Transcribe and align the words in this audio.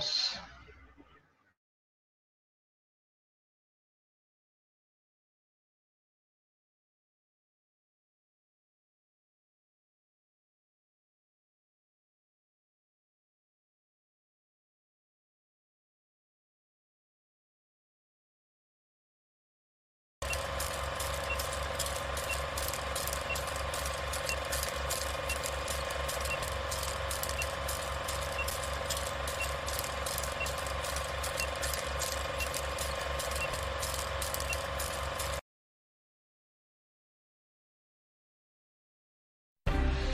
días. 0.00 0.39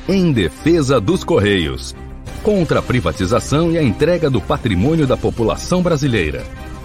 Em 0.09 0.33
defesa 0.33 1.01
dos 1.01 1.25
Correios. 1.25 1.95
Contra 2.43 2.79
a 2.79 2.83
privatização 2.83 3.73
e 3.73 3.79
a 3.79 3.83
entrega 3.83 4.31
do 4.31 4.41
patrimônio 4.41 5.07
da 5.07 5.17
população 5.17 5.83
brasileira. 5.83 6.43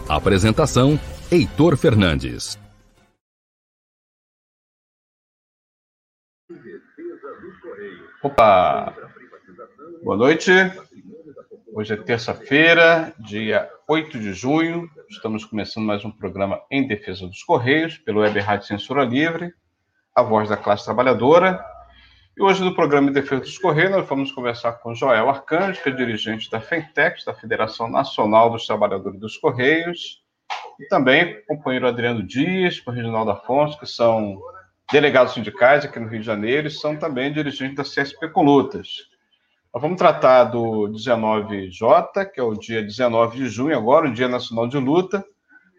Apresentação: 0.10 1.00
Heitor 1.32 1.78
Fernandes. 1.78 2.60
Opa! 8.24 8.96
Boa 10.04 10.18
noite. 10.18 10.52
Hoje 11.74 11.94
é 11.94 11.98
terça-feira, 11.98 13.14
dia 13.20 13.70
8 13.88 14.20
de 14.20 14.34
junho. 14.34 14.90
Estamos 15.10 15.46
começando 15.46 15.86
mais 15.86 16.04
um 16.04 16.12
programa 16.12 16.60
em 16.72 16.88
defesa 16.88 17.28
dos 17.28 17.44
Correios, 17.44 17.98
pelo 18.00 18.22
Web 18.22 18.40
Rádio 18.40 18.68
Censura 18.68 19.06
Livre, 19.06 19.54
a 20.14 20.24
voz 20.24 20.50
da 20.50 20.58
classe 20.58 20.84
trabalhadora. 20.84 21.64
E 22.38 22.42
hoje, 22.42 22.64
no 22.64 22.74
programa 22.74 23.08
de 23.08 23.16
Defesa 23.16 23.42
dos 23.42 23.58
Correios, 23.58 23.92
nós 23.92 24.08
vamos 24.08 24.32
conversar 24.32 24.74
com 24.74 24.96
Joel 24.96 25.30
Arcanjo, 25.30 25.84
que 25.84 25.90
é 25.90 25.92
dirigente 25.92 26.50
da 26.50 26.62
FENTEX, 26.62 27.26
da 27.26 27.34
Federação 27.34 27.90
Nacional 27.90 28.50
dos 28.50 28.66
Trabalhadores 28.66 29.20
dos 29.20 29.36
Correios, 29.36 30.24
e 30.80 30.88
também 30.88 31.34
com 31.34 31.54
o 31.54 31.58
companheiro 31.58 31.88
Adriano 31.88 32.24
Dias, 32.24 32.80
com 32.80 32.90
o 32.90 32.94
Reginaldo 32.94 33.32
Afonso, 33.32 33.78
que 33.78 33.86
são 33.86 34.42
delegados 34.90 35.34
sindicais 35.34 35.84
aqui 35.84 36.00
no 36.00 36.08
Rio 36.08 36.22
de 36.22 36.26
Janeiro 36.26 36.68
e 36.68 36.72
são 36.72 36.96
também 36.96 37.34
dirigentes 37.34 37.76
da 37.76 37.84
CSP 37.84 38.30
Colutas. 38.30 38.88
Nós 39.74 39.82
vamos 39.82 39.98
tratar 39.98 40.46
do 40.46 40.90
19J, 40.90 42.26
que 42.32 42.40
é 42.40 42.44
o 42.44 42.54
dia 42.56 42.82
19 42.82 43.38
de 43.38 43.50
junho, 43.50 43.78
agora, 43.78 44.08
o 44.08 44.14
Dia 44.14 44.30
Nacional 44.30 44.68
de 44.68 44.78
Luta, 44.78 45.24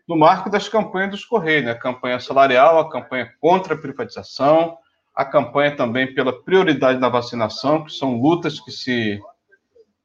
no 0.07 0.17
marco 0.17 0.51
das 0.51 0.69
campanhas 0.69 1.11
dos 1.11 1.25
Correios, 1.25 1.65
né? 1.65 1.73
a 1.73 1.79
campanha 1.79 2.21
salarial, 2.21 2.79
a 2.79 2.91
campanha 2.91 3.33
contra 3.41 3.75
a 3.75 3.79
privatização, 3.79 4.77
a 5.15 5.25
campanha 5.25 5.77
também 5.77 6.15
pela 6.15 6.33
prioridade 6.33 6.99
na 6.99 7.09
vacinação, 7.09 7.85
que 7.85 7.93
são 7.93 8.21
lutas 8.21 8.59
que 8.61 8.71
se 8.71 9.21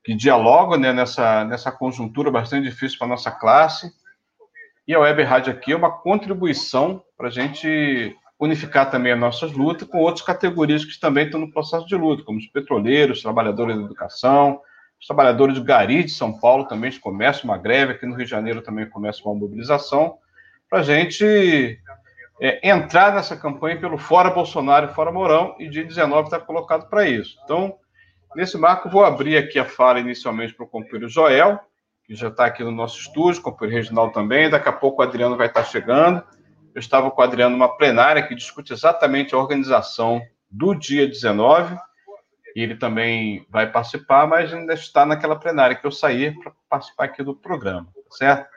que 0.04 0.16
dialogam 0.16 0.80
né, 0.80 0.94
nessa, 0.94 1.44
nessa 1.44 1.70
conjuntura 1.70 2.32
bastante 2.32 2.64
difícil 2.64 2.98
para 2.98 3.08
a 3.08 3.10
nossa 3.10 3.30
classe. 3.30 3.92
E 4.88 4.96
a 4.96 5.00
Web 5.00 5.22
Rádio 5.24 5.52
aqui 5.52 5.74
é 5.74 5.76
uma 5.76 5.92
contribuição 5.92 7.04
para 7.18 7.28
a 7.28 7.30
gente 7.30 8.16
unificar 8.40 8.90
também 8.90 9.12
as 9.12 9.20
nossas 9.20 9.52
lutas 9.52 9.86
com 9.86 9.98
outras 9.98 10.26
categorias 10.26 10.86
que 10.86 10.98
também 10.98 11.26
estão 11.26 11.42
no 11.42 11.52
processo 11.52 11.86
de 11.86 11.96
luta, 11.96 12.24
como 12.24 12.38
os 12.38 12.48
petroleiros, 12.48 13.18
os 13.18 13.24
trabalhadores 13.24 13.76
da 13.76 13.84
educação, 13.84 14.62
os 14.98 15.06
trabalhadores 15.06 15.56
de 15.56 15.62
Gari 15.62 16.06
de 16.06 16.12
São 16.12 16.40
Paulo 16.40 16.66
também 16.66 16.92
começam 17.00 17.44
uma 17.44 17.58
greve, 17.58 17.92
aqui 17.92 18.06
no 18.06 18.16
Rio 18.16 18.24
de 18.24 18.32
Janeiro 18.32 18.62
também 18.62 18.90
começa 18.90 19.22
uma 19.26 19.36
mobilização, 19.36 20.18
para 20.70 20.80
a 20.80 20.84
gente 20.84 21.80
é, 22.40 22.70
entrar 22.70 23.14
nessa 23.14 23.36
campanha 23.36 23.80
pelo 23.80 23.98
Fora 23.98 24.30
Bolsonaro 24.30 24.94
Fora 24.94 25.12
Mourão, 25.12 25.56
e 25.60 25.68
dia 25.68 25.84
19 25.84 26.28
está 26.28 26.40
colocado 26.40 26.90
para 26.90 27.08
isso. 27.08 27.38
Então, 27.44 27.76
nesse 28.36 28.58
marco, 28.58 28.90
vou 28.90 29.04
abrir 29.04 29.38
aqui 29.38 29.58
a 29.60 29.66
fala 29.66 30.00
inicialmente 30.00 30.54
para 30.54 30.66
o 30.66 30.70
companheiro 30.70 31.10
Joel, 31.10 31.60
que 32.06 32.16
já 32.16 32.30
está 32.30 32.46
aqui 32.46 32.64
no 32.64 32.72
nosso 32.72 33.00
estúdio, 33.00 33.42
companheiro 33.42 33.82
Reginaldo 33.82 34.14
também, 34.14 34.50
daqui 34.50 34.70
a 34.70 34.74
pouco 34.74 35.02
o 35.02 35.06
Adriano 35.06 35.36
vai 35.36 35.48
estar 35.48 35.64
chegando. 35.64 36.24
Eu 36.74 36.80
estava 36.80 37.10
com 37.10 37.22
o 37.22 37.24
Adriano 37.24 37.58
numa 37.58 37.76
plenária 37.76 38.26
que 38.26 38.36
discute 38.36 38.72
exatamente 38.72 39.34
a 39.34 39.38
organização 39.38 40.22
do 40.50 40.74
dia 40.74 41.08
19, 41.08 41.76
e 42.56 42.62
ele 42.62 42.76
também 42.76 43.46
vai 43.50 43.70
participar, 43.70 44.26
mas 44.26 44.54
ainda 44.54 44.74
está 44.74 45.06
naquela 45.06 45.36
plenária 45.36 45.76
que 45.76 45.86
eu 45.86 45.92
saí 45.92 46.32
para 46.40 46.52
participar 46.70 47.06
aqui 47.06 47.24
do 47.24 47.36
programa, 47.36 47.86
tá 47.86 48.16
certo? 48.16 48.57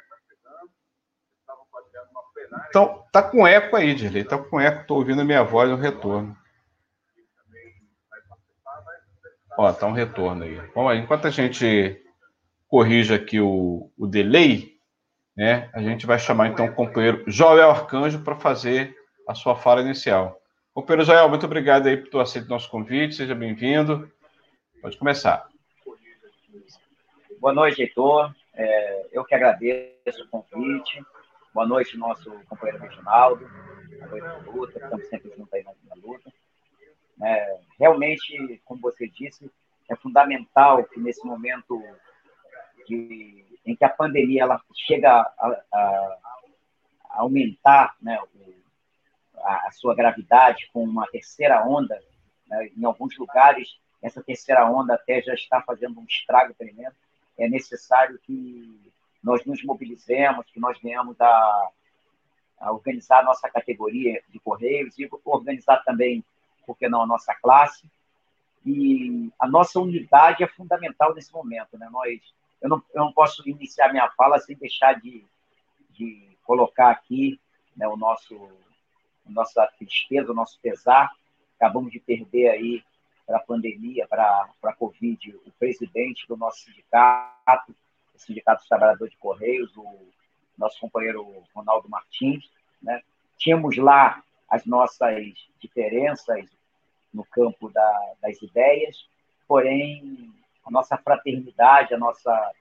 Então, 2.68 3.04
tá 3.12 3.22
com 3.22 3.46
eco 3.46 3.76
aí, 3.76 3.94
Dirley. 3.94 4.24
Tá 4.24 4.38
com 4.38 4.60
eco, 4.60 4.86
tô 4.86 4.96
ouvindo 4.96 5.22
a 5.22 5.24
minha 5.24 5.42
voz 5.42 5.70
no 5.70 5.76
retorno. 5.76 6.36
Ó, 9.56 9.72
tá 9.72 9.86
um 9.86 9.92
retorno 9.92 10.44
aí. 10.44 10.58
Aí. 10.58 10.98
Enquanto 10.98 11.26
a 11.26 11.30
gente 11.30 12.02
corrige 12.68 13.12
aqui 13.12 13.40
o, 13.40 13.90
o 13.98 14.06
delay, 14.06 14.76
né, 15.36 15.68
a 15.72 15.82
gente 15.82 16.06
vai 16.06 16.18
chamar 16.18 16.48
então 16.48 16.66
o 16.66 16.74
companheiro 16.74 17.24
Joel 17.26 17.70
Arcanjo 17.70 18.22
para 18.22 18.36
fazer 18.36 18.96
a 19.28 19.34
sua 19.34 19.56
fala 19.56 19.80
inicial. 19.80 20.40
Companheiro 20.72 21.04
Joel, 21.04 21.28
muito 21.28 21.46
obrigado 21.46 21.88
aí 21.88 21.96
por 21.96 22.08
ter 22.08 22.20
aceito 22.20 22.46
o 22.46 22.50
nosso 22.50 22.70
convite, 22.70 23.16
seja 23.16 23.34
bem-vindo. 23.34 24.10
Pode 24.80 24.96
começar. 24.96 25.46
Boa 27.40 27.52
noite, 27.52 27.82
Heitor. 27.82 28.34
É, 28.54 29.06
eu 29.12 29.24
que 29.24 29.34
agradeço 29.34 30.22
o 30.24 30.28
convite. 30.28 31.02
Boa 31.52 31.66
noite, 31.66 31.96
nosso 31.96 32.30
companheiro 32.48 32.80
Reginaldo. 32.80 33.50
Boa 33.98 34.06
noite, 34.06 34.50
luta. 34.50 34.78
Estamos 34.78 35.08
sempre 35.08 35.30
juntos 35.36 35.52
aí 35.52 35.64
na, 35.64 35.72
na 35.88 35.94
luta. 35.96 36.32
É, 37.20 37.60
realmente, 37.76 38.62
como 38.64 38.80
você 38.80 39.08
disse, 39.08 39.50
é 39.88 39.96
fundamental 39.96 40.84
que 40.84 41.00
nesse 41.00 41.26
momento 41.26 41.82
de, 42.86 43.44
em 43.66 43.74
que 43.74 43.84
a 43.84 43.88
pandemia 43.88 44.42
ela 44.42 44.62
chega 44.72 45.10
a, 45.10 45.64
a, 45.72 46.18
a 47.10 47.20
aumentar 47.20 47.96
né, 48.00 48.16
a, 49.38 49.66
a, 49.66 49.70
sua 49.72 49.92
gravidade 49.92 50.70
com 50.72 50.84
uma 50.84 51.08
terceira 51.08 51.66
onda, 51.66 52.00
né, 52.46 52.70
em 52.76 52.84
alguns 52.84 53.18
lugares 53.18 53.76
essa 54.00 54.22
terceira 54.22 54.70
onda 54.70 54.94
até 54.94 55.20
já 55.20 55.34
está 55.34 55.60
fazendo 55.62 55.98
um 55.98 56.04
estrago 56.04 56.54
tremendo, 56.54 56.94
é 57.36 57.48
necessário 57.48 58.20
que 58.20 58.89
nós 59.22 59.44
nos 59.44 59.62
mobilizemos, 59.62 60.46
que 60.50 60.60
nós 60.60 60.78
venhamos 60.80 61.20
a, 61.20 61.70
a 62.58 62.72
organizar 62.72 63.20
a 63.20 63.24
nossa 63.24 63.48
categoria 63.48 64.22
de 64.28 64.38
Correios 64.40 64.98
e 64.98 65.08
organizar 65.24 65.82
também, 65.84 66.24
por 66.66 66.76
que 66.76 66.88
não, 66.88 67.02
a 67.02 67.06
nossa 67.06 67.34
classe. 67.34 67.86
E 68.64 69.30
a 69.38 69.48
nossa 69.48 69.80
unidade 69.80 70.42
é 70.44 70.46
fundamental 70.46 71.14
nesse 71.14 71.32
momento. 71.32 71.78
Né? 71.78 71.88
Nós, 71.90 72.20
eu, 72.60 72.68
não, 72.68 72.82
eu 72.94 73.04
não 73.04 73.12
posso 73.12 73.48
iniciar 73.48 73.90
minha 73.90 74.10
fala 74.10 74.38
sem 74.38 74.56
deixar 74.56 75.00
de, 75.00 75.24
de 75.90 76.36
colocar 76.44 76.90
aqui 76.90 77.40
né, 77.76 77.88
o 77.88 77.96
nosso 77.96 78.36
a 79.26 79.30
nossa 79.30 79.66
tristeza, 79.78 80.32
o 80.32 80.34
nosso 80.34 80.58
pesar. 80.60 81.12
Acabamos 81.56 81.92
de 81.92 82.00
perder 82.00 82.48
aí 82.48 82.82
para 83.26 83.36
a 83.36 83.42
pandemia, 83.42 84.06
para 84.08 84.50
a 84.62 84.72
Covid, 84.72 85.36
o 85.46 85.52
presidente 85.58 86.26
do 86.26 86.36
nosso 86.36 86.64
sindicato, 86.64 87.74
Sindicato 88.20 88.60
dos 88.60 88.68
Trabalhadores 88.68 89.12
de 89.12 89.18
Correios, 89.18 89.76
o 89.76 90.08
nosso 90.56 90.78
companheiro 90.80 91.42
Ronaldo 91.54 91.88
Martins. 91.88 92.50
Né? 92.82 93.02
Tínhamos 93.36 93.76
lá 93.76 94.22
as 94.48 94.66
nossas 94.66 95.24
diferenças 95.58 96.44
no 97.12 97.24
campo 97.24 97.70
da, 97.70 98.12
das 98.20 98.40
ideias, 98.42 99.08
porém, 99.46 100.32
a 100.64 100.70
nossa 100.70 100.96
fraternidade, 100.96 101.94
a 101.94 101.98
nossa 101.98 102.52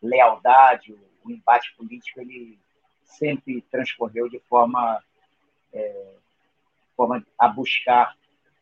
lealdade, 0.00 0.92
o, 0.92 0.98
o 1.24 1.30
embate 1.30 1.74
político, 1.76 2.20
ele 2.20 2.58
sempre 3.04 3.60
transcorreu 3.70 4.28
de 4.28 4.38
forma, 4.40 5.02
é, 5.72 6.14
forma 6.96 7.24
a 7.38 7.48
buscar 7.48 8.16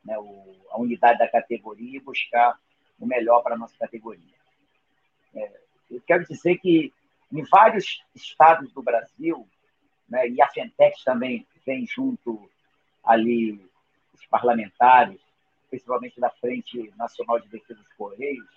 né, 0.04 0.18
o, 0.18 0.56
a 0.70 0.78
unidade 0.78 1.18
da 1.18 1.28
categoria 1.28 1.96
e 1.96 2.02
buscar 2.02 2.58
o 2.98 3.06
melhor 3.06 3.42
para 3.42 3.54
a 3.54 3.58
nossa 3.58 3.76
categoria. 3.78 4.34
É, 5.34 5.60
eu 5.90 6.00
quero 6.06 6.24
dizer 6.26 6.58
que 6.58 6.92
em 7.32 7.42
vários 7.44 8.02
estados 8.14 8.72
do 8.72 8.82
Brasil, 8.82 9.46
né, 10.08 10.28
e 10.28 10.42
a 10.42 10.48
Fentex 10.48 11.02
também 11.04 11.46
vem 11.64 11.86
junto 11.86 12.50
ali 13.04 13.60
os 14.12 14.26
parlamentares, 14.26 15.20
principalmente 15.68 16.20
da 16.20 16.30
Frente 16.30 16.92
Nacional 16.96 17.38
de 17.38 17.48
Defesa 17.48 17.80
dos 17.80 17.92
Correios, 17.94 18.48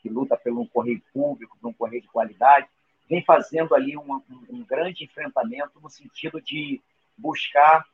que 0.00 0.08
luta 0.08 0.36
pelo 0.36 0.60
um 0.60 0.66
correio 0.66 1.02
público, 1.12 1.56
por 1.60 1.68
um 1.68 1.72
correio 1.72 2.02
de 2.02 2.08
qualidade, 2.08 2.68
vem 3.08 3.24
fazendo 3.24 3.74
ali 3.74 3.96
um, 3.96 4.14
um, 4.14 4.46
um 4.50 4.64
grande 4.64 5.04
enfrentamento 5.04 5.80
no 5.80 5.88
sentido 5.88 6.40
de 6.40 6.80
buscar 7.16 7.84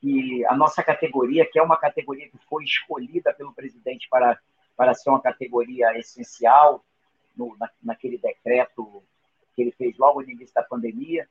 que 0.00 0.44
a 0.46 0.56
nossa 0.56 0.82
categoria, 0.82 1.46
que 1.50 1.58
é 1.58 1.62
uma 1.62 1.76
categoria 1.76 2.28
que 2.28 2.38
foi 2.48 2.64
escolhida 2.64 3.34
pelo 3.34 3.52
presidente 3.52 4.08
para, 4.08 4.38
para 4.76 4.94
ser 4.94 5.10
uma 5.10 5.20
categoria 5.20 5.98
essencial, 5.98 6.84
no, 7.36 7.56
na, 7.58 7.70
naquele 7.82 8.18
decreto 8.18 9.02
logo 9.98 10.22
no 10.22 10.30
início 10.30 10.54
da 10.54 10.62
pandemia, 10.62 11.28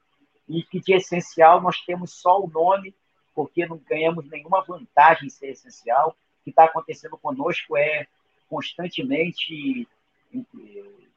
e 0.48 0.64
que 0.64 0.80
de 0.80 0.94
essencial 0.94 1.62
nós 1.62 1.82
temos 1.82 2.14
só 2.14 2.42
o 2.42 2.48
nome, 2.48 2.96
porque 3.34 3.66
não 3.66 3.78
ganhamos 3.78 4.30
nenhuma 4.30 4.64
vantagem 4.64 5.28
em 5.28 5.30
ser 5.30 5.52
essencial. 5.52 6.10
O 6.10 6.44
que 6.44 6.50
está 6.50 6.66
acontecendo 6.66 7.18
conosco 7.18 7.76
é 7.78 8.08
constantemente 8.50 9.88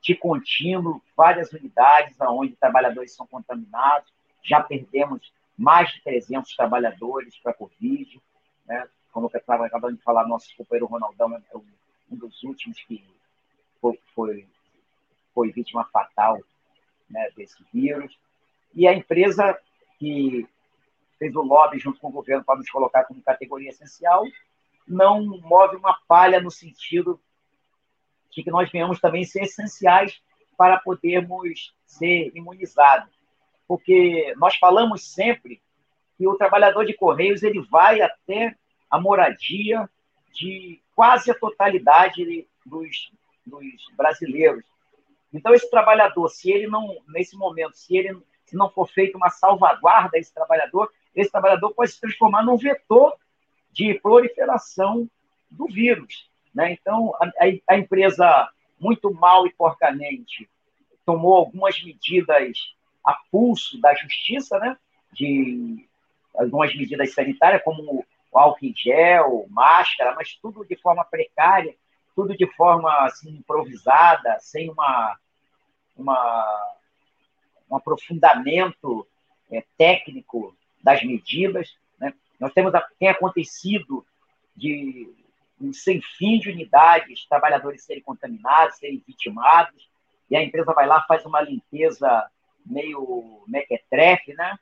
de 0.03 0.15
contínuo, 0.15 1.03
várias 1.17 1.53
unidades 1.53 2.17
onde 2.21 2.57
trabalhadores 2.57 3.15
são 3.15 3.27
contaminados, 3.27 4.13
já 4.43 4.63
perdemos 4.63 5.33
mais 5.57 5.91
de 5.91 6.03
300 6.03 6.55
trabalhadores 6.55 7.37
para 7.39 7.53
a 7.53 7.55
Covid, 7.55 8.21
né? 8.67 8.89
como 9.11 9.31
eu 9.33 9.39
estava 9.39 9.67
acabando 9.67 9.97
de 9.97 10.03
falar, 10.03 10.29
nosso 10.29 10.55
companheiro 10.57 10.87
Ronaldão 10.87 11.35
é 11.35 11.57
um 12.11 12.17
dos 12.17 12.43
últimos 12.45 12.79
que 12.85 13.03
foi, 13.81 13.99
foi, 14.15 14.47
foi 15.37 15.53
vítima 15.53 15.85
fatal 15.93 16.41
né, 17.11 17.29
desse 17.37 17.63
vírus. 17.71 18.19
E 18.75 18.89
a 18.89 18.95
empresa 18.95 19.59
que 19.99 20.49
fez 21.19 21.37
o 21.37 21.43
lobby 21.43 21.79
junto 21.79 22.01
com 22.01 22.09
o 22.09 22.13
governo 22.13 22.43
para 22.43 22.57
nos 22.57 22.71
colocar 22.71 23.05
como 23.05 23.23
categoria 23.23 23.69
essencial 23.69 24.25
não 24.89 25.27
move 25.41 25.77
uma 25.77 25.99
palha 26.09 26.41
no 26.41 26.51
sentido 26.51 27.21
de 28.31 28.43
que 28.43 28.51
nós 28.51 28.71
venhamos 28.71 28.99
também 28.99 29.25
ser 29.25 29.43
essenciais 29.43 30.23
para 30.57 30.79
podermos 30.79 31.75
ser 31.85 32.33
imunizados. 32.35 33.13
Porque 33.69 34.33
nós 34.39 34.57
falamos 34.57 35.13
sempre 35.13 35.61
que 36.17 36.27
o 36.27 36.37
trabalhador 36.37 36.87
de 36.87 36.95
Correios 36.95 37.43
ele 37.43 37.61
vai 37.61 38.01
até 38.01 38.57
a 38.91 38.99
moradia 38.99 39.89
de 40.33 40.81
quase 40.95 41.31
a 41.31 41.35
totalidade 41.35 42.47
dos, 42.65 43.11
dos 43.45 43.65
brasileiros. 43.97 44.65
Então, 45.33 45.55
esse 45.55 45.69
trabalhador, 45.71 46.29
se 46.29 46.51
ele 46.51 46.67
não, 46.67 46.97
nesse 47.09 47.37
momento, 47.37 47.77
se 47.77 47.97
ele 47.97 48.17
se 48.47 48.57
não 48.57 48.71
for 48.71 48.89
feita 48.89 49.17
uma 49.17 49.29
salvaguarda 49.29 50.17
a 50.17 50.21
esse 50.21 50.33
trabalhador, 50.33 50.91
esse 51.15 51.31
trabalhador 51.31 51.75
pode 51.75 51.91
se 51.91 52.01
transformar 52.01 52.45
num 52.45 52.57
vetor 52.57 53.13
de 53.73 53.95
proliferação 54.01 55.11
do 55.51 55.67
vírus. 55.67 56.31
Né? 56.55 56.73
Então, 56.73 57.13
a, 57.21 57.31
a 57.69 57.77
empresa, 57.77 58.49
muito 58.79 59.13
mal 59.13 59.47
e 59.47 59.53
porcamente, 59.53 60.49
tomou 61.05 61.35
algumas 61.35 61.83
medidas 61.83 62.57
a 63.05 63.15
pulso 63.31 63.81
da 63.81 63.95
justiça, 63.95 64.59
né? 64.59 64.77
de 65.13 65.87
algumas 66.35 66.75
medidas 66.75 67.13
sanitárias, 67.13 67.63
como 67.63 68.05
álcool 68.33 68.67
em 68.67 68.75
gel, 68.77 69.47
máscara, 69.49 70.15
mas 70.15 70.35
tudo 70.41 70.65
de 70.65 70.77
forma 70.77 71.05
precária, 71.05 71.75
tudo 72.17 72.37
de 72.37 72.47
forma 72.55 72.91
assim, 73.05 73.29
improvisada, 73.29 74.39
sem 74.41 74.71
uma, 74.71 75.17
uma, 75.95 76.75
um 77.71 77.77
aprofundamento 77.77 79.07
é, 79.53 79.63
técnico 79.77 80.57
das 80.83 81.05
medidas. 81.05 81.77
Né? 82.01 82.15
Nós 82.41 82.53
temos 82.55 82.73
tem 82.99 83.11
acontecido 83.11 84.05
de 84.57 85.15
um 85.61 85.73
sem 85.73 86.01
fim 86.01 86.39
de 86.39 86.51
unidades, 86.51 87.27
trabalhadores 87.29 87.85
serem 87.85 88.03
contaminados, 88.03 88.79
serem 88.79 89.03
vitimados, 89.07 89.89
e 90.31 90.37
a 90.37 90.43
empresa 90.43 90.73
vai 90.73 90.87
lá 90.87 91.03
faz 91.03 91.25
uma 91.27 91.43
limpeza 91.43 92.29
meio 92.65 93.45
mequetrefe, 93.47 94.35
né? 94.35 94.59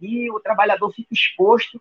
E 0.00 0.28
o 0.30 0.40
trabalhador 0.40 0.92
fica 0.92 1.14
exposto 1.14 1.80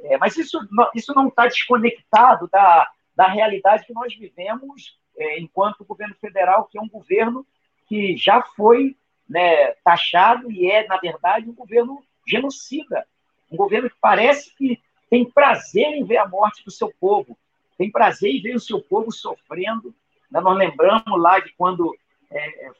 é, 0.00 0.18
mas 0.18 0.36
isso, 0.36 0.58
isso 0.94 1.14
não 1.14 1.28
está 1.28 1.46
desconectado 1.46 2.48
da, 2.48 2.90
da 3.16 3.26
realidade 3.26 3.86
que 3.86 3.94
nós 3.94 4.14
vivemos 4.14 4.98
é, 5.16 5.40
enquanto 5.40 5.84
governo 5.84 6.14
federal, 6.20 6.66
que 6.66 6.78
é 6.78 6.80
um 6.80 6.88
governo 6.88 7.46
que 7.88 8.16
já 8.16 8.42
foi 8.42 8.96
né, 9.28 9.72
taxado 9.82 10.50
e 10.50 10.70
é, 10.70 10.86
na 10.86 10.98
verdade, 10.98 11.48
um 11.48 11.54
governo 11.54 12.02
genocida. 12.26 13.06
Um 13.50 13.56
governo 13.56 13.88
que 13.88 13.96
parece 14.00 14.54
que 14.56 14.80
tem 15.08 15.24
prazer 15.24 15.86
em 15.86 16.04
ver 16.04 16.18
a 16.18 16.28
morte 16.28 16.64
do 16.64 16.70
seu 16.70 16.92
povo, 17.00 17.38
tem 17.78 17.90
prazer 17.90 18.30
em 18.30 18.42
ver 18.42 18.56
o 18.56 18.60
seu 18.60 18.80
povo 18.80 19.10
sofrendo. 19.10 19.94
Nós 20.30 20.56
lembramos 20.56 21.20
lá 21.20 21.38
de 21.38 21.52
quando 21.56 21.96
é, 22.30 22.70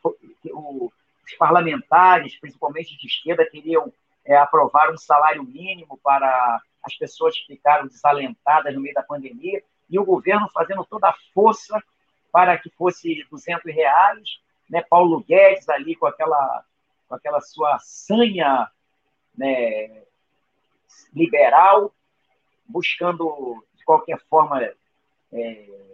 o, 0.52 0.90
os 1.24 1.34
parlamentares, 1.38 2.38
principalmente 2.38 2.96
de 2.98 3.06
esquerda, 3.06 3.48
queriam 3.48 3.92
é, 4.24 4.36
aprovar 4.36 4.92
um 4.92 4.98
salário 4.98 5.42
mínimo 5.44 5.98
para 6.02 6.60
as 6.82 6.94
pessoas 6.96 7.36
ficaram 7.38 7.86
desalentadas 7.86 8.74
no 8.74 8.80
meio 8.80 8.94
da 8.94 9.02
pandemia, 9.02 9.62
e 9.88 9.98
o 9.98 10.04
governo 10.04 10.48
fazendo 10.52 10.84
toda 10.84 11.08
a 11.08 11.16
força 11.32 11.82
para 12.32 12.58
que 12.58 12.70
fosse 12.70 13.24
200 13.30 13.72
reais, 13.74 14.40
né? 14.68 14.82
Paulo 14.82 15.22
Guedes 15.22 15.68
ali 15.68 15.94
com 15.94 16.06
aquela, 16.06 16.64
com 17.08 17.14
aquela 17.14 17.40
sua 17.40 17.78
sanha 17.78 18.70
né, 19.36 20.02
liberal, 21.14 21.94
buscando, 22.66 23.64
de 23.74 23.84
qualquer 23.84 24.18
forma, 24.28 24.60
é, 25.32 25.92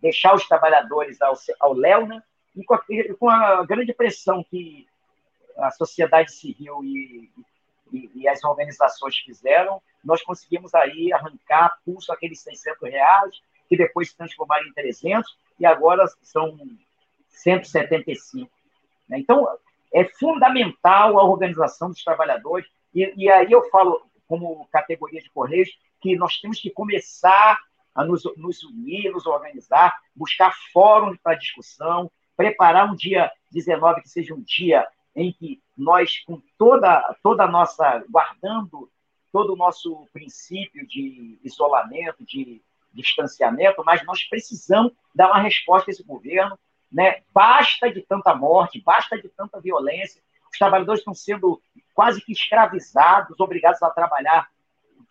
deixar 0.00 0.34
os 0.34 0.46
trabalhadores 0.46 1.20
ao, 1.22 1.34
ao 1.60 1.72
léu, 1.72 2.06
né? 2.06 2.22
e 2.56 2.64
com 2.64 2.74
a, 2.74 2.84
com 3.18 3.28
a 3.28 3.64
grande 3.64 3.92
pressão 3.92 4.42
que 4.42 4.88
a 5.58 5.70
sociedade 5.70 6.32
civil 6.32 6.82
e, 6.82 7.30
e, 7.92 8.10
e, 8.14 8.28
as 8.28 8.42
organizações 8.42 9.16
fizeram, 9.18 9.80
nós 10.06 10.22
conseguimos 10.22 10.72
aí 10.74 11.12
arrancar 11.12 11.76
pulso 11.84 12.12
aqueles 12.12 12.40
600 12.40 12.88
reais, 12.88 13.42
que 13.68 13.76
depois 13.76 14.10
se 14.10 14.16
transformaram 14.16 14.64
em 14.66 14.72
300, 14.72 15.36
e 15.58 15.66
agora 15.66 16.06
são 16.22 16.56
175. 17.28 18.48
Né? 19.08 19.18
Então, 19.18 19.46
é 19.92 20.04
fundamental 20.04 21.18
a 21.18 21.24
organização 21.24 21.88
dos 21.88 22.04
trabalhadores, 22.04 22.66
e, 22.94 23.12
e 23.16 23.28
aí 23.28 23.50
eu 23.50 23.68
falo, 23.70 24.00
como 24.28 24.68
categoria 24.70 25.20
de 25.20 25.30
Correios, 25.30 25.68
que 26.00 26.16
nós 26.16 26.38
temos 26.38 26.60
que 26.60 26.70
começar 26.70 27.58
a 27.92 28.04
nos, 28.04 28.22
nos 28.36 28.62
unir, 28.62 29.10
nos 29.10 29.26
organizar, 29.26 29.96
buscar 30.14 30.54
fóruns 30.72 31.18
para 31.20 31.34
discussão, 31.34 32.10
preparar 32.36 32.92
um 32.92 32.94
dia 32.94 33.32
19 33.50 34.02
que 34.02 34.08
seja 34.08 34.34
um 34.34 34.42
dia 34.42 34.86
em 35.16 35.32
que 35.32 35.60
nós, 35.76 36.18
com 36.24 36.40
toda, 36.58 37.02
toda 37.22 37.44
a 37.44 37.50
nossa, 37.50 38.04
guardando 38.10 38.88
todo 39.32 39.52
o 39.52 39.56
nosso 39.56 40.06
princípio 40.12 40.86
de 40.86 41.38
isolamento, 41.42 42.24
de 42.24 42.62
distanciamento, 42.92 43.82
mas 43.84 44.04
nós 44.04 44.24
precisamos 44.24 44.92
dar 45.14 45.28
uma 45.28 45.40
resposta 45.40 45.90
a 45.90 45.92
esse 45.92 46.02
governo. 46.02 46.58
Né? 46.90 47.22
Basta 47.32 47.92
de 47.92 48.00
tanta 48.02 48.34
morte, 48.34 48.80
basta 48.80 49.20
de 49.20 49.28
tanta 49.28 49.60
violência. 49.60 50.22
Os 50.50 50.58
trabalhadores 50.58 51.00
estão 51.00 51.14
sendo 51.14 51.60
quase 51.94 52.20
que 52.20 52.32
escravizados, 52.32 53.38
obrigados 53.38 53.82
a 53.82 53.90
trabalhar 53.90 54.48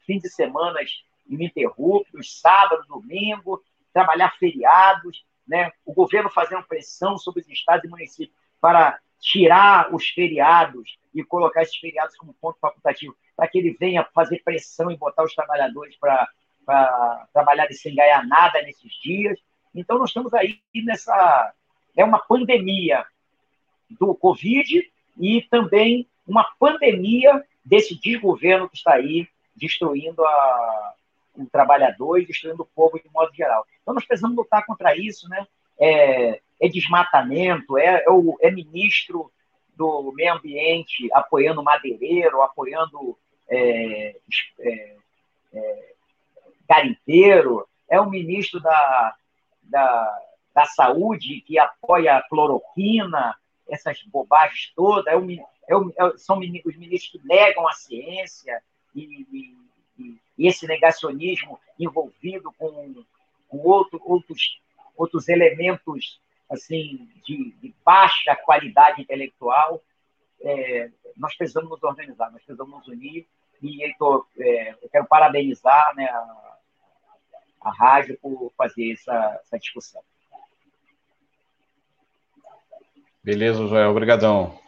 fim 0.05 0.19
de 0.19 0.29
semana 0.29 0.79
ininterruptos, 1.27 2.39
sábado, 2.39 2.85
domingo, 2.87 3.63
trabalhar 3.91 4.35
feriados, 4.37 5.25
né? 5.47 5.71
o 5.85 5.93
governo 5.93 6.29
fazendo 6.29 6.63
pressão 6.63 7.17
sobre 7.17 7.41
os 7.41 7.49
estados 7.49 7.85
e 7.85 7.87
municípios 7.87 8.35
para 8.59 8.99
tirar 9.19 9.93
os 9.93 10.07
feriados 10.09 10.97
e 11.13 11.23
colocar 11.23 11.61
esses 11.61 11.77
feriados 11.77 12.15
como 12.17 12.33
ponto 12.33 12.59
facultativo, 12.59 13.15
para 13.35 13.47
que 13.47 13.57
ele 13.57 13.75
venha 13.79 14.07
fazer 14.13 14.41
pressão 14.43 14.91
e 14.91 14.97
botar 14.97 15.23
os 15.23 15.33
trabalhadores 15.33 15.95
para 15.97 16.27
trabalhar 17.33 17.67
sem 17.71 17.95
ganhar 17.95 18.25
nada 18.27 18.61
nesses 18.61 18.91
dias. 19.01 19.39
Então, 19.73 19.97
nós 19.97 20.09
estamos 20.09 20.33
aí 20.33 20.59
nessa. 20.83 21.53
É 21.95 22.03
uma 22.03 22.19
pandemia 22.19 23.05
do 23.89 24.13
Covid 24.15 24.91
e 25.17 25.41
também 25.43 26.07
uma 26.27 26.43
pandemia 26.59 27.43
desse 27.63 27.99
desgoverno 27.99 28.69
que 28.69 28.75
está 28.75 28.95
aí 28.95 29.27
destruindo 29.55 30.23
a, 30.25 30.93
o 31.35 31.45
trabalhador 31.45 32.19
e 32.19 32.25
destruindo 32.25 32.63
o 32.63 32.69
povo 32.75 32.99
de 32.99 33.09
modo 33.09 33.33
geral. 33.33 33.65
Então, 33.81 33.93
nós 33.93 34.05
precisamos 34.05 34.35
lutar 34.35 34.65
contra 34.65 34.95
isso, 34.97 35.29
né? 35.29 35.47
É, 35.79 36.41
é 36.59 36.67
desmatamento, 36.67 37.77
é, 37.77 38.03
é, 38.05 38.09
o, 38.09 38.37
é 38.41 38.49
ministro 38.51 39.31
do 39.75 40.13
meio 40.13 40.33
ambiente 40.33 41.09
apoiando 41.13 41.63
madeireiro, 41.63 42.41
apoiando 42.41 43.17
é, 43.49 44.15
é, 44.59 44.95
é, 45.53 45.93
garimpeiro, 46.67 47.67
é 47.89 47.99
o 47.99 48.09
ministro 48.09 48.59
da, 48.61 49.15
da, 49.63 50.21
da 50.53 50.65
saúde 50.65 51.41
que 51.41 51.59
apoia 51.59 52.17
a 52.17 52.23
cloroquina, 52.23 53.35
essas 53.67 54.01
bobagens 54.03 54.71
todas, 54.75 55.07
é 55.07 55.17
o, 55.17 55.29
é 55.67 55.75
o, 55.75 55.89
é, 55.89 56.17
são 56.17 56.39
os 56.39 56.77
ministros 56.77 57.11
que 57.11 57.27
negam 57.27 57.67
a 57.67 57.73
ciência 57.73 58.61
e, 58.95 59.25
e, 59.31 60.17
e 60.37 60.47
esse 60.47 60.65
negacionismo 60.67 61.59
envolvido 61.79 62.51
com, 62.57 63.03
com 63.49 63.57
outro, 63.57 64.01
outros, 64.05 64.59
outros 64.95 65.27
elementos 65.27 66.19
assim 66.55 67.07
de, 67.25 67.51
de 67.61 67.73
baixa 67.85 68.35
qualidade 68.35 69.01
intelectual, 69.01 69.81
é, 70.41 70.89
nós 71.17 71.35
precisamos 71.35 71.69
nos 71.69 71.83
organizar, 71.83 72.31
nós 72.31 72.43
precisamos 72.43 72.79
nos 72.79 72.87
unir. 72.87 73.27
E 73.61 73.83
Heitor, 73.83 74.25
é, 74.37 74.71
eu 74.81 74.89
quero 74.89 75.05
parabenizar 75.05 75.95
né, 75.95 76.05
a, 76.05 76.57
a 77.61 77.71
rádio 77.71 78.17
por 78.21 78.51
fazer 78.57 78.91
essa, 78.91 79.39
essa 79.41 79.57
discussão. 79.57 80.01
Beleza, 83.23 83.67
Joel, 83.67 83.89
obrigadão. 83.89 84.59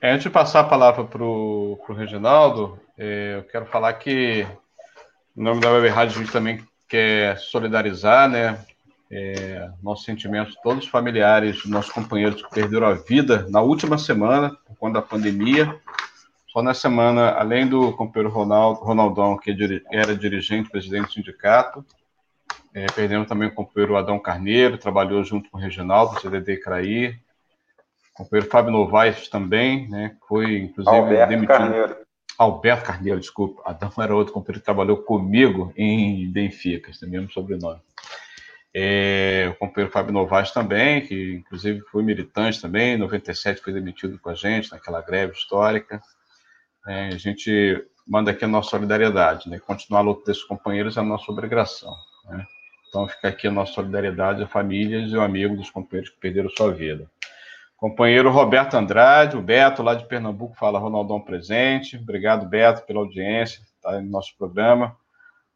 É, 0.00 0.10
antes 0.10 0.24
de 0.24 0.30
passar 0.30 0.60
a 0.60 0.68
palavra 0.68 1.04
para 1.04 1.22
o 1.22 1.76
Reginaldo, 1.88 2.78
é, 2.96 3.36
eu 3.36 3.44
quero 3.44 3.66
falar 3.66 3.94
que, 3.94 4.46
em 5.36 5.42
nome 5.42 5.60
da 5.60 5.70
Web 5.72 5.88
Rádio, 5.88 6.16
a 6.16 6.22
gente 6.22 6.32
também 6.32 6.64
quer 6.88 7.38
solidarizar, 7.38 8.28
né? 8.28 8.64
É, 9.14 9.70
nossos 9.82 10.06
sentimentos, 10.06 10.56
todos 10.62 10.84
os 10.84 10.90
familiares, 10.90 11.66
nossos 11.66 11.92
companheiros 11.92 12.42
que 12.42 12.48
perderam 12.48 12.86
a 12.86 12.94
vida 12.94 13.46
na 13.50 13.60
última 13.60 13.98
semana, 13.98 14.56
por 14.66 14.74
conta 14.76 15.00
da 15.00 15.06
pandemia. 15.06 15.78
Só 16.48 16.62
na 16.62 16.72
semana, 16.72 17.30
além 17.32 17.66
do 17.66 17.92
companheiro 17.92 18.34
Ronaldo, 18.34 18.80
Ronaldão, 18.80 19.36
que 19.36 19.54
era 19.92 20.16
dirigente, 20.16 20.70
presidente 20.70 21.08
do 21.08 21.12
sindicato, 21.12 21.84
é, 22.74 22.86
perdemos 22.86 23.28
também 23.28 23.48
o 23.48 23.54
companheiro 23.54 23.96
Adão 23.96 24.18
Carneiro, 24.18 24.78
trabalhou 24.78 25.22
junto 25.22 25.50
com 25.50 25.58
o 25.58 25.60
Reginaldo, 25.60 26.18
CDD 26.18 26.56
Craí, 26.56 27.08
o 28.14 28.24
companheiro 28.24 28.50
Fábio 28.50 28.72
Novaes 28.72 29.28
também, 29.28 29.88
né, 29.88 30.16
foi 30.26 30.58
inclusive 30.58 30.96
Alberto 30.96 31.28
demitido. 31.28 31.48
Carneiro. 31.48 31.96
Alberto 32.38 32.86
Carneiro, 32.86 33.20
desculpa. 33.20 33.62
Adão 33.64 33.92
era 33.98 34.16
outro 34.16 34.32
companheiro 34.32 34.60
que 34.60 34.64
trabalhou 34.64 34.96
comigo 34.98 35.72
em 35.76 36.30
Benfica, 36.30 36.90
esse 36.90 37.06
mesmo 37.06 37.30
sobrenome. 37.30 37.80
É, 38.74 39.48
o 39.50 39.54
companheiro 39.58 39.92
Fábio 39.92 40.12
Novaes 40.12 40.50
também, 40.50 41.02
que 41.02 41.34
inclusive 41.34 41.80
foi 41.90 42.02
militante 42.02 42.60
também, 42.60 42.94
em 42.94 42.98
97 42.98 43.60
foi 43.60 43.72
demitido 43.72 44.18
com 44.18 44.30
a 44.30 44.34
gente 44.34 44.70
naquela 44.72 45.02
greve 45.02 45.34
histórica. 45.34 46.00
É, 46.86 47.08
a 47.08 47.18
gente 47.18 47.84
manda 48.06 48.30
aqui 48.30 48.44
a 48.44 48.48
nossa 48.48 48.70
solidariedade, 48.70 49.48
né? 49.48 49.58
Continuar 49.58 50.00
a 50.00 50.02
luta 50.02 50.24
desses 50.26 50.42
companheiros 50.42 50.96
é 50.96 51.00
a 51.00 51.04
nossa 51.04 51.30
obrigação. 51.30 51.94
Né? 52.28 52.44
Então 52.88 53.06
fica 53.08 53.28
aqui 53.28 53.46
a 53.46 53.50
nossa 53.50 53.72
solidariedade 53.72 54.42
a 54.42 54.48
famílias 54.48 55.10
e 55.10 55.16
o 55.16 55.22
amigo 55.22 55.56
dos 55.56 55.70
companheiros 55.70 56.10
que 56.10 56.20
perderam 56.20 56.48
sua 56.50 56.72
vida. 56.72 57.10
Companheiro 57.76 58.30
Roberto 58.30 58.74
Andrade, 58.74 59.36
o 59.36 59.42
Beto, 59.42 59.82
lá 59.82 59.94
de 59.94 60.06
Pernambuco, 60.06 60.54
fala 60.56 60.78
Ronaldão 60.78 61.20
presente. 61.20 61.96
Obrigado, 61.96 62.48
Beto, 62.48 62.86
pela 62.86 63.00
audiência, 63.00 63.60
está 63.76 64.00
no 64.00 64.08
nosso 64.08 64.36
programa. 64.38 64.96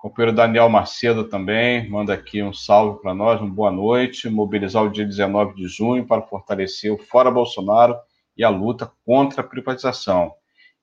Companheiro 0.06 0.36
Daniel 0.36 0.68
Macedo 0.68 1.24
também, 1.24 1.90
manda 1.90 2.14
aqui 2.14 2.40
um 2.40 2.52
salve 2.52 3.02
para 3.02 3.12
nós, 3.12 3.40
uma 3.40 3.50
boa 3.50 3.72
noite. 3.72 4.30
Mobilizar 4.30 4.84
o 4.84 4.88
dia 4.88 5.04
19 5.04 5.56
de 5.56 5.66
junho 5.66 6.06
para 6.06 6.22
fortalecer 6.22 6.92
o 6.92 6.96
Fora 6.96 7.28
Bolsonaro 7.28 7.96
e 8.36 8.44
a 8.44 8.48
luta 8.48 8.88
contra 9.04 9.40
a 9.40 9.44
privatização. 9.44 10.32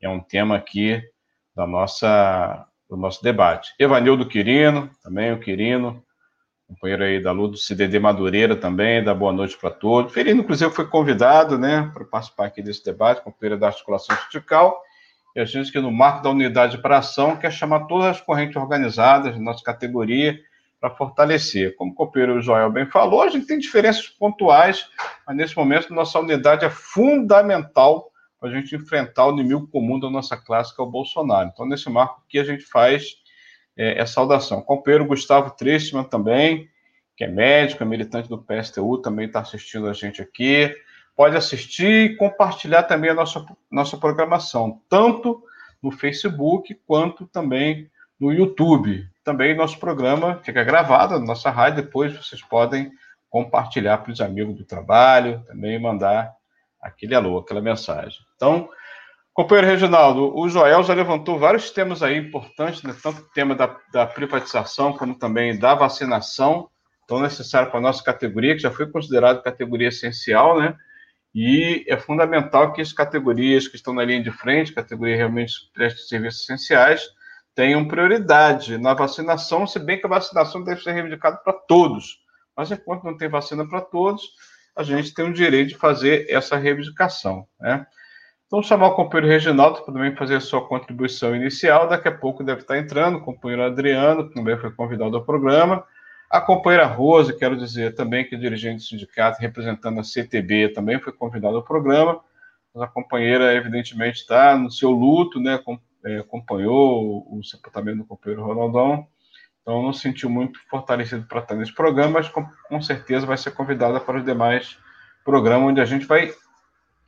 É 0.01 0.09
um 0.09 0.19
tema 0.19 0.57
aqui 0.57 1.01
da 1.55 1.65
nossa, 1.65 2.67
do 2.89 2.97
nosso 2.97 3.23
debate. 3.23 3.73
Evanildo 3.79 4.27
Quirino, 4.27 4.91
também 5.01 5.31
o 5.31 5.39
Quirino, 5.39 6.03
companheiro 6.67 7.05
aí 7.05 7.23
da 7.23 7.31
luta 7.31 7.51
do 7.51 7.57
CDD 7.57 7.99
Madureira 7.99 8.57
também, 8.57 9.01
dá 9.01 9.13
boa 9.13 9.31
noite 9.31 9.57
para 9.57 9.71
todos. 9.71 10.11
O 10.11 10.13
Quirino, 10.13 10.41
inclusive, 10.41 10.69
foi 10.69 10.85
convidado 10.85 11.57
né, 11.57 11.89
para 11.93 12.03
participar 12.03 12.47
aqui 12.47 12.61
desse 12.61 12.83
debate, 12.83 13.23
companheiro 13.23 13.57
da 13.57 13.67
articulação 13.67 14.17
sindical 14.17 14.83
e 15.35 15.39
a 15.39 15.45
gente 15.45 15.71
que 15.71 15.79
no 15.79 15.91
marco 15.91 16.21
da 16.21 16.29
unidade 16.29 16.77
para 16.77 16.99
ação 16.99 17.35
quer 17.35 17.51
chamar 17.51 17.85
todas 17.85 18.07
as 18.07 18.21
correntes 18.21 18.55
organizadas 18.55 19.33
de 19.33 19.41
nossa 19.41 19.63
categoria 19.63 20.39
para 20.79 20.91
fortalecer. 20.91 21.75
Como 21.75 21.91
o 21.91 21.95
companheiro 21.95 22.41
Joel 22.41 22.71
bem 22.71 22.85
falou, 22.85 23.21
a 23.21 23.29
gente 23.29 23.47
tem 23.47 23.57
diferenças 23.57 24.07
pontuais, 24.07 24.87
mas 25.25 25.35
nesse 25.35 25.55
momento 25.55 25.93
nossa 25.93 26.19
unidade 26.19 26.65
é 26.65 26.69
fundamental 26.69 28.11
para 28.39 28.49
a 28.49 28.53
gente 28.53 28.75
enfrentar 28.75 29.27
o 29.27 29.31
inimigo 29.31 29.65
comum 29.67 29.97
da 29.99 30.09
nossa 30.09 30.35
classe, 30.35 30.75
que 30.75 30.81
é 30.81 30.83
o 30.83 30.89
Bolsonaro. 30.89 31.49
Então, 31.51 31.65
nesse 31.65 31.89
marco 31.89 32.21
aqui, 32.27 32.37
a 32.37 32.43
gente 32.43 32.65
faz 32.65 33.15
é, 33.77 33.97
essa 33.97 34.15
saudação. 34.15 34.59
O 34.59 34.63
companheiro 34.63 35.05
Gustavo 35.05 35.51
Tristman 35.51 36.03
também, 36.03 36.69
que 37.15 37.23
é 37.23 37.27
médico, 37.27 37.81
é 37.81 37.85
militante 37.85 38.27
do 38.27 38.37
PSTU, 38.37 38.97
também 38.97 39.27
está 39.27 39.39
assistindo 39.39 39.87
a 39.87 39.93
gente 39.93 40.21
aqui 40.21 40.75
pode 41.15 41.37
assistir 41.37 42.11
e 42.11 42.15
compartilhar 42.15 42.83
também 42.83 43.11
a 43.11 43.13
nossa, 43.13 43.45
nossa 43.71 43.97
programação, 43.97 44.81
tanto 44.89 45.41
no 45.81 45.91
Facebook 45.91 46.73
quanto 46.87 47.27
também 47.27 47.89
no 48.19 48.31
YouTube. 48.31 49.05
Também 49.23 49.55
nosso 49.55 49.77
programa 49.79 50.39
fica 50.43 50.63
gravado 50.63 51.19
na 51.19 51.25
nossa 51.25 51.49
rádio, 51.49 51.83
depois 51.83 52.15
vocês 52.15 52.41
podem 52.41 52.91
compartilhar 53.29 53.97
para 53.97 54.11
os 54.11 54.21
amigos 54.21 54.55
do 54.55 54.63
trabalho, 54.63 55.43
também 55.47 55.79
mandar 55.79 56.31
aquele 56.81 57.15
alô, 57.15 57.39
aquela 57.39 57.61
mensagem. 57.61 58.19
Então, 58.35 58.69
companheiro 59.33 59.67
Reginaldo, 59.67 60.37
o 60.37 60.47
Joel 60.47 60.83
já 60.83 60.93
levantou 60.93 61.39
vários 61.39 61.71
temas 61.71 62.03
aí 62.03 62.17
importantes, 62.17 62.83
né? 62.83 62.95
tanto 63.01 63.21
o 63.21 63.29
tema 63.33 63.55
da, 63.55 63.75
da 63.91 64.05
privatização 64.05 64.93
como 64.93 65.15
também 65.15 65.57
da 65.57 65.73
vacinação, 65.73 66.69
tão 67.07 67.19
necessário 67.19 67.69
para 67.69 67.79
a 67.79 67.83
nossa 67.83 68.03
categoria, 68.03 68.53
que 68.55 68.61
já 68.61 68.71
foi 68.71 68.89
considerada 68.89 69.41
categoria 69.41 69.87
essencial, 69.89 70.59
né? 70.59 70.75
E 71.33 71.83
é 71.87 71.97
fundamental 71.97 72.73
que 72.73 72.81
as 72.81 72.93
categorias 72.93 73.67
que 73.67 73.75
estão 73.75 73.93
na 73.93 74.03
linha 74.03 74.21
de 74.21 74.31
frente, 74.31 74.73
categorias 74.73 75.17
realmente 75.17 75.53
de 75.75 76.07
serviços 76.07 76.43
essenciais, 76.43 77.09
tenham 77.55 77.87
prioridade 77.87 78.77
na 78.77 78.93
vacinação, 78.93 79.65
se 79.65 79.79
bem 79.79 79.99
que 79.99 80.05
a 80.05 80.09
vacinação 80.09 80.63
deve 80.63 80.81
ser 80.81 80.91
reivindicada 80.91 81.37
para 81.37 81.53
todos. 81.53 82.19
Mas 82.55 82.71
enquanto 82.71 83.03
não 83.03 83.17
tem 83.17 83.29
vacina 83.29 83.67
para 83.67 83.81
todos, 83.81 84.23
a 84.75 84.83
gente 84.83 85.13
tem 85.13 85.25
o 85.25 85.33
direito 85.33 85.69
de 85.69 85.77
fazer 85.77 86.25
essa 86.29 86.55
reivindicação. 86.55 87.47
Né? 87.59 87.85
Então, 88.45 88.61
chamar 88.61 88.87
o 88.87 88.95
companheiro 88.95 89.31
Reginaldo 89.31 89.81
para 89.81 89.93
também 89.93 90.15
fazer 90.15 90.35
a 90.35 90.39
sua 90.39 90.67
contribuição 90.67 91.35
inicial. 91.35 91.87
Daqui 91.87 92.07
a 92.07 92.15
pouco 92.15 92.43
deve 92.43 92.61
estar 92.61 92.77
entrando 92.77 93.17
o 93.17 93.21
companheiro 93.21 93.63
Adriano, 93.63 94.27
que 94.27 94.35
também 94.35 94.57
foi 94.57 94.71
convidado 94.71 95.15
ao 95.15 95.25
programa. 95.25 95.83
A 96.33 96.41
companheira 96.41 96.87
Rose, 96.87 97.37
quero 97.37 97.55
dizer 97.55 97.93
também 97.93 98.27
que 98.27 98.33
é 98.33 98.37
dirigente 98.39 98.77
do 98.77 98.81
sindicato, 98.81 99.39
representando 99.39 99.99
a 99.99 100.03
CTB, 100.03 100.69
também 100.69 100.99
foi 100.99 101.13
convidada 101.13 101.55
ao 101.55 101.63
programa. 101.63 102.19
Mas 102.73 102.83
a 102.85 102.87
companheira, 102.87 103.53
evidentemente, 103.53 104.21
está 104.21 104.57
no 104.57 104.71
seu 104.71 104.89
luto, 104.89 105.39
né? 105.39 105.59
É, 106.03 106.17
acompanhou 106.17 107.23
o 107.31 107.43
sepultamento 107.43 107.99
do 107.99 108.05
companheiro 108.05 108.43
Ronaldão. 108.43 109.05
Então, 109.61 109.83
não 109.83 109.93
se 109.93 109.99
sentiu 109.99 110.27
muito 110.27 110.59
fortalecido 110.71 111.23
para 111.27 111.39
estar 111.39 111.53
nesse 111.53 111.71
programa, 111.71 112.13
mas 112.13 112.29
com, 112.29 112.43
com 112.67 112.81
certeza 112.81 113.27
vai 113.27 113.37
ser 113.37 113.51
convidada 113.51 113.99
para 113.99 114.17
os 114.17 114.25
demais 114.25 114.75
programas, 115.23 115.69
onde 115.69 115.81
a 115.81 115.85
gente 115.85 116.07
vai 116.07 116.33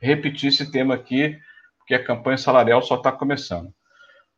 repetir 0.00 0.50
esse 0.50 0.70
tema 0.70 0.94
aqui, 0.94 1.36
porque 1.78 1.96
a 1.96 2.04
campanha 2.04 2.38
salarial 2.38 2.80
só 2.80 2.94
está 2.94 3.10
começando. 3.10 3.74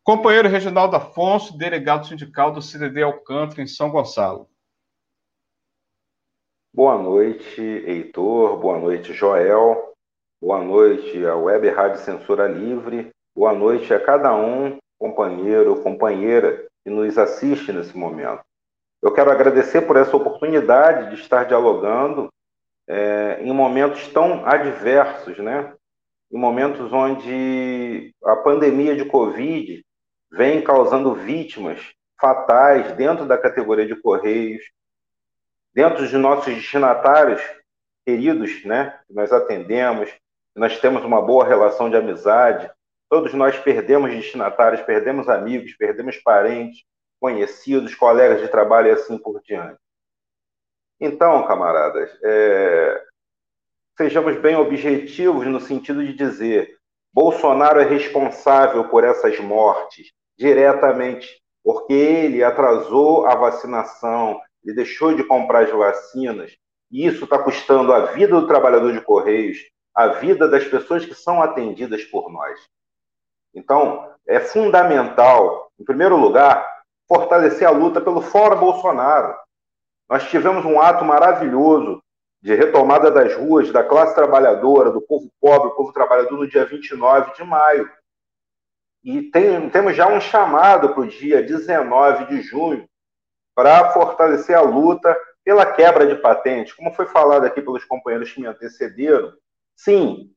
Companheiro 0.03 0.49
Reginaldo 0.49 0.97
Afonso, 0.97 1.59
delegado 1.59 2.07
sindical 2.07 2.51
do 2.51 2.63
CDD 2.63 3.03
Alcântara, 3.03 3.61
em 3.61 3.67
São 3.67 3.91
Gonçalo. 3.91 4.49
Boa 6.73 6.99
noite, 6.99 7.61
Heitor. 7.63 8.59
Boa 8.59 8.79
noite, 8.79 9.15
Joel. 9.15 9.95
Boa 10.41 10.63
noite 10.63 11.25
à 11.27 11.35
Web 11.35 11.67
Rádio 11.71 11.99
Censura 12.01 12.47
Livre. 12.47 13.11
Boa 13.35 13.55
noite 13.55 13.93
a 13.95 13.99
cada 13.99 14.37
um, 14.37 14.77
companheiro, 14.99 15.83
companheira, 15.83 16.67
que 16.85 16.91
nos 16.91 17.17
assiste 17.17 17.73
nesse 17.73 17.97
momento. 17.97 18.43
Eu 19.03 19.13
quero 19.13 19.31
agradecer 19.31 19.83
por 19.83 19.97
essa 19.97 20.15
oportunidade 20.15 21.11
de 21.11 21.23
estar 21.23 21.45
dialogando 21.45 22.29
é, 22.87 23.39
em 23.41 23.53
momentos 23.53 24.07
tão 24.09 24.47
adversos, 24.47 25.39
né? 25.39 25.73
Em 26.31 26.39
momentos 26.39 26.93
onde 26.93 28.15
a 28.25 28.37
pandemia 28.37 28.95
de 28.95 29.07
Covid 29.07 29.83
vem 30.31 30.63
causando 30.63 31.15
vítimas 31.15 31.81
fatais 32.21 32.93
dentro 32.93 33.25
da 33.25 33.39
categoria 33.39 33.87
de 33.87 33.97
Correios, 33.97 34.63
dentro 35.79 36.09
de 36.09 36.17
nossos 36.17 36.53
destinatários 36.53 37.41
queridos, 38.05 38.65
né, 38.65 38.99
que 39.07 39.15
nós 39.15 39.33
atendemos, 39.33 40.13
nós 40.57 40.81
temos 40.81 41.05
uma 41.05 41.23
boa 41.23 41.47
relação 41.47 41.89
de 41.89 41.97
amizade, 41.97 42.69
todos 43.09 43.33
nós 43.33 43.57
perdemos 43.61 44.11
destinatários, 44.11 44.83
perdemos 44.83 45.29
amigos, 45.29 45.77
perdemos 45.77 46.17
parentes, 46.17 46.85
conhecidos, 47.21 47.95
colegas 47.95 48.41
de 48.41 48.49
trabalho 48.49 48.89
e 48.89 48.91
assim 48.91 49.17
por 49.19 49.41
diante. 49.41 49.79
Então, 51.01 51.47
camaradas, 51.47 52.11
é... 52.25 53.01
sejamos 53.97 54.37
bem 54.41 54.57
objetivos 54.57 55.47
no 55.47 55.61
sentido 55.61 56.05
de 56.05 56.13
dizer 56.13 56.77
Bolsonaro 57.13 57.79
é 57.79 57.85
responsável 57.85 58.89
por 58.89 59.05
essas 59.05 59.39
mortes 59.39 60.11
diretamente, 60.37 61.41
porque 61.63 61.93
ele 61.93 62.43
atrasou 62.43 63.27
a 63.27 63.37
vacinação, 63.37 64.41
ele 64.69 64.77
deixou 64.77 65.15
de 65.15 65.25
comprar 65.25 65.65
as 65.65 65.71
vacinas, 65.71 66.55
e 66.91 67.07
isso 67.07 67.25
está 67.25 67.39
custando 67.39 67.93
a 67.93 68.07
vida 68.07 68.39
do 68.39 68.47
trabalhador 68.47 68.93
de 68.93 69.01
Correios, 69.01 69.59
a 69.95 70.09
vida 70.09 70.47
das 70.47 70.65
pessoas 70.65 71.07
que 71.07 71.15
são 71.15 71.43
atendidas 71.43 72.05
por 72.05 72.31
nós. 72.31 72.61
Então, 73.55 74.13
é 74.27 74.39
fundamental, 74.39 75.73
em 75.81 75.85
primeiro 75.85 76.17
lugar, 76.17 76.67
fortalecer 77.09 77.67
a 77.67 77.71
luta 77.71 77.99
pelo 78.01 78.21
Fora 78.21 78.55
Bolsonaro. 78.55 79.35
Nós 80.09 80.29
tivemos 80.29 80.65
um 80.67 80.81
ato 80.81 81.03
maravilhoso 81.03 82.03
de 82.43 82.55
retomada 82.55 83.11
das 83.11 83.35
ruas 83.35 83.73
da 83.73 83.83
classe 83.83 84.15
trabalhadora, 84.15 84.91
do 84.91 85.01
povo 85.01 85.31
pobre, 85.41 85.71
do 85.71 85.77
povo 85.77 85.93
trabalhador, 85.93 86.39
no 86.39 86.47
dia 86.47 86.67
29 86.67 87.35
de 87.35 87.43
maio. 87.43 87.91
E 89.03 89.23
tem, 89.23 89.69
temos 89.71 89.97
já 89.97 90.07
um 90.09 90.21
chamado 90.21 90.91
para 90.91 91.01
o 91.01 91.09
dia 91.09 91.43
19 91.43 92.27
de 92.27 92.43
junho, 92.43 92.88
para 93.59 93.91
fortalecer 93.91 94.57
a 94.57 94.61
luta 94.61 95.19
pela 95.45 95.67
quebra 95.67 96.07
de 96.07 96.15
patentes. 96.15 96.73
Como 96.73 96.93
foi 96.93 97.07
falado 97.07 97.45
aqui 97.45 97.61
pelos 97.61 97.85
companheiros 97.85 98.31
que 98.31 98.41
me 98.41 98.47
antecederam, 98.47 99.33
sim, 99.75 100.31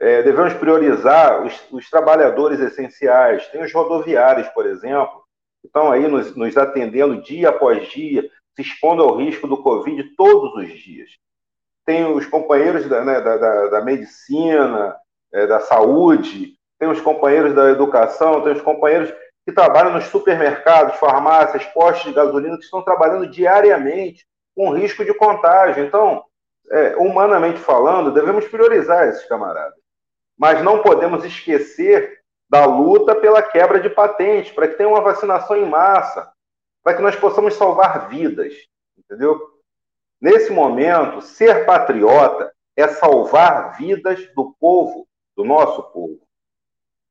é, 0.00 0.22
devemos 0.22 0.54
priorizar 0.54 1.44
os, 1.44 1.60
os, 1.72 1.90
trabalhadores 1.90 2.60
essenciais. 2.60 3.48
Tem 3.48 3.64
os 3.64 3.72
rodoviários, 3.72 4.46
por 4.50 4.64
exemplo, 4.64 5.24
que 5.60 5.66
estão 5.66 5.90
aí 5.90 6.06
nos, 6.06 6.36
nos 6.36 6.56
atendendo 6.56 7.20
dia 7.20 7.48
após 7.48 7.88
dia, 7.88 8.30
se 8.54 8.62
expondo 8.62 9.02
ao 9.02 9.16
risco 9.16 9.48
do 9.48 9.60
Covid 9.60 10.14
todos 10.14 10.54
os 10.54 10.68
dias. 10.78 11.10
Tem 11.84 12.04
os 12.04 12.26
companheiros 12.26 12.88
da, 12.88 13.04
né, 13.04 13.20
da, 13.20 13.36
da, 13.38 13.66
da 13.70 13.84
medicina, 13.84 14.94
é, 15.32 15.48
da 15.48 15.58
saúde, 15.58 16.54
tem 16.78 16.88
os 16.88 17.00
companheiros 17.00 17.52
da 17.54 17.70
educação, 17.70 18.40
tem 18.44 18.52
os 18.52 18.62
companheiros 18.62 19.12
que 19.48 19.54
trabalham 19.54 19.94
nos 19.94 20.04
supermercados, 20.04 20.98
farmácias, 20.98 21.64
postos 21.72 22.04
de 22.04 22.12
gasolina, 22.12 22.58
que 22.58 22.64
estão 22.64 22.82
trabalhando 22.82 23.26
diariamente 23.26 24.26
com 24.54 24.74
risco 24.74 25.02
de 25.06 25.14
contágio. 25.14 25.82
Então, 25.82 26.22
é, 26.70 26.94
humanamente 26.98 27.58
falando, 27.58 28.12
devemos 28.12 28.46
priorizar 28.46 29.08
esses 29.08 29.24
camaradas. 29.24 29.72
Mas 30.36 30.62
não 30.62 30.82
podemos 30.82 31.24
esquecer 31.24 32.20
da 32.46 32.66
luta 32.66 33.14
pela 33.14 33.40
quebra 33.40 33.80
de 33.80 33.88
patentes, 33.88 34.52
para 34.52 34.68
que 34.68 34.74
tenha 34.74 34.90
uma 34.90 35.00
vacinação 35.00 35.56
em 35.56 35.64
massa, 35.64 36.30
para 36.84 36.96
que 36.96 37.02
nós 37.02 37.16
possamos 37.16 37.54
salvar 37.54 38.06
vidas, 38.10 38.52
entendeu? 38.98 39.40
Nesse 40.20 40.52
momento, 40.52 41.22
ser 41.22 41.64
patriota 41.64 42.52
é 42.76 42.86
salvar 42.86 43.78
vidas 43.78 44.26
do 44.34 44.54
povo, 44.60 45.08
do 45.34 45.42
nosso 45.42 45.84
povo. 45.84 46.20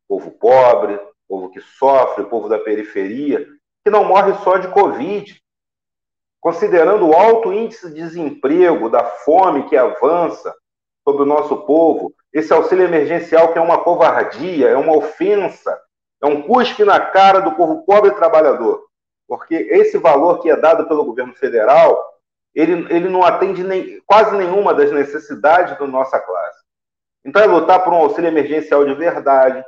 Povo 0.07 0.29
pobre, 0.29 0.99
povo 1.27 1.49
que 1.49 1.61
sofre, 1.61 2.25
povo 2.25 2.47
da 2.47 2.59
periferia, 2.59 3.45
que 3.83 3.91
não 3.91 4.05
morre 4.05 4.33
só 4.43 4.57
de 4.57 4.67
Covid. 4.69 5.41
Considerando 6.39 7.07
o 7.07 7.13
alto 7.13 7.51
índice 7.51 7.89
de 7.89 7.95
desemprego, 7.95 8.89
da 8.89 9.03
fome 9.03 9.67
que 9.67 9.75
avança 9.75 10.53
sobre 11.03 11.23
o 11.23 11.25
nosso 11.25 11.57
povo, 11.65 12.13
esse 12.33 12.53
auxílio 12.53 12.85
emergencial 12.85 13.51
que 13.51 13.59
é 13.59 13.61
uma 13.61 13.83
covardia, 13.83 14.69
é 14.69 14.77
uma 14.77 14.95
ofensa, 14.95 15.79
é 16.21 16.25
um 16.25 16.41
cuspe 16.41 16.83
na 16.83 16.99
cara 16.99 17.39
do 17.39 17.53
povo 17.53 17.83
pobre 17.85 18.11
e 18.11 18.15
trabalhador. 18.15 18.85
Porque 19.27 19.55
esse 19.55 19.97
valor 19.97 20.39
que 20.39 20.49
é 20.49 20.55
dado 20.55 20.87
pelo 20.87 21.05
governo 21.05 21.33
federal, 21.33 22.01
ele, 22.55 22.87
ele 22.93 23.09
não 23.09 23.23
atende 23.23 23.63
nem, 23.63 24.01
quase 24.05 24.35
nenhuma 24.35 24.73
das 24.73 24.91
necessidades 24.91 25.77
da 25.77 25.85
nossa 25.85 26.19
classe. 26.19 26.59
Então 27.25 27.41
é 27.41 27.45
lutar 27.45 27.83
por 27.83 27.91
um 27.91 27.97
auxílio 27.97 28.29
emergencial 28.29 28.85
de 28.85 28.93
verdade, 28.93 29.63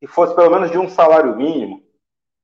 que 0.00 0.06
fosse 0.06 0.34
pelo 0.34 0.50
menos 0.50 0.70
de 0.70 0.78
um 0.78 0.88
salário 0.88 1.36
mínimo, 1.36 1.82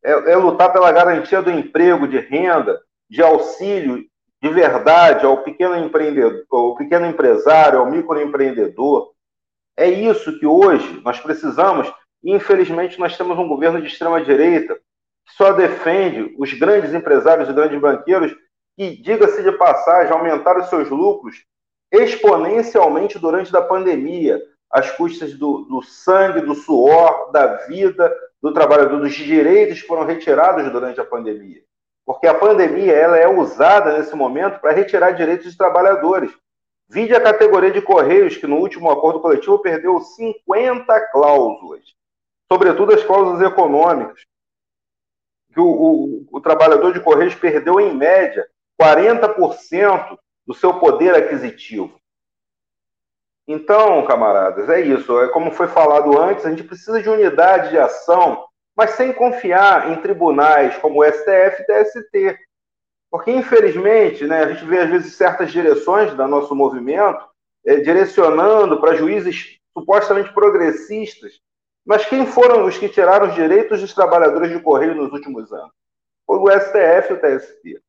é, 0.05 0.33
é 0.33 0.37
lutar 0.37 0.73
pela 0.73 0.93
garantia 0.93 1.41
do 1.41 1.51
emprego, 1.51 2.07
de 2.07 2.19
renda, 2.19 2.81
de 3.09 3.23
auxílio 3.23 4.05
de 4.43 4.51
verdade 4.51 5.25
ao 5.25 5.43
pequeno 5.43 5.75
empreendedor, 5.75 6.45
ao 6.53 6.77
pequeno 6.77 7.07
empresário, 7.07 7.79
ao 7.79 7.91
microempreendedor. 7.91 9.13
É 9.75 9.89
isso 9.89 10.39
que 10.39 10.47
hoje 10.47 11.01
nós 11.03 11.19
precisamos. 11.19 11.91
Infelizmente, 12.23 13.01
nós 13.01 13.17
temos 13.17 13.39
um 13.39 13.49
governo 13.49 13.81
de 13.81 13.87
extrema 13.87 14.23
direita 14.23 14.75
que 14.75 15.35
só 15.35 15.53
defende 15.53 16.35
os 16.39 16.53
grandes 16.53 16.93
empresários 16.93 17.49
e 17.49 17.55
grandes 17.55 17.81
banqueiros 17.81 18.37
que, 18.77 19.01
diga-se 19.01 19.43
de 19.43 19.53
passagem, 19.53 20.13
aumentaram 20.13 20.63
seus 20.65 20.91
lucros 20.91 21.43
exponencialmente 21.91 23.19
durante 23.19 23.57
a 23.57 23.63
pandemia, 23.63 24.39
às 24.71 24.91
custas 24.91 25.35
do, 25.35 25.65
do 25.65 25.83
sangue, 25.83 26.41
do 26.41 26.55
suor, 26.55 27.31
da 27.33 27.59
vida 27.67 28.15
do 28.43 28.53
trabalhador, 28.53 29.01
dos 29.01 29.15
direitos 29.15 29.81
que 29.81 29.87
foram 29.87 30.05
retirados 30.05 30.71
durante 30.71 31.01
a 31.01 31.05
pandemia 31.05 31.63
porque 32.05 32.27
a 32.27 32.35
pandemia 32.35 32.93
ela 32.93 33.17
é 33.17 33.27
usada 33.27 33.97
nesse 33.97 34.15
momento 34.15 34.61
para 34.61 34.73
retirar 34.73 35.13
direitos 35.13 35.47
dos 35.47 35.57
trabalhadores. 35.57 36.31
Vide 36.89 37.15
a 37.15 37.21
categoria 37.21 37.71
de 37.71 37.81
Correios, 37.81 38.37
que 38.37 38.47
no 38.47 38.57
último 38.57 38.91
acordo 38.91 39.21
coletivo 39.21 39.59
perdeu 39.59 39.99
50 40.01 41.01
cláusulas, 41.11 41.83
sobretudo 42.53 42.93
as 42.93 43.03
cláusulas 43.03 43.41
econômicas. 43.41 44.21
Que 45.53 45.61
o, 45.61 45.67
o, 45.67 46.27
o 46.31 46.41
trabalhador 46.41 46.93
de 46.93 47.01
Correios 47.01 47.35
perdeu, 47.35 47.81
em 47.81 47.95
média, 47.95 48.47
40% 48.81 50.19
do 50.47 50.53
seu 50.53 50.79
poder 50.79 51.15
aquisitivo. 51.15 51.99
Então, 53.47 54.05
camaradas, 54.07 54.69
é 54.69 54.81
isso. 54.81 55.21
É 55.21 55.29
como 55.29 55.53
foi 55.53 55.69
falado 55.69 56.19
antes, 56.19 56.47
a 56.47 56.51
gente 56.51 56.65
precisa 56.65 57.03
de 57.03 57.09
unidade 57.09 57.71
de 57.71 57.79
ação 57.79 58.45
mas 58.77 58.91
sem 58.91 59.13
confiar 59.13 59.93
em 59.93 60.01
tribunais 60.01 60.77
como 60.79 61.01
o 61.01 61.05
STF 61.05 61.63
e 61.63 61.67
TST. 61.67 62.39
Porque, 63.11 63.31
infelizmente, 63.31 64.27
né, 64.27 64.43
a 64.43 64.53
gente 64.53 64.65
vê, 64.65 64.81
às 64.81 64.91
vezes, 64.91 65.15
certas 65.15 65.53
direções 65.53 66.13
do 66.13 66.29
nosso 66.29 66.55
movimento 66.55 67.25
é, 67.65 67.77
direcionando 67.77 68.81
para 68.81 68.97
juízes 68.97 69.59
supostamente 69.73 70.33
progressistas, 70.33 71.41
mas 71.87 72.07
quem 72.07 72.27
foram 72.27 72.65
os 72.65 72.77
que 72.79 72.89
tiraram 72.89 73.29
os 73.29 73.35
direitos 73.35 73.81
dos 73.81 73.95
trabalhadores 73.95 74.51
de 74.51 74.61
Correio 74.61 74.95
nos 74.95 75.13
últimos 75.13 75.53
anos? 75.53 75.73
Foi 76.27 76.39
o 76.39 76.51
STF 76.51 77.13
e 77.13 77.13
o 77.13 77.21
TST. 77.21 77.83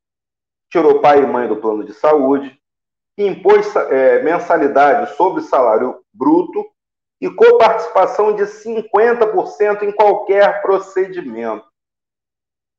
Tirou 0.70 1.00
pai 1.00 1.22
e 1.22 1.26
mãe 1.26 1.48
do 1.48 1.56
plano 1.56 1.84
de 1.84 1.94
saúde, 1.94 2.60
impôs 3.18 3.74
é, 3.74 4.22
mensalidade 4.22 5.14
sobre 5.16 5.42
salário 5.42 6.00
bruto 6.12 6.64
e 7.20 7.30
coparticipação 7.30 8.34
de 8.34 8.42
50% 8.42 9.82
em 9.82 9.92
qualquer 9.92 10.60
procedimento. 10.60 11.66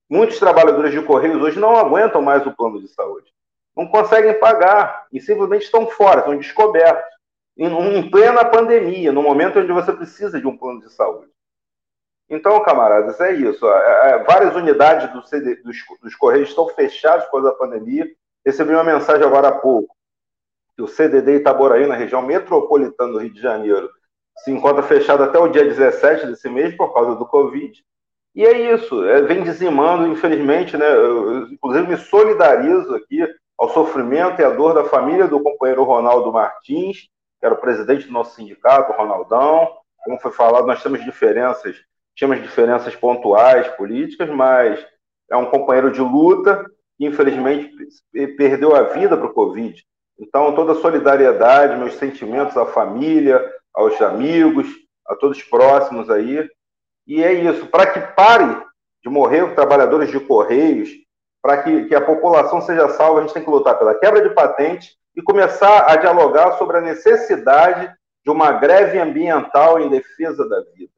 Muitos 0.10 0.40
trabalhadores 0.40 0.92
de 0.92 1.02
Correios 1.02 1.42
hoje 1.42 1.60
não 1.60 1.76
aguentam 1.76 2.22
mais 2.22 2.46
o 2.46 2.56
plano 2.56 2.80
de 2.80 2.88
saúde. 2.88 3.34
Não 3.76 3.88
conseguem 3.88 4.40
pagar 4.40 5.08
e 5.12 5.20
simplesmente 5.20 5.66
estão 5.66 5.88
fora, 5.88 6.20
estão 6.20 6.38
descobertos. 6.38 7.18
Em, 7.58 8.10
plena 8.10 8.46
pandemia, 8.46 9.12
no 9.12 9.24
momento 9.24 9.60
onde 9.60 9.72
você 9.72 9.92
precisa 9.92 10.40
de 10.40 10.46
um 10.46 10.56
plano 10.56 10.82
de 10.82 10.92
saúde. 10.94 11.32
Então, 12.30 12.62
camaradas, 12.64 13.20
é 13.20 13.34
isso. 13.34 13.68
É, 13.68 14.12
é, 14.12 14.24
várias 14.24 14.56
unidades 14.56 15.12
do 15.12 15.26
CD, 15.26 15.56
dos, 15.56 15.78
dos, 16.02 16.16
Correios 16.16 16.50
estão 16.50 16.68
fechadas 16.70 17.26
por 17.26 17.32
causa 17.32 17.50
da 17.50 17.56
pandemia. 17.56 18.08
Recebi 18.46 18.74
uma 18.74 18.84
mensagem 18.84 19.26
agora 19.26 19.48
há 19.48 19.60
pouco 19.60 19.97
que 20.78 20.84
o 20.84 20.88
CDD 20.88 21.38
Itaboraí, 21.38 21.88
na 21.88 21.96
região 21.96 22.22
metropolitana 22.22 23.12
do 23.12 23.18
Rio 23.18 23.34
de 23.34 23.42
Janeiro, 23.42 23.90
se 24.44 24.52
encontra 24.52 24.84
fechado 24.84 25.24
até 25.24 25.40
o 25.40 25.48
dia 25.48 25.66
17 25.66 26.28
desse 26.28 26.48
mês 26.48 26.76
por 26.76 26.94
causa 26.94 27.16
do 27.16 27.26
Covid. 27.26 27.84
E 28.36 28.46
é 28.46 28.76
isso, 28.76 29.04
é, 29.04 29.24
vem 29.24 29.42
dizimando, 29.42 30.06
infelizmente, 30.06 30.78
né? 30.78 30.86
Eu, 30.88 31.48
inclusive 31.48 31.88
me 31.88 31.98
solidarizo 31.98 32.94
aqui 32.94 33.28
ao 33.58 33.70
sofrimento 33.70 34.40
e 34.40 34.46
à 34.46 34.52
dor 34.52 34.76
da 34.76 34.86
família 34.86 35.28
do 35.28 35.42
companheiro 35.42 35.84
Ronaldo 35.84 36.32
Martins, 36.32 37.10
que 37.40 37.46
era 37.46 37.56
o 37.56 37.60
presidente 37.60 38.06
do 38.06 38.14
nosso 38.14 38.36
sindicato, 38.36 38.94
Ronaldão. 38.94 39.68
Como 40.06 40.20
foi 40.20 40.32
falado, 40.32 40.68
nós 40.68 40.84
temos 40.84 41.04
diferenças, 41.04 41.76
tínhamos 42.16 42.44
diferenças 42.44 42.96
pontuais 42.96 43.68
políticas, 43.70 44.30
mas 44.30 44.86
é 45.32 45.36
um 45.36 45.50
companheiro 45.50 45.92
de 45.92 46.02
luta 46.02 46.64
que, 47.00 47.06
infelizmente, 47.08 47.74
perdeu 48.38 48.76
a 48.76 48.84
vida 48.84 49.18
para 49.18 49.26
o 49.26 49.34
Covid. 49.34 49.84
Então, 50.20 50.56
toda 50.56 50.72
a 50.72 50.82
solidariedade, 50.82 51.78
meus 51.78 51.96
sentimentos 51.96 52.58
à 52.58 52.66
família, 52.66 53.54
aos 53.74 54.02
amigos, 54.02 54.68
a 55.08 55.16
todos 55.16 55.42
próximos 55.44 56.10
aí. 56.10 56.50
E 57.06 57.24
é 57.24 57.32
isso, 57.32 57.68
para 57.68 57.92
que 57.92 58.00
pare 58.16 58.66
de 59.04 59.10
morrer 59.10 59.54
trabalhadores 59.54 60.12
de 60.12 60.20
correios, 60.20 60.90
para 61.42 61.64
que, 61.64 61.86
que 61.86 61.96
a 61.96 62.04
população 62.04 62.60
seja 62.62 62.90
salva, 62.90 63.20
a 63.20 63.22
gente 63.22 63.34
tem 63.34 63.44
que 63.44 63.50
lutar 63.50 63.78
pela 63.78 63.96
quebra 63.96 64.28
de 64.28 64.34
patente 64.34 64.98
e 65.16 65.22
começar 65.22 65.90
a 65.90 65.96
dialogar 65.96 66.58
sobre 66.58 66.78
a 66.78 66.82
necessidade 66.82 67.96
de 68.24 68.30
uma 68.30 68.52
greve 68.52 69.00
ambiental 69.00 69.80
em 69.80 69.90
defesa 69.90 70.48
da 70.50 70.60
vida. 70.74 70.92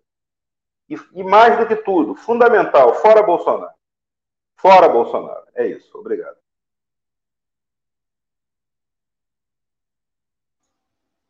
E, 0.89 0.97
e 1.13 1.23
mais 1.23 1.58
do 1.60 1.67
que 1.67 1.75
tudo, 1.75 2.15
fundamental, 2.15 2.95
fora 2.95 3.21
Bolsonaro. 3.21 3.71
Fora 4.58 4.89
Bolsonaro. 4.89 5.45
É 5.53 5.67
isso. 5.67 5.95
Obrigado. 5.95 6.38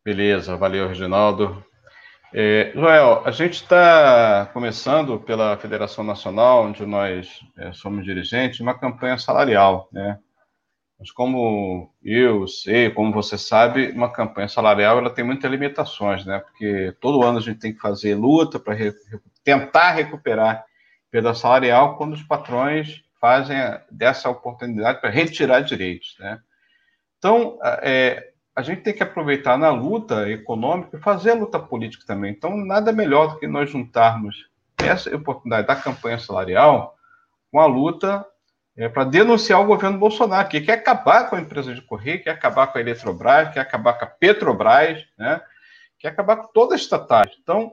Beleza, 0.10 0.58
valeu, 0.58 0.88
Reginaldo. 0.88 1.64
É, 2.34 2.72
Joel, 2.74 3.22
a 3.28 3.30
gente 3.30 3.62
está 3.62 4.48
começando 4.52 5.20
pela 5.20 5.56
Federação 5.56 6.04
Nacional, 6.04 6.66
onde 6.66 6.84
nós 6.84 7.40
é, 7.56 7.72
somos 7.74 8.04
dirigentes, 8.04 8.60
uma 8.60 8.74
campanha 8.74 9.20
salarial, 9.20 9.88
né? 9.92 10.18
Mas 10.98 11.12
como 11.12 11.94
eu 12.04 12.48
sei, 12.48 12.90
como 12.90 13.14
você 13.14 13.38
sabe, 13.38 13.92
uma 13.92 14.12
campanha 14.12 14.48
salarial 14.48 14.98
ela 14.98 15.12
tem 15.12 15.24
muitas 15.24 15.52
limitações, 15.52 16.26
né? 16.26 16.40
Porque 16.40 16.92
todo 17.00 17.22
ano 17.22 17.38
a 17.38 17.42
gente 17.42 17.60
tem 17.60 17.72
que 17.72 17.80
fazer 17.80 18.16
luta 18.16 18.58
para 18.58 18.74
re 18.74 18.92
tentar 19.44 19.92
recuperar 19.92 20.66
perda 21.12 21.36
salarial 21.36 21.98
quando 21.98 22.14
os 22.14 22.24
patrões 22.24 23.04
fazem 23.22 23.58
dessa 23.92 24.28
oportunidade 24.28 25.02
para 25.02 25.12
retirar 25.12 25.60
direitos, 25.60 26.16
né? 26.20 26.40
Então, 27.20 27.60
é, 27.84 28.29
a 28.60 28.62
gente 28.62 28.82
tem 28.82 28.94
que 28.94 29.02
aproveitar 29.02 29.58
na 29.58 29.70
luta 29.70 30.30
econômica 30.30 30.98
e 30.98 31.00
fazer 31.00 31.32
a 31.32 31.36
luta 31.36 31.58
política 31.58 32.04
também. 32.06 32.34
Então, 32.34 32.58
nada 32.58 32.92
melhor 32.92 33.32
do 33.32 33.40
que 33.40 33.48
nós 33.48 33.70
juntarmos 33.70 34.50
essa 34.78 35.16
oportunidade 35.16 35.66
da 35.66 35.78
campanha 35.78 36.20
salarial 36.20 36.94
com 37.50 37.58
a 37.62 37.66
luta 37.66 38.26
é, 38.76 38.90
para 38.90 39.06
denunciar 39.06 39.62
o 39.62 39.66
governo 39.66 39.98
Bolsonaro, 39.98 40.50
que 40.50 40.60
quer 40.60 40.74
acabar 40.74 41.30
com 41.30 41.38
a 41.38 41.40
empresa 41.40 41.74
de 41.74 41.82
correio, 41.82 42.22
quer 42.22 42.32
acabar 42.32 42.68
com 42.68 42.78
a 42.78 42.82
Eletrobras, 42.82 43.54
quer 43.54 43.62
acabar 43.62 43.94
com 43.94 44.04
a 44.04 44.10
Petrobras, 44.10 45.06
né? 45.18 45.42
que 45.98 46.06
é 46.06 46.10
acabar 46.10 46.36
com 46.36 46.52
todas 46.52 46.76
as 46.76 46.82
estatais. 46.82 47.32
Então, 47.42 47.72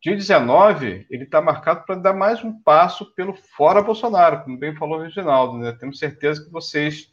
dia 0.00 0.14
19, 0.14 1.04
ele 1.10 1.24
está 1.24 1.42
marcado 1.42 1.84
para 1.84 1.96
dar 1.96 2.12
mais 2.12 2.44
um 2.44 2.62
passo 2.62 3.12
pelo 3.16 3.34
fora 3.34 3.82
Bolsonaro, 3.82 4.44
como 4.44 4.56
bem 4.56 4.76
falou 4.76 5.00
o 5.00 5.02
Reginaldo. 5.02 5.58
Né? 5.58 5.72
Temos 5.72 5.98
certeza 5.98 6.44
que 6.44 6.52
vocês 6.52 7.12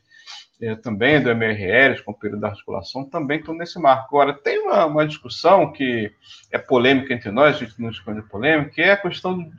também 0.81 1.21
do 1.21 1.29
MRL, 1.29 2.01
com 2.03 2.11
o 2.11 2.17
período 2.17 2.41
da 2.41 2.49
articulação, 2.49 3.03
também 3.03 3.39
estão 3.39 3.53
nesse 3.53 3.79
marco. 3.79 4.07
Agora, 4.07 4.33
tem 4.33 4.59
uma, 4.59 4.85
uma, 4.85 5.05
discussão 5.05 5.71
que 5.71 6.11
é 6.51 6.57
polêmica 6.57 7.13
entre 7.13 7.31
nós, 7.31 7.55
a 7.55 7.59
gente 7.59 7.81
não 7.81 7.89
esconde 7.89 8.21
polêmica, 8.23 8.71
que 8.71 8.81
é 8.81 8.91
a 8.91 8.97
questão 8.97 9.37
de 9.37 9.51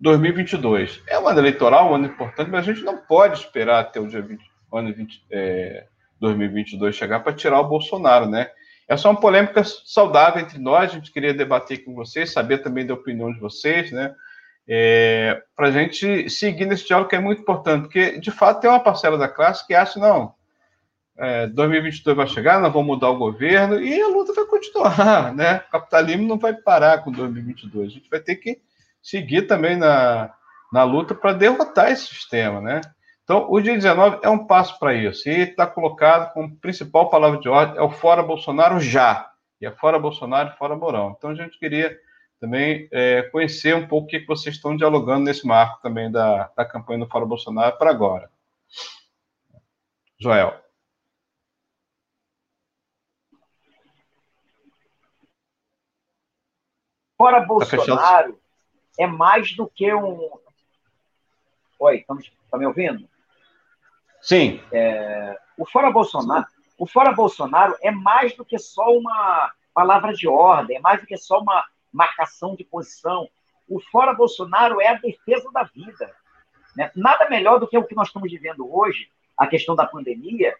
2022. 0.00 1.02
É 1.06 1.18
um 1.18 1.28
ano 1.28 1.40
eleitoral, 1.40 1.90
um 1.90 1.94
ano 1.94 2.06
importante, 2.06 2.50
mas 2.50 2.66
a 2.66 2.72
gente 2.72 2.84
não 2.84 2.96
pode 2.96 3.38
esperar 3.38 3.80
até 3.80 4.00
o 4.00 4.06
dia 4.06 4.22
20, 4.22 4.40
ano 4.72 4.94
20, 4.94 5.24
é, 5.30 5.86
2022 6.20 6.96
chegar 6.96 7.20
para 7.20 7.32
tirar 7.32 7.60
o 7.60 7.68
Bolsonaro, 7.68 8.26
né? 8.26 8.50
Essa 8.88 9.06
é 9.06 9.10
uma 9.10 9.20
polêmica 9.20 9.62
saudável 9.64 10.40
entre 10.40 10.58
nós, 10.58 10.90
a 10.90 10.94
gente 10.94 11.12
queria 11.12 11.34
debater 11.34 11.84
com 11.84 11.94
vocês, 11.94 12.32
saber 12.32 12.58
também 12.58 12.86
da 12.86 12.94
opinião 12.94 13.30
de 13.30 13.38
vocês, 13.38 13.92
né? 13.92 14.14
É, 14.68 15.42
para 15.56 15.68
a 15.68 15.70
gente 15.70 16.28
seguir 16.28 16.66
nesse 16.66 16.86
diálogo 16.86 17.08
que 17.08 17.16
é 17.16 17.20
muito 17.20 17.40
importante, 17.40 17.82
porque 17.82 18.20
de 18.20 18.30
fato 18.30 18.60
tem 18.60 18.68
uma 18.68 18.78
parcela 18.78 19.16
da 19.16 19.26
classe 19.26 19.66
que 19.66 19.74
acha, 19.74 19.98
não, 19.98 20.34
é, 21.16 21.46
2022 21.46 22.16
vai 22.16 22.26
chegar, 22.26 22.60
nós 22.60 22.72
vamos 22.72 22.86
mudar 22.86 23.08
o 23.08 23.18
governo 23.18 23.80
e 23.80 24.00
a 24.00 24.08
luta 24.08 24.34
vai 24.34 24.44
continuar, 24.44 25.32
né? 25.34 25.64
O 25.68 25.72
capitalismo 25.72 26.28
não 26.28 26.38
vai 26.38 26.52
parar 26.52 27.02
com 27.02 27.10
2022, 27.10 27.86
a 27.86 27.94
gente 27.94 28.10
vai 28.10 28.20
ter 28.20 28.36
que 28.36 28.60
seguir 29.02 29.42
também 29.42 29.74
na, 29.74 30.32
na 30.70 30.84
luta 30.84 31.14
para 31.14 31.32
derrotar 31.32 31.90
esse 31.90 32.06
sistema, 32.06 32.60
né? 32.60 32.82
Então, 33.24 33.46
o 33.50 33.60
dia 33.60 33.74
19 33.74 34.20
é 34.22 34.28
um 34.28 34.46
passo 34.46 34.78
para 34.78 34.94
isso, 34.94 35.28
e 35.28 35.40
está 35.40 35.66
colocado 35.66 36.32
como 36.32 36.56
principal 36.56 37.10
palavra 37.10 37.40
de 37.40 37.48
ordem, 37.48 37.78
é 37.78 37.82
o 37.82 37.90
fora 37.90 38.22
Bolsonaro 38.22 38.80
já, 38.80 39.30
e 39.60 39.66
é 39.66 39.70
fora 39.70 39.98
Bolsonaro 39.98 40.56
fora 40.58 40.76
Mourão. 40.76 41.14
Então, 41.16 41.30
a 41.30 41.34
gente 41.34 41.58
queria 41.58 41.98
também 42.40 42.88
é, 42.92 43.22
conhecer 43.30 43.74
um 43.74 43.86
pouco 43.86 44.06
o 44.06 44.10
que 44.10 44.24
vocês 44.24 44.54
estão 44.54 44.76
dialogando 44.76 45.24
nesse 45.24 45.46
marco 45.46 45.80
também 45.82 46.10
da, 46.10 46.50
da 46.56 46.64
campanha 46.64 47.00
do 47.00 47.10
Fora 47.10 47.26
Bolsonaro 47.26 47.76
para 47.76 47.90
agora. 47.90 48.30
Joel. 50.18 50.60
Fora 57.16 57.40
tá 57.40 57.46
Bolsonaro 57.46 58.32
tá 58.34 58.38
é 58.98 59.06
mais 59.06 59.54
do 59.54 59.68
que 59.68 59.92
um. 59.92 60.30
Oi, 61.80 61.96
estamos, 61.98 62.30
tá 62.50 62.58
me 62.58 62.66
ouvindo? 62.66 63.08
Sim. 64.20 64.60
É, 64.72 65.38
o 65.56 65.64
Fora 65.64 65.90
Bolsonaro, 65.90 66.46
o 66.76 66.86
Fora 66.86 67.12
Bolsonaro 67.12 67.76
é 67.80 67.90
mais 67.90 68.36
do 68.36 68.44
que 68.44 68.58
só 68.58 68.92
uma 68.92 69.52
palavra 69.72 70.12
de 70.12 70.28
ordem, 70.28 70.76
é 70.76 70.80
mais 70.80 71.00
do 71.00 71.06
que 71.06 71.16
só 71.16 71.40
uma 71.40 71.64
marcação 71.92 72.54
de 72.54 72.64
posição. 72.64 73.28
O 73.68 73.80
fora 73.80 74.12
Bolsonaro 74.12 74.80
é 74.80 74.88
a 74.88 74.94
defesa 74.94 75.50
da 75.52 75.62
vida. 75.62 76.14
Né? 76.76 76.90
Nada 76.94 77.28
melhor 77.28 77.58
do 77.58 77.66
que 77.66 77.76
o 77.76 77.84
que 77.84 77.94
nós 77.94 78.08
estamos 78.08 78.30
vivendo 78.30 78.72
hoje, 78.72 79.10
a 79.36 79.46
questão 79.46 79.74
da 79.74 79.86
pandemia, 79.86 80.54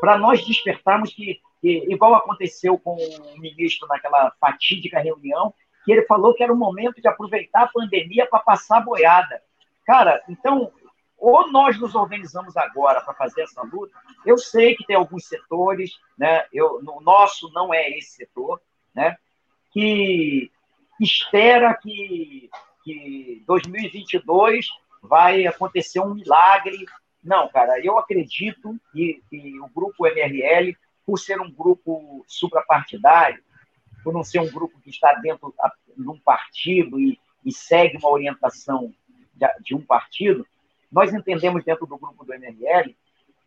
para 0.00 0.18
nós 0.18 0.44
despertarmos 0.44 1.14
que, 1.14 1.40
que, 1.60 1.86
igual 1.92 2.14
aconteceu 2.14 2.78
com 2.78 2.96
o 2.96 3.38
ministro 3.38 3.86
naquela 3.86 4.32
fatídica 4.40 4.98
reunião, 4.98 5.54
que 5.84 5.92
ele 5.92 6.02
falou 6.02 6.34
que 6.34 6.42
era 6.42 6.52
o 6.52 6.56
momento 6.56 7.00
de 7.00 7.08
aproveitar 7.08 7.62
a 7.62 7.68
pandemia 7.68 8.26
para 8.26 8.40
passar 8.40 8.78
a 8.78 8.80
boiada. 8.80 9.42
Cara, 9.84 10.22
então, 10.28 10.72
ou 11.18 11.50
nós 11.50 11.78
nos 11.78 11.94
organizamos 11.94 12.56
agora 12.56 13.00
para 13.00 13.14
fazer 13.14 13.42
essa 13.42 13.62
luta, 13.62 13.96
eu 14.26 14.36
sei 14.36 14.74
que 14.74 14.84
tem 14.84 14.96
alguns 14.96 15.26
setores, 15.26 15.92
né? 16.18 16.46
Eu, 16.52 16.80
o 16.84 17.00
nosso 17.00 17.50
não 17.52 17.72
é 17.72 17.90
esse 17.90 18.16
setor, 18.16 18.60
né? 18.94 19.16
Que 19.72 20.50
espera 21.00 21.74
que, 21.74 22.50
que 22.84 23.42
2022 23.46 24.68
vai 25.02 25.46
acontecer 25.46 26.00
um 26.00 26.14
milagre. 26.14 26.84
Não, 27.22 27.48
cara, 27.48 27.80
eu 27.84 27.98
acredito 27.98 28.76
que, 28.92 29.22
que 29.28 29.60
o 29.60 29.68
grupo 29.68 30.06
MRL, 30.06 30.76
por 31.04 31.18
ser 31.18 31.40
um 31.40 31.50
grupo 31.50 32.24
suprapartidário, 32.26 33.42
por 34.04 34.12
não 34.12 34.22
ser 34.22 34.40
um 34.40 34.50
grupo 34.50 34.80
que 34.80 34.90
está 34.90 35.14
dentro 35.14 35.54
de 35.96 36.08
um 36.08 36.18
partido 36.18 37.00
e, 37.00 37.18
e 37.44 37.52
segue 37.52 37.96
uma 37.96 38.10
orientação 38.10 38.92
de, 39.34 39.46
de, 39.60 39.74
um 39.74 39.84
partido, 39.84 40.46
nós 40.90 41.12
entendemos 41.12 41.64
dentro 41.64 41.86
do 41.86 41.98
grupo 41.98 42.24
do 42.24 42.34
MRL 42.34 42.94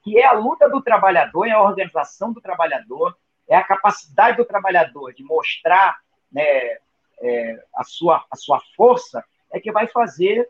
que 0.06 0.20
é 0.20 0.26
a 0.26 0.34
luta 0.34 0.70
do 0.70 0.82
trabalhador, 0.82 1.48
é 1.48 1.52
a 1.52 1.64
organização 1.64 2.32
do 2.32 2.40
trabalhador, 2.40 3.18
é 3.50 3.56
a 3.56 3.64
capacidade 3.64 4.38
do 4.38 4.46
trabalhador 4.46 5.12
de 5.14 5.24
mostrar 5.24 5.98
né, 6.36 6.78
é, 7.22 7.64
a, 7.74 7.84
sua, 7.86 8.26
a 8.30 8.36
sua 8.36 8.60
força, 8.76 9.24
é 9.52 9.60
que 9.60 9.72
vai 9.72 9.88
fazer 9.88 10.50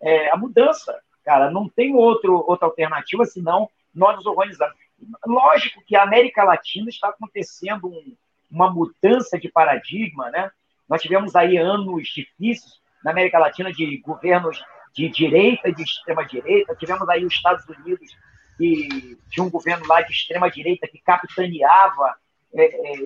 é, 0.00 0.30
a 0.30 0.36
mudança. 0.36 0.96
Cara, 1.24 1.50
não 1.50 1.68
tem 1.68 1.94
outro, 1.94 2.44
outra 2.46 2.68
alternativa 2.68 3.24
senão 3.24 3.68
nós 3.92 4.16
nos 4.16 4.26
organizarmos. 4.26 4.78
Lógico 5.26 5.82
que 5.84 5.96
a 5.96 6.04
América 6.04 6.44
Latina 6.44 6.88
está 6.88 7.08
acontecendo 7.08 7.88
um, 7.88 8.16
uma 8.48 8.70
mudança 8.70 9.38
de 9.38 9.50
paradigma, 9.50 10.30
né? 10.30 10.50
Nós 10.88 11.02
tivemos 11.02 11.34
aí 11.34 11.56
anos 11.56 12.08
difíceis 12.08 12.80
na 13.02 13.10
América 13.10 13.38
Latina 13.38 13.72
de 13.72 13.98
governos 13.98 14.62
de 14.94 15.08
direita 15.08 15.72
de 15.72 15.82
extrema 15.82 16.24
direita. 16.24 16.76
Tivemos 16.76 17.08
aí 17.08 17.24
os 17.24 17.34
Estados 17.34 17.66
Unidos 17.68 18.16
que 18.56 19.18
tinha 19.30 19.44
um 19.44 19.50
governo 19.50 19.84
lá 19.88 20.00
de 20.02 20.12
extrema 20.12 20.48
direita 20.48 20.86
que 20.86 20.98
capitaneava 20.98 22.14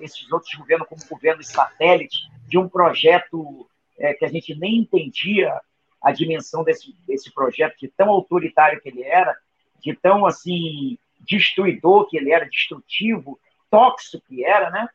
esses 0.01 0.31
outros 0.31 0.53
governos 0.53 0.87
como 0.87 1.01
governos 1.09 1.47
satélites 1.47 2.27
de 2.47 2.57
um 2.57 2.69
projeto 2.69 3.67
é, 3.97 4.13
que 4.13 4.25
a 4.25 4.29
gente 4.29 4.55
nem 4.55 4.77
entendia 4.77 5.59
a 6.01 6.11
dimensão 6.11 6.63
desse, 6.63 6.95
desse 7.05 7.31
projeto, 7.33 7.77
de 7.77 7.87
tão 7.89 8.09
autoritário 8.09 8.79
que 8.81 8.89
ele 8.89 9.03
era, 9.03 9.35
de 9.81 9.93
tão 9.95 10.25
assim 10.25 10.97
destruidor 11.19 12.07
que 12.07 12.17
ele 12.17 12.31
era, 12.31 12.49
destrutivo, 12.49 13.39
tóxico 13.69 14.23
que 14.27 14.43
era, 14.43 14.69
né? 14.69 14.87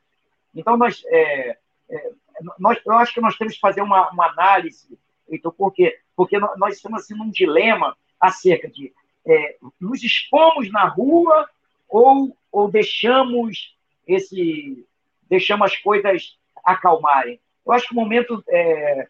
Então 0.54 0.76
nós, 0.76 1.02
é, 1.06 1.58
é, 1.90 2.10
nós, 2.58 2.78
eu 2.84 2.92
acho 2.94 3.12
que 3.12 3.20
nós 3.20 3.36
temos 3.36 3.54
que 3.54 3.60
fazer 3.60 3.82
uma, 3.82 4.10
uma 4.10 4.26
análise, 4.28 4.98
então 5.28 5.52
por 5.52 5.72
quê? 5.72 5.98
Porque 6.16 6.38
nós 6.38 6.76
estamos 6.76 7.02
assim 7.02 7.14
num 7.14 7.30
dilema 7.30 7.96
acerca 8.20 8.68
de 8.68 8.92
é, 9.26 9.56
nos 9.80 10.02
expomos 10.02 10.70
na 10.70 10.86
rua 10.86 11.48
ou, 11.88 12.36
ou 12.52 12.70
deixamos 12.70 13.73
esse 14.06 14.86
deixamos 15.28 15.72
as 15.72 15.76
coisas 15.78 16.38
acalmarem. 16.64 17.40
Eu 17.66 17.72
acho 17.72 17.88
que 17.88 17.92
o 17.92 17.96
momento 17.96 18.42
é, 18.48 19.08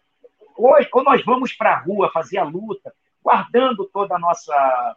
hoje, 0.57 0.88
quando 0.88 1.07
nós 1.07 1.24
vamos 1.24 1.52
para 1.52 1.72
a 1.72 1.78
rua 1.78 2.11
fazer 2.12 2.38
a 2.38 2.44
luta, 2.44 2.94
guardando 3.22 3.85
toda 3.87 4.16
a 4.16 4.18
nossa 4.18 4.96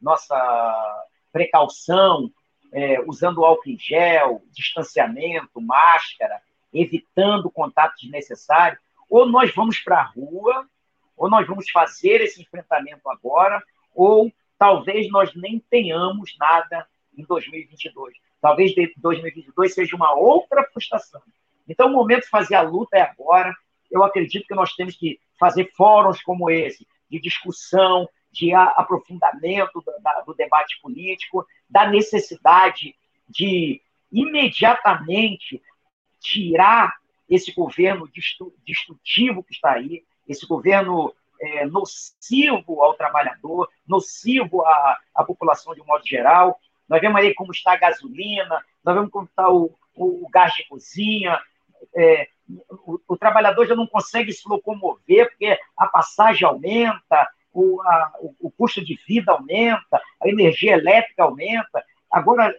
nossa 0.00 1.06
precaução, 1.32 2.30
é, 2.72 3.00
usando 3.06 3.44
álcool 3.44 3.70
em 3.70 3.78
gel, 3.78 4.42
distanciamento, 4.52 5.60
máscara, 5.60 6.40
evitando 6.72 7.50
contato 7.50 7.94
desnecessário, 8.00 8.78
ou 9.08 9.26
nós 9.26 9.54
vamos 9.54 9.78
para 9.78 9.98
a 9.98 10.04
rua, 10.04 10.68
ou 11.16 11.30
nós 11.30 11.46
vamos 11.46 11.70
fazer 11.70 12.20
esse 12.20 12.42
enfrentamento 12.42 13.08
agora, 13.08 13.62
ou 13.94 14.30
talvez 14.58 15.10
nós 15.10 15.34
nem 15.34 15.58
tenhamos 15.58 16.36
nada 16.38 16.86
em 17.16 17.24
2022. 17.24 18.14
Talvez 18.40 18.72
2022 18.96 19.74
seja 19.74 19.96
uma 19.96 20.14
outra 20.14 20.64
frustração. 20.72 21.20
Então, 21.68 21.88
o 21.88 21.92
momento 21.92 22.22
de 22.24 22.30
fazer 22.30 22.54
a 22.54 22.62
luta 22.62 22.96
é 22.96 23.02
agora. 23.02 23.54
Eu 23.90 24.04
acredito 24.04 24.46
que 24.46 24.54
nós 24.54 24.74
temos 24.74 24.96
que 24.96 25.18
fazer 25.38 25.70
fóruns 25.76 26.22
como 26.22 26.50
esse, 26.50 26.86
de 27.10 27.20
discussão, 27.20 28.08
de 28.30 28.52
aprofundamento 28.54 29.80
do, 29.80 29.92
do 30.26 30.34
debate 30.34 30.78
político, 30.80 31.46
da 31.68 31.88
necessidade 31.88 32.94
de 33.28 33.80
imediatamente 34.12 35.62
tirar 36.20 36.94
esse 37.28 37.52
governo 37.52 38.08
destrutivo 38.64 39.42
que 39.42 39.54
está 39.54 39.72
aí, 39.72 40.04
esse 40.28 40.46
governo 40.46 41.12
é, 41.40 41.66
nocivo 41.66 42.82
ao 42.82 42.94
trabalhador, 42.94 43.68
nocivo 43.86 44.64
à, 44.64 44.98
à 45.14 45.24
população 45.24 45.74
de 45.74 45.80
um 45.80 45.86
modo 45.86 46.06
geral, 46.06 46.58
nós 46.88 47.00
vemos 47.00 47.20
aí 47.20 47.34
como 47.34 47.52
está 47.52 47.72
a 47.72 47.76
gasolina, 47.76 48.64
nós 48.84 48.94
vemos 48.94 49.10
como 49.10 49.26
está 49.26 49.50
o, 49.50 49.74
o, 49.94 50.26
o 50.26 50.28
gás 50.28 50.52
de 50.54 50.66
cozinha. 50.68 51.40
É, 51.94 52.28
o, 52.70 53.00
o, 53.08 53.16
trabalhador 53.16 53.66
já 53.66 53.74
não 53.74 53.86
consegue 53.86 54.32
se 54.32 54.48
locomover 54.48 55.28
porque 55.28 55.58
a 55.76 55.86
passagem 55.86 56.46
aumenta, 56.46 57.28
o, 57.52 57.80
a, 57.82 58.12
o, 58.20 58.50
custo 58.50 58.84
de 58.84 58.98
vida 59.06 59.32
aumenta, 59.32 60.00
a 60.22 60.28
energia 60.28 60.74
elétrica 60.74 61.24
aumenta. 61.24 61.84
Agora, 62.10 62.54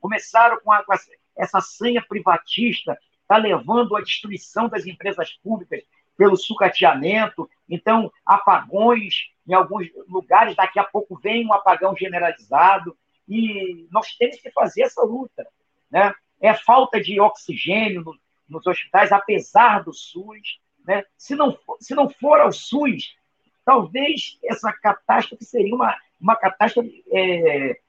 começaram 0.00 0.60
com, 0.60 0.72
a, 0.72 0.84
com 0.84 0.92
essa 1.36 1.60
senha 1.60 2.04
privatista, 2.06 2.98
está 3.22 3.36
levando 3.36 3.96
à 3.96 4.00
destruição 4.00 4.68
das 4.68 4.86
empresas 4.86 5.32
públicas 5.42 5.82
pelo 6.16 6.36
sucateamento. 6.36 7.48
Então, 7.68 8.12
apagões 8.26 9.32
em 9.46 9.54
alguns 9.54 9.88
lugares, 10.08 10.56
daqui 10.56 10.78
a 10.78 10.84
pouco 10.84 11.18
vem 11.18 11.46
um 11.46 11.52
apagão 11.52 11.94
generalizado 11.96 12.96
e 13.28 13.86
nós 13.90 14.14
temos 14.16 14.40
que 14.40 14.50
fazer 14.50 14.82
essa 14.82 15.02
luta. 15.02 15.46
Né? 15.90 16.12
é 16.40 16.54
falta 16.54 17.00
de 17.00 17.18
oxigênio 17.18 18.02
no, 18.02 18.18
nos 18.48 18.66
hospitais, 18.66 19.12
apesar 19.12 19.82
do 19.82 19.92
SUS. 19.92 20.60
Né? 20.86 21.04
Se, 21.16 21.34
não, 21.34 21.58
se 21.80 21.94
não 21.94 22.10
for 22.10 22.40
ao 22.40 22.52
SUS, 22.52 23.16
talvez 23.64 24.38
essa 24.44 24.72
catástrofe 24.72 25.44
seria 25.44 25.74
uma, 25.74 25.96
uma 26.20 26.36
catástrofe 26.36 27.02
é, 27.10 27.80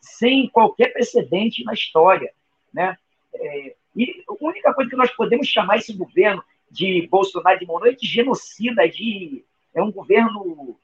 sem 0.00 0.48
qualquer 0.48 0.92
precedente 0.92 1.62
na 1.62 1.72
história. 1.72 2.32
Né? 2.72 2.96
É, 3.32 3.76
e 3.94 4.24
a 4.28 4.44
única 4.44 4.74
coisa 4.74 4.90
que 4.90 4.96
nós 4.96 5.10
podemos 5.12 5.46
chamar 5.46 5.76
esse 5.76 5.92
governo 5.92 6.42
de 6.68 7.06
Bolsonaro 7.08 7.58
de 7.58 7.66
Monô 7.66 7.86
é 7.86 7.92
de 7.92 8.06
genocida, 8.06 8.88
de, 8.88 9.44
é 9.74 9.82
um 9.82 9.92
governo 9.92 10.76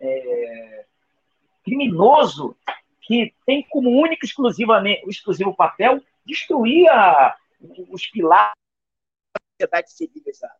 é, 0.00 0.84
criminoso 1.64 2.56
que 3.08 3.34
tem 3.46 3.66
como 3.70 3.88
único 3.88 4.26
exclusivamente, 4.26 5.08
exclusivo 5.08 5.56
papel 5.56 6.02
destruir 6.26 6.86
a, 6.90 7.34
os 7.88 8.06
pilares 8.06 8.52
da 9.34 9.40
sociedade 9.50 9.92
civilizada. 9.92 10.54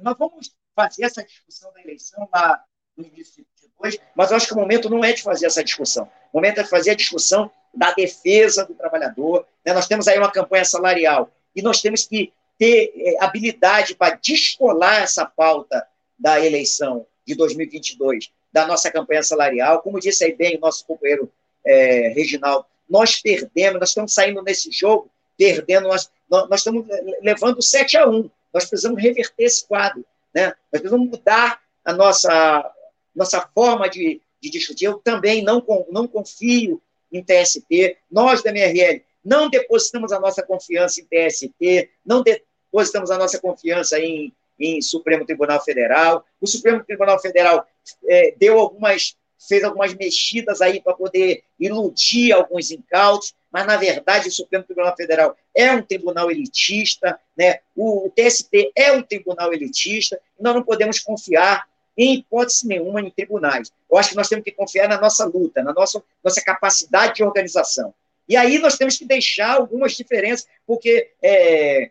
Nós 0.00 0.16
vamos 0.16 0.56
fazer 0.74 1.04
essa 1.04 1.22
discussão 1.22 1.70
da 1.74 1.82
eleição 1.82 2.26
lá 2.32 2.64
no 2.96 3.04
início 3.04 3.44
de 3.60 3.68
dois, 3.78 3.98
mas 4.16 4.30
eu 4.30 4.38
acho 4.38 4.46
que 4.46 4.54
o 4.54 4.56
momento 4.56 4.88
não 4.88 5.04
é 5.04 5.12
de 5.12 5.22
fazer 5.22 5.46
essa 5.46 5.62
discussão. 5.62 6.10
O 6.32 6.38
momento 6.38 6.60
é 6.60 6.62
de 6.62 6.70
fazer 6.70 6.92
a 6.92 6.96
discussão 6.96 7.50
da 7.74 7.92
defesa 7.92 8.64
do 8.64 8.74
trabalhador. 8.74 9.46
Né? 9.62 9.74
Nós 9.74 9.86
temos 9.86 10.08
aí 10.08 10.18
uma 10.18 10.32
campanha 10.32 10.64
salarial 10.64 11.30
e 11.54 11.60
nós 11.60 11.82
temos 11.82 12.06
que 12.06 12.32
ter 12.56 12.90
é, 12.96 13.22
habilidade 13.22 13.94
para 13.94 14.16
descolar 14.16 15.02
essa 15.02 15.26
pauta 15.26 15.86
da 16.18 16.40
eleição 16.40 17.06
de 17.26 17.34
2022 17.34 18.32
da 18.50 18.66
nossa 18.66 18.90
campanha 18.90 19.22
salarial. 19.22 19.82
Como 19.82 20.00
disse 20.00 20.24
aí 20.24 20.34
bem 20.34 20.56
o 20.56 20.60
nosso 20.60 20.86
companheiro 20.86 21.30
é, 21.64 22.08
Reginaldo, 22.08 22.66
nós 22.88 23.20
perdemos, 23.20 23.78
nós 23.78 23.90
estamos 23.90 24.12
saindo 24.12 24.42
nesse 24.42 24.70
jogo, 24.70 25.10
perdendo, 25.38 25.88
nós, 25.88 26.10
nós 26.28 26.60
estamos 26.60 26.84
levando 27.22 27.62
7 27.62 27.96
a 27.96 28.08
1. 28.08 28.30
Nós 28.52 28.64
precisamos 28.64 29.00
reverter 29.00 29.44
esse 29.44 29.66
quadro. 29.66 30.04
Né? 30.34 30.46
Nós 30.72 30.80
precisamos 30.80 31.08
mudar 31.08 31.60
a 31.84 31.92
nossa, 31.92 32.72
nossa 33.14 33.48
forma 33.54 33.88
de, 33.88 34.20
de 34.40 34.50
discutir. 34.50 34.86
Eu 34.86 34.98
também 34.98 35.42
não, 35.42 35.64
não 35.90 36.08
confio 36.08 36.82
em 37.12 37.22
TST. 37.22 37.96
Nós, 38.10 38.42
da 38.42 38.50
MRL, 38.50 39.02
não 39.24 39.48
depositamos 39.48 40.12
a 40.12 40.20
nossa 40.20 40.42
confiança 40.42 41.00
em 41.00 41.04
TST, 41.04 41.90
não 42.04 42.22
depositamos 42.22 43.10
a 43.10 43.18
nossa 43.18 43.38
confiança 43.38 43.98
em, 43.98 44.32
em 44.58 44.80
Supremo 44.80 45.24
Tribunal 45.24 45.62
Federal. 45.62 46.24
O 46.40 46.46
Supremo 46.46 46.82
Tribunal 46.84 47.20
Federal 47.20 47.66
é, 48.08 48.34
deu 48.36 48.58
algumas 48.58 49.16
fez 49.48 49.64
algumas 49.64 49.94
mexidas 49.94 50.60
aí 50.60 50.80
para 50.80 50.94
poder 50.94 51.42
iludir 51.58 52.32
alguns 52.32 52.70
incautos, 52.70 53.34
mas, 53.50 53.66
na 53.66 53.76
verdade, 53.76 54.28
o 54.28 54.32
Supremo 54.32 54.64
Tribunal 54.64 54.94
Federal 54.94 55.36
é 55.54 55.72
um 55.72 55.82
tribunal 55.82 56.30
elitista, 56.30 57.18
né? 57.36 57.58
o, 57.74 58.10
TST 58.14 58.72
é 58.76 58.92
um 58.92 59.02
tribunal 59.02 59.52
elitista, 59.52 60.20
nós 60.38 60.54
não 60.54 60.62
podemos 60.62 61.00
confiar 61.00 61.68
em 61.96 62.14
hipótese 62.14 62.66
nenhuma 62.66 63.00
em 63.00 63.10
tribunais. 63.10 63.72
Eu 63.90 63.98
acho 63.98 64.10
que 64.10 64.16
nós 64.16 64.28
temos 64.28 64.44
que 64.44 64.52
confiar 64.52 64.88
na 64.88 65.00
nossa 65.00 65.24
luta, 65.24 65.62
na 65.62 65.72
nossa, 65.72 66.02
nossa 66.22 66.40
capacidade 66.42 67.14
de 67.14 67.24
organização. 67.24 67.92
E 68.28 68.36
aí 68.36 68.58
nós 68.58 68.76
temos 68.76 68.96
que 68.96 69.04
deixar 69.04 69.56
algumas 69.56 69.96
diferenças, 69.96 70.46
porque, 70.64 71.10
é, 71.20 71.90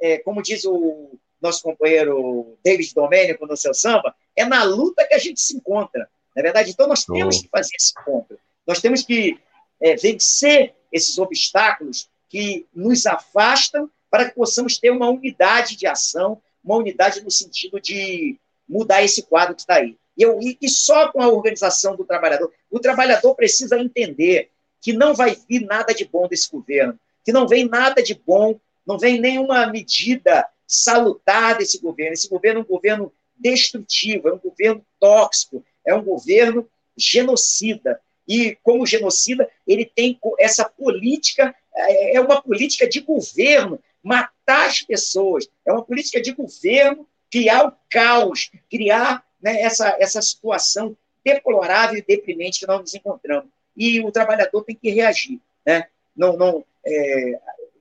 é, 0.00 0.18
como 0.18 0.40
diz 0.40 0.64
o 0.64 1.18
nosso 1.42 1.62
companheiro 1.62 2.56
David 2.64 2.94
Domênico 2.94 3.46
no 3.46 3.56
seu 3.56 3.74
samba, 3.74 4.14
é 4.36 4.44
na 4.44 4.62
luta 4.62 5.06
que 5.06 5.14
a 5.14 5.18
gente 5.18 5.40
se 5.40 5.56
encontra. 5.56 6.08
Na 6.34 6.40
é 6.40 6.42
verdade, 6.42 6.70
então 6.70 6.88
nós 6.88 7.04
temos 7.04 7.40
que 7.40 7.48
fazer 7.48 7.74
esse 7.76 7.92
ponto. 8.04 8.38
Nós 8.66 8.80
temos 8.80 9.02
que 9.02 9.38
é, 9.80 9.94
vencer 9.96 10.74
esses 10.90 11.18
obstáculos 11.18 12.08
que 12.28 12.66
nos 12.74 13.06
afastam 13.06 13.90
para 14.10 14.28
que 14.28 14.34
possamos 14.34 14.78
ter 14.78 14.90
uma 14.90 15.08
unidade 15.08 15.76
de 15.76 15.86
ação, 15.86 16.40
uma 16.64 16.76
unidade 16.76 17.22
no 17.22 17.30
sentido 17.30 17.80
de 17.80 18.36
mudar 18.68 19.02
esse 19.02 19.22
quadro 19.22 19.54
que 19.54 19.62
está 19.62 19.74
aí. 19.76 19.96
E, 20.16 20.22
eu, 20.22 20.38
e 20.40 20.68
só 20.68 21.10
com 21.10 21.20
a 21.20 21.28
organização 21.28 21.96
do 21.96 22.04
trabalhador. 22.04 22.52
O 22.70 22.80
trabalhador 22.80 23.34
precisa 23.34 23.78
entender 23.78 24.50
que 24.80 24.92
não 24.92 25.14
vai 25.14 25.36
vir 25.48 25.64
nada 25.64 25.94
de 25.94 26.04
bom 26.04 26.28
desse 26.28 26.50
governo, 26.50 26.98
que 27.24 27.32
não 27.32 27.48
vem 27.48 27.68
nada 27.68 28.02
de 28.02 28.14
bom, 28.14 28.58
não 28.86 28.98
vem 28.98 29.20
nenhuma 29.20 29.66
medida 29.66 30.46
salutar 30.66 31.58
desse 31.58 31.80
governo. 31.80 32.12
Esse 32.12 32.28
governo 32.28 32.60
é 32.60 32.62
um 32.62 32.66
governo 32.66 33.12
destrutivo, 33.36 34.28
é 34.28 34.32
um 34.32 34.38
governo 34.38 34.84
tóxico, 35.00 35.64
é 35.86 35.94
um 35.94 36.02
governo 36.02 36.68
genocida. 36.96 38.00
E, 38.26 38.56
como 38.62 38.86
genocida, 38.86 39.48
ele 39.66 39.84
tem 39.84 40.18
essa 40.38 40.64
política, 40.64 41.54
é, 41.74 42.16
é 42.16 42.20
uma 42.20 42.40
política 42.40 42.88
de 42.88 43.00
governo, 43.00 43.78
matar 44.02 44.66
as 44.66 44.82
pessoas, 44.82 45.48
é 45.66 45.72
uma 45.72 45.82
política 45.82 46.20
de 46.20 46.32
governo, 46.32 47.06
criar 47.30 47.66
o 47.66 47.72
caos, 47.90 48.50
criar 48.70 49.24
né, 49.42 49.60
essa, 49.60 49.96
essa 49.98 50.22
situação 50.22 50.96
deplorável 51.24 51.98
e 51.98 52.02
deprimente 52.02 52.60
que 52.60 52.66
nós 52.66 52.80
nos 52.80 52.94
encontramos. 52.94 53.50
E 53.76 54.00
o 54.00 54.12
trabalhador 54.12 54.62
tem 54.62 54.76
que 54.76 54.90
reagir. 54.90 55.40
Né? 55.66 55.86
Não, 56.16 56.36
não, 56.36 56.64
é, 56.86 57.40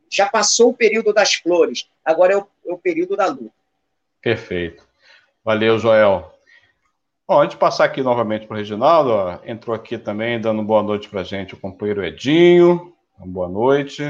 já 0.10 0.28
passou 0.30 0.70
o 0.70 0.74
período 0.74 1.14
das 1.14 1.36
flores, 1.36 1.88
agora 2.04 2.34
é 2.34 2.38
o, 2.38 2.48
é 2.68 2.74
o 2.74 2.78
período 2.78 3.16
da 3.16 3.28
luta. 3.28 3.54
Perfeito. 4.22 4.88
Valeu, 5.44 5.78
Joel. 5.78 6.33
Bom, 7.26 7.40
antes 7.40 7.56
de 7.56 7.60
passar 7.60 7.86
aqui 7.86 8.04
novamente 8.04 8.46
para 8.46 8.56
o 8.56 8.58
Reginaldo, 8.58 9.12
ó, 9.12 9.40
entrou 9.46 9.74
aqui 9.74 9.98
também 9.98 10.42
dando 10.42 10.62
boa 10.62 10.84
noite 10.84 11.08
para 11.08 11.22
a 11.22 11.24
gente 11.24 11.54
o 11.54 11.60
companheiro 11.60 12.04
Edinho, 12.04 12.94
boa 13.18 13.48
noite. 13.48 14.04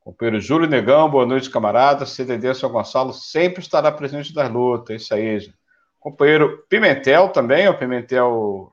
O 0.00 0.12
companheiro 0.12 0.40
Júlio 0.40 0.66
Negão, 0.66 1.10
boa 1.10 1.26
noite, 1.26 1.50
camarada. 1.50 2.06
CDD 2.06 2.54
São 2.54 2.72
Gonçalo 2.72 3.12
sempre 3.12 3.60
estará 3.60 3.92
presente 3.92 4.32
das 4.32 4.50
lutas, 4.50 5.02
isso 5.02 5.12
aí. 5.12 5.38
Já. 5.40 5.52
Companheiro 6.00 6.64
Pimentel 6.70 7.28
também, 7.28 7.68
o 7.68 7.76
Pimentel 7.76 8.72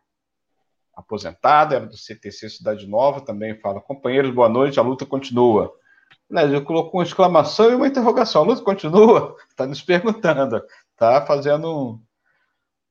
aposentado, 0.96 1.76
era 1.76 1.86
do 1.86 1.98
CTC 1.98 2.50
Cidade 2.50 2.88
Nova, 2.88 3.20
também 3.20 3.60
fala, 3.60 3.82
companheiros, 3.82 4.34
boa 4.34 4.48
noite, 4.48 4.80
a 4.80 4.84
luta 4.84 5.06
continua. 5.06 5.74
Ele 6.32 6.62
colocou 6.62 7.02
uma 7.02 7.06
exclamação 7.06 7.70
e 7.70 7.76
uma 7.76 7.88
interrogação, 7.88 8.44
a 8.44 8.46
luta 8.46 8.62
continua? 8.62 9.36
Está 9.50 9.68
nos 9.68 9.82
perguntando, 9.82 10.64
está 10.94 11.26
fazendo 11.26 11.70
um 11.70 12.05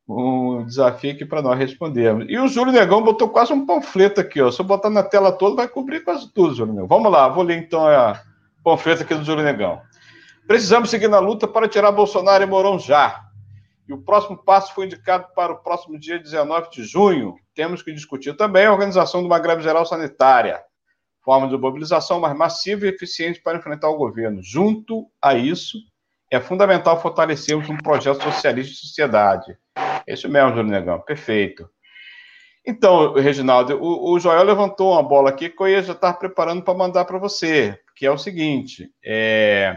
um 0.06 0.64
desafio 0.64 1.12
aqui 1.12 1.24
para 1.24 1.42
nós 1.42 1.58
respondermos. 1.58 2.26
E 2.28 2.38
o 2.38 2.46
Júlio 2.46 2.72
Negão 2.72 3.02
botou 3.02 3.28
quase 3.28 3.52
um 3.52 3.64
panfleto 3.64 4.20
aqui, 4.20 4.40
ó. 4.40 4.50
Se 4.50 4.60
eu 4.60 4.64
botar 4.64 4.90
na 4.90 5.02
tela 5.02 5.32
toda, 5.32 5.56
vai 5.56 5.68
cobrir 5.68 6.00
quase 6.00 6.30
tudo, 6.32 6.54
Júlio 6.54 6.74
Negão. 6.74 6.88
Vamos 6.88 7.10
lá, 7.10 7.28
vou 7.28 7.42
ler 7.42 7.56
então 7.56 7.86
a 7.86 8.20
panfleto 8.62 9.02
aqui 9.02 9.14
do 9.14 9.24
Júlio 9.24 9.44
Negão. 9.44 9.80
Precisamos 10.46 10.90
seguir 10.90 11.08
na 11.08 11.18
luta 11.18 11.48
para 11.48 11.68
tirar 11.68 11.90
Bolsonaro 11.90 12.42
e 12.42 12.46
Mourão 12.46 12.78
já. 12.78 13.22
E 13.88 13.92
o 13.92 14.02
próximo 14.02 14.36
passo 14.36 14.74
foi 14.74 14.86
indicado 14.86 15.26
para 15.34 15.52
o 15.52 15.56
próximo 15.56 15.98
dia 15.98 16.18
19 16.18 16.70
de 16.70 16.84
junho. 16.84 17.36
Temos 17.54 17.82
que 17.82 17.92
discutir 17.92 18.36
também 18.36 18.66
a 18.66 18.72
organização 18.72 19.20
de 19.20 19.26
uma 19.26 19.38
greve 19.38 19.62
geral 19.62 19.86
sanitária, 19.86 20.62
forma 21.22 21.48
de 21.48 21.56
mobilização 21.56 22.20
mais 22.20 22.36
massiva 22.36 22.86
e 22.86 22.90
eficiente 22.90 23.40
para 23.42 23.58
enfrentar 23.58 23.88
o 23.88 23.96
governo. 23.96 24.42
Junto 24.42 25.06
a 25.20 25.34
isso, 25.34 25.78
é 26.30 26.40
fundamental 26.40 27.00
fortalecermos 27.00 27.68
um 27.68 27.76
projeto 27.76 28.22
socialista 28.22 28.72
de 28.72 28.78
sociedade 28.78 29.58
isso 30.06 30.28
mesmo, 30.28 30.50
Júlio 30.50 30.70
Negão, 30.70 31.00
perfeito. 31.00 31.68
Então, 32.66 33.12
Reginaldo, 33.14 33.76
o, 33.76 34.12
o, 34.12 34.18
Joel 34.18 34.42
levantou 34.42 34.92
uma 34.92 35.02
bola 35.02 35.28
aqui 35.28 35.50
que 35.50 35.62
eu 35.62 35.82
já 35.82 35.92
estar 35.92 36.14
preparando 36.14 36.62
para 36.62 36.72
mandar 36.72 37.04
para 37.04 37.18
você, 37.18 37.78
que 37.94 38.06
é 38.06 38.10
o 38.10 38.16
seguinte: 38.16 38.90
é, 39.04 39.76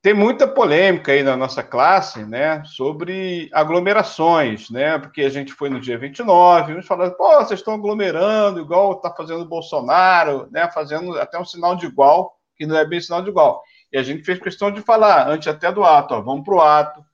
tem 0.00 0.14
muita 0.14 0.48
polêmica 0.48 1.12
aí 1.12 1.22
na 1.22 1.36
nossa 1.36 1.62
classe, 1.62 2.24
né, 2.24 2.62
sobre 2.64 3.50
aglomerações, 3.52 4.70
né, 4.70 4.98
porque 4.98 5.22
a 5.22 5.28
gente 5.28 5.52
foi 5.52 5.68
no 5.68 5.80
dia 5.80 5.98
29, 5.98 6.74
uns 6.74 6.86
falando, 6.86 7.16
pô, 7.16 7.30
vocês 7.36 7.60
estão 7.60 7.74
aglomerando, 7.74 8.60
igual 8.60 8.92
está 8.92 9.10
fazendo 9.10 9.42
o 9.42 9.48
Bolsonaro, 9.48 10.48
né, 10.50 10.70
fazendo 10.72 11.18
até 11.18 11.38
um 11.38 11.44
sinal 11.44 11.76
de 11.76 11.86
igual, 11.86 12.34
que 12.56 12.64
não 12.64 12.78
é 12.78 12.86
bem 12.86 13.00
sinal 13.00 13.22
de 13.22 13.28
igual. 13.28 13.60
E 13.92 13.98
a 13.98 14.02
gente 14.02 14.22
fez 14.22 14.38
questão 14.38 14.70
de 14.70 14.80
falar, 14.80 15.28
antes 15.28 15.48
até 15.48 15.70
do 15.72 15.84
ato, 15.84 16.14
ó, 16.14 16.22
vamos 16.22 16.44
para 16.44 16.54
o 16.54 16.60
ato, 16.60 17.04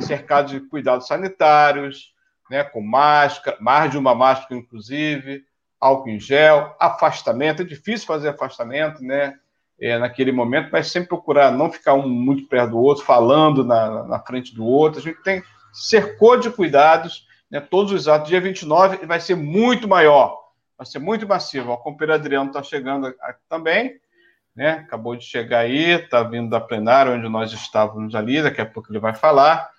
cercado 0.00 0.48
de 0.48 0.60
cuidados 0.60 1.06
sanitários, 1.06 2.12
né, 2.50 2.62
com 2.64 2.80
máscara, 2.80 3.56
mais 3.60 3.90
de 3.90 3.98
uma 3.98 4.14
máscara, 4.14 4.60
inclusive, 4.60 5.44
álcool 5.80 6.10
em 6.10 6.20
gel, 6.20 6.76
afastamento. 6.78 7.62
É 7.62 7.64
difícil 7.64 8.06
fazer 8.06 8.28
afastamento, 8.28 9.02
né? 9.02 9.34
É, 9.80 9.98
naquele 9.98 10.30
momento, 10.30 10.68
mas 10.70 10.92
sempre 10.92 11.08
procurar 11.08 11.50
não 11.50 11.72
ficar 11.72 11.94
um 11.94 12.08
muito 12.08 12.46
perto 12.46 12.70
do 12.70 12.78
outro, 12.78 13.04
falando 13.04 13.64
na, 13.64 14.04
na 14.04 14.20
frente 14.20 14.54
do 14.54 14.64
outro. 14.64 15.00
A 15.00 15.02
gente 15.02 15.20
tem 15.22 15.42
cercou 15.72 16.38
de 16.38 16.50
cuidados, 16.50 17.26
né, 17.50 17.58
todos 17.58 17.90
os 17.90 18.06
atos. 18.06 18.28
Dia 18.28 18.40
29 18.40 19.04
vai 19.06 19.18
ser 19.18 19.34
muito 19.34 19.88
maior, 19.88 20.38
vai 20.78 20.86
ser 20.86 21.00
muito 21.00 21.26
massivo. 21.26 21.72
O 21.72 21.78
companheiro 21.78 22.14
Adriano 22.14 22.50
está 22.50 22.62
chegando 22.62 23.12
aqui 23.20 23.40
também 23.48 23.98
né? 24.54 24.84
Acabou 24.86 25.16
de 25.16 25.24
chegar 25.24 25.60
aí, 25.60 25.92
está 25.92 26.22
vindo 26.22 26.50
da 26.50 26.60
plenária 26.60 27.12
onde 27.12 27.28
nós 27.28 27.52
estávamos 27.52 28.14
ali, 28.14 28.42
daqui 28.42 28.60
a 28.60 28.66
pouco 28.66 28.92
ele 28.92 28.98
vai 28.98 29.14
falar, 29.14 29.70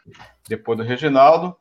depois 0.47 0.77
do 0.77 0.83
Reginaldo, 0.83 1.55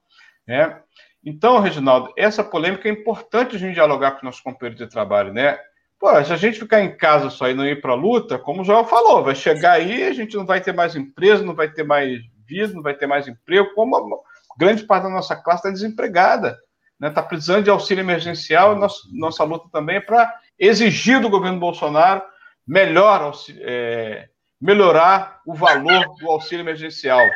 né? 0.46 0.80
Então, 1.24 1.60
Reginaldo, 1.60 2.12
essa 2.16 2.42
polêmica 2.42 2.88
é 2.88 2.92
importante 2.92 3.54
a 3.54 3.58
gente 3.58 3.74
dialogar 3.74 4.12
com 4.12 4.16
os 4.18 4.22
nossos 4.24 4.40
companheiros 4.40 4.78
de 4.78 4.90
trabalho, 4.90 5.32
né? 5.32 5.58
Pô, 6.00 6.08
se 6.24 6.32
a 6.32 6.36
gente 6.36 6.58
ficar 6.58 6.82
em 6.82 6.96
casa 6.96 7.30
só 7.30 7.48
e 7.48 7.54
não 7.54 7.64
ir 7.64 7.80
para 7.80 7.92
a 7.92 7.96
luta, 7.96 8.36
como 8.36 8.62
o 8.62 8.64
João 8.64 8.84
falou, 8.84 9.22
vai 9.22 9.36
chegar 9.36 9.74
aí, 9.74 10.02
a 10.02 10.12
gente 10.12 10.36
não 10.36 10.44
vai 10.44 10.60
ter 10.60 10.72
mais 10.72 10.96
empresa, 10.96 11.44
não 11.44 11.54
vai 11.54 11.70
ter 11.70 11.84
mais 11.84 12.20
vida, 12.44 12.74
não 12.74 12.82
vai 12.82 12.94
ter 12.94 13.06
mais 13.06 13.28
emprego, 13.28 13.72
como 13.74 14.20
grande 14.58 14.84
parte 14.84 15.04
da 15.04 15.10
nossa 15.10 15.36
classe 15.36 15.60
está 15.60 15.70
desempregada, 15.70 16.48
está 16.48 16.58
né? 16.98 17.10
Tá 17.10 17.22
precisando 17.22 17.62
de 17.62 17.70
auxílio 17.70 18.02
emergencial, 18.02 18.74
nossa, 18.74 18.98
nossa 19.12 19.44
luta 19.44 19.68
também 19.70 19.96
é 19.96 20.00
para 20.00 20.34
exigir 20.58 21.20
do 21.20 21.30
governo 21.30 21.60
Bolsonaro 21.60 22.22
melhor, 22.66 23.32
é, 23.60 24.28
melhorar 24.60 25.40
o 25.46 25.54
valor 25.54 26.04
do 26.18 26.30
auxílio 26.30 26.62
emergencial. 26.62 27.28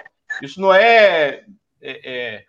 Isso 0.43 0.61
não 0.61 0.73
é, 0.73 1.45
é, 1.81 2.01
é, 2.05 2.45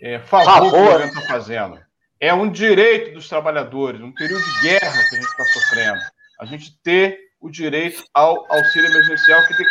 é 0.00 0.18
favor, 0.20 0.44
favor 0.44 0.70
que 0.70 0.76
o 0.76 0.84
governo 0.84 1.06
está 1.06 1.20
fazendo. 1.22 1.80
É 2.18 2.34
um 2.34 2.50
direito 2.50 3.14
dos 3.14 3.28
trabalhadores, 3.28 4.00
um 4.00 4.12
período 4.12 4.44
de 4.44 4.60
guerra 4.60 5.08
que 5.08 5.16
a 5.16 5.20
gente 5.20 5.30
está 5.30 5.44
sofrendo. 5.44 6.00
A 6.38 6.44
gente 6.44 6.78
ter 6.82 7.18
o 7.40 7.50
direito 7.50 8.04
ao 8.12 8.46
auxílio 8.52 8.90
emergencial 8.90 9.40
que 9.46 9.56
tem 9.56 9.66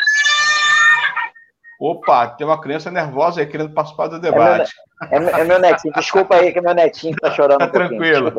Opa, 1.80 2.28
tem 2.28 2.46
uma 2.46 2.60
criança 2.60 2.92
nervosa 2.92 3.40
aí 3.40 3.48
querendo 3.48 3.74
participar 3.74 4.08
do 4.08 4.20
debate. 4.20 4.70
É 5.10 5.18
meu, 5.18 5.30
é, 5.30 5.40
é 5.40 5.44
meu 5.46 5.60
netinho, 5.60 5.94
desculpa 5.94 6.36
aí 6.36 6.52
que 6.52 6.60
meu 6.60 6.76
netinho 6.76 7.14
está 7.14 7.32
chorando. 7.32 7.60
Tá 7.60 7.68
um 7.68 7.72
tranquilo. 7.72 8.32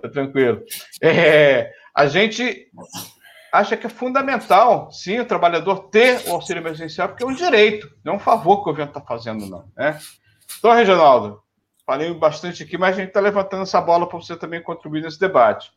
Tá 0.00 0.08
tranquilo. 0.08 0.62
É, 1.02 1.72
a 1.92 2.06
gente 2.06 2.68
acha 3.52 3.76
que 3.76 3.86
é 3.86 3.90
fundamental, 3.90 4.90
sim, 4.92 5.18
o 5.18 5.24
trabalhador 5.24 5.88
ter 5.88 6.28
o 6.28 6.32
auxílio 6.32 6.60
emergencial, 6.60 7.08
porque 7.08 7.24
é 7.24 7.26
um 7.26 7.34
direito, 7.34 7.88
não 8.04 8.14
é 8.14 8.16
um 8.16 8.20
favor 8.20 8.56
que 8.56 8.62
o 8.62 8.64
governo 8.66 8.90
está 8.90 9.00
fazendo, 9.00 9.46
não. 9.46 9.64
Né? 9.76 9.98
Então, 10.58 10.72
Reginaldo, 10.72 11.40
falei 11.84 12.12
bastante 12.14 12.62
aqui, 12.62 12.78
mas 12.78 12.96
a 12.96 13.00
gente 13.00 13.08
está 13.08 13.20
levantando 13.20 13.62
essa 13.62 13.80
bola 13.80 14.08
para 14.08 14.18
você 14.18 14.36
também 14.36 14.62
contribuir 14.62 15.02
nesse 15.02 15.18
debate. 15.18 15.70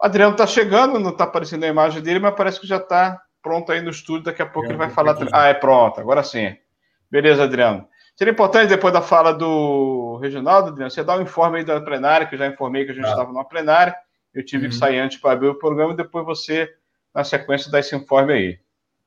O 0.00 0.06
Adriano 0.06 0.32
está 0.32 0.46
chegando, 0.46 0.98
não 0.98 1.10
está 1.10 1.24
aparecendo 1.24 1.64
a 1.64 1.68
imagem 1.68 2.02
dele, 2.02 2.18
mas 2.20 2.34
parece 2.34 2.58
que 2.58 2.66
já 2.66 2.78
está 2.78 3.20
pronto 3.42 3.72
aí 3.72 3.80
no 3.80 3.90
estúdio, 3.90 4.24
daqui 4.24 4.42
a 4.42 4.46
pouco 4.46 4.68
é, 4.68 4.70
ele 4.70 4.78
vai 4.78 4.90
falar. 4.90 5.16
Ah, 5.32 5.48
é 5.48 5.54
pronto, 5.54 6.00
agora 6.00 6.22
sim. 6.22 6.56
Beleza, 7.10 7.44
Adriano. 7.44 7.88
Seria 8.16 8.32
importante, 8.32 8.68
depois 8.68 8.92
da 8.92 9.00
fala 9.00 9.32
do 9.32 10.18
Reginaldo, 10.20 10.68
Adriano, 10.68 10.90
você 10.90 11.02
dar 11.02 11.18
um 11.18 11.22
informe 11.22 11.58
aí 11.58 11.64
da 11.64 11.80
plenária, 11.80 12.26
que 12.26 12.34
eu 12.34 12.38
já 12.38 12.46
informei 12.46 12.84
que 12.84 12.90
a 12.92 12.94
gente 12.94 13.06
ah. 13.06 13.10
estava 13.10 13.32
numa 13.32 13.44
plenária. 13.44 13.96
Eu 14.34 14.44
tive 14.44 14.64
uhum. 14.64 14.70
que 14.70 14.76
sair 14.76 14.98
antes 14.98 15.18
para 15.18 15.32
abrir 15.32 15.48
o 15.48 15.58
programa 15.58 15.92
e 15.92 15.96
depois 15.96 16.24
você 16.24 16.72
na 17.14 17.24
sequência 17.24 17.70
desse 17.70 17.96
informe 17.96 18.32
aí. 18.32 18.60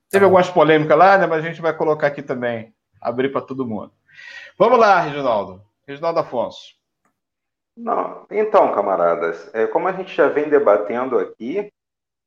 Teve 0.09 0.21
tá 0.21 0.25
algumas 0.25 0.49
polêmicas 0.49 0.97
lá, 0.97 1.17
né? 1.17 1.25
Mas 1.25 1.43
a 1.43 1.47
gente 1.47 1.61
vai 1.61 1.75
colocar 1.75 2.07
aqui 2.07 2.21
também, 2.21 2.73
abrir 2.99 3.29
para 3.29 3.41
todo 3.41 3.65
mundo. 3.65 3.91
Vamos 4.57 4.77
lá, 4.77 4.99
Reginaldo. 4.99 5.61
Reginaldo 5.87 6.19
Afonso. 6.19 6.75
Não, 7.75 8.25
então, 8.29 8.71
camaradas, 8.71 9.49
é, 9.53 9.65
como 9.65 9.87
a 9.87 9.91
gente 9.91 10.15
já 10.15 10.27
vem 10.27 10.47
debatendo 10.47 11.17
aqui, 11.17 11.71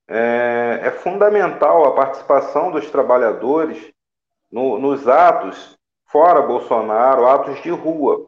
é, 0.08 0.80
é 0.84 0.90
fundamental 0.90 1.84
a 1.84 1.94
participação 1.94 2.70
dos 2.70 2.90
trabalhadores 2.90 3.92
no, 4.50 4.78
nos 4.78 5.08
atos 5.08 5.76
fora 6.06 6.40
Bolsonaro, 6.42 7.26
atos 7.26 7.60
de 7.62 7.70
rua. 7.70 8.26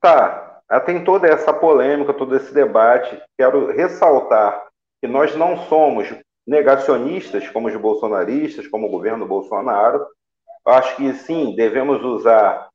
Tá, 0.00 0.60
tem 0.84 1.02
toda 1.02 1.26
essa 1.26 1.52
polêmica, 1.52 2.12
todo 2.12 2.36
esse 2.36 2.52
debate. 2.52 3.20
Quero 3.36 3.72
ressaltar 3.72 4.66
que 5.00 5.08
nós 5.08 5.34
não 5.34 5.56
somos 5.66 6.14
negacionistas, 6.46 7.48
como 7.48 7.68
os 7.68 7.76
bolsonaristas, 7.76 8.66
como 8.68 8.86
o 8.86 8.90
governo 8.90 9.26
Bolsonaro. 9.26 10.06
Acho 10.66 10.96
que 10.96 11.12
sim, 11.14 11.54
devemos 11.56 12.02
usar 12.04 12.68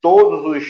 todas 0.00 0.62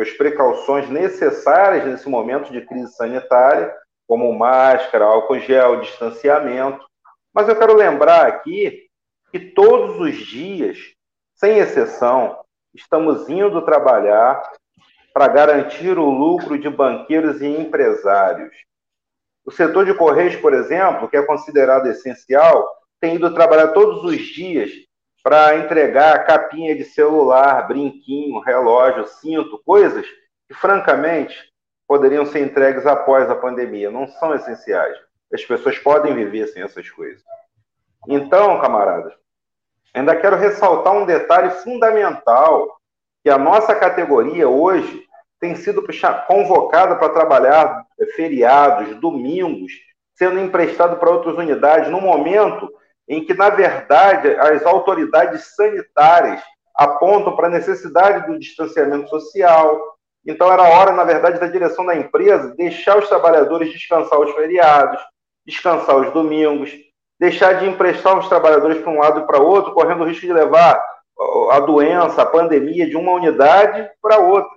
as 0.00 0.10
precauções 0.12 0.88
necessárias 0.88 1.84
nesse 1.84 2.08
momento 2.08 2.52
de 2.52 2.60
crise 2.60 2.92
sanitária, 2.92 3.74
como 4.06 4.32
máscara, 4.32 5.04
álcool 5.04 5.38
gel, 5.40 5.80
distanciamento. 5.80 6.84
Mas 7.32 7.48
eu 7.48 7.56
quero 7.56 7.74
lembrar 7.74 8.26
aqui 8.26 8.86
que 9.30 9.38
todos 9.38 10.00
os 10.00 10.14
dias, 10.16 10.78
sem 11.34 11.58
exceção, 11.58 12.38
estamos 12.74 13.28
indo 13.28 13.62
trabalhar 13.62 14.42
para 15.12 15.28
garantir 15.28 15.98
o 15.98 16.10
lucro 16.10 16.58
de 16.58 16.68
banqueiros 16.68 17.40
e 17.40 17.46
empresários. 17.46 18.54
O 19.44 19.50
setor 19.50 19.84
de 19.86 19.94
Correios, 19.94 20.36
por 20.36 20.52
exemplo, 20.52 21.08
que 21.08 21.16
é 21.16 21.22
considerado 21.22 21.86
essencial, 21.86 22.68
tem 23.00 23.14
ido 23.14 23.32
trabalhar 23.34 23.68
todos 23.68 24.04
os 24.04 24.18
dias 24.18 24.70
para 25.22 25.56
entregar 25.56 26.24
capinha 26.26 26.74
de 26.74 26.84
celular, 26.84 27.66
brinquinho, 27.66 28.40
relógio, 28.40 29.06
cinto, 29.06 29.60
coisas 29.64 30.06
que, 30.48 30.54
francamente, 30.54 31.34
poderiam 31.86 32.26
ser 32.26 32.40
entregues 32.40 32.86
após 32.86 33.30
a 33.30 33.34
pandemia. 33.34 33.90
Não 33.90 34.08
são 34.08 34.34
essenciais. 34.34 34.96
As 35.32 35.44
pessoas 35.44 35.78
podem 35.78 36.14
viver 36.14 36.46
sem 36.48 36.62
essas 36.62 36.88
coisas. 36.90 37.22
Então, 38.08 38.60
camaradas, 38.60 39.12
ainda 39.92 40.14
quero 40.14 40.36
ressaltar 40.36 40.92
um 40.94 41.04
detalhe 41.04 41.50
fundamental, 41.50 42.76
que 43.22 43.30
a 43.30 43.38
nossa 43.38 43.74
categoria 43.74 44.48
hoje 44.48 45.04
tem 45.40 45.54
sido 45.56 45.84
convocada 46.26 46.96
para 46.96 47.12
trabalhar 47.12 47.84
é, 48.00 48.06
feriados, 48.06 48.94
domingos, 49.00 49.72
sendo 50.14 50.38
emprestado 50.38 50.96
para 50.96 51.10
outras 51.10 51.36
unidades, 51.36 51.90
no 51.90 52.00
momento 52.00 52.70
em 53.08 53.24
que, 53.24 53.34
na 53.34 53.50
verdade, 53.50 54.30
as 54.36 54.64
autoridades 54.64 55.54
sanitárias 55.54 56.42
apontam 56.74 57.34
para 57.36 57.48
a 57.48 57.50
necessidade 57.50 58.26
do 58.26 58.38
distanciamento 58.38 59.08
social. 59.08 59.95
Então, 60.26 60.52
era 60.52 60.62
hora, 60.62 60.92
na 60.92 61.04
verdade, 61.04 61.38
da 61.38 61.46
direção 61.46 61.86
da 61.86 61.94
empresa 61.94 62.54
deixar 62.56 62.98
os 62.98 63.08
trabalhadores 63.08 63.72
descansar 63.72 64.18
os 64.18 64.32
feriados, 64.32 65.00
descansar 65.46 65.96
os 65.96 66.12
domingos, 66.12 66.72
deixar 67.18 67.54
de 67.54 67.66
emprestar 67.66 68.18
os 68.18 68.28
trabalhadores 68.28 68.78
para 68.82 68.90
um 68.90 68.98
lado 68.98 69.20
e 69.20 69.26
para 69.26 69.40
outro, 69.40 69.72
correndo 69.72 70.02
o 70.02 70.06
risco 70.06 70.26
de 70.26 70.32
levar 70.32 70.82
a 71.50 71.60
doença, 71.60 72.22
a 72.22 72.26
pandemia 72.26 72.86
de 72.86 72.96
uma 72.96 73.12
unidade 73.12 73.88
para 74.02 74.18
outra. 74.18 74.50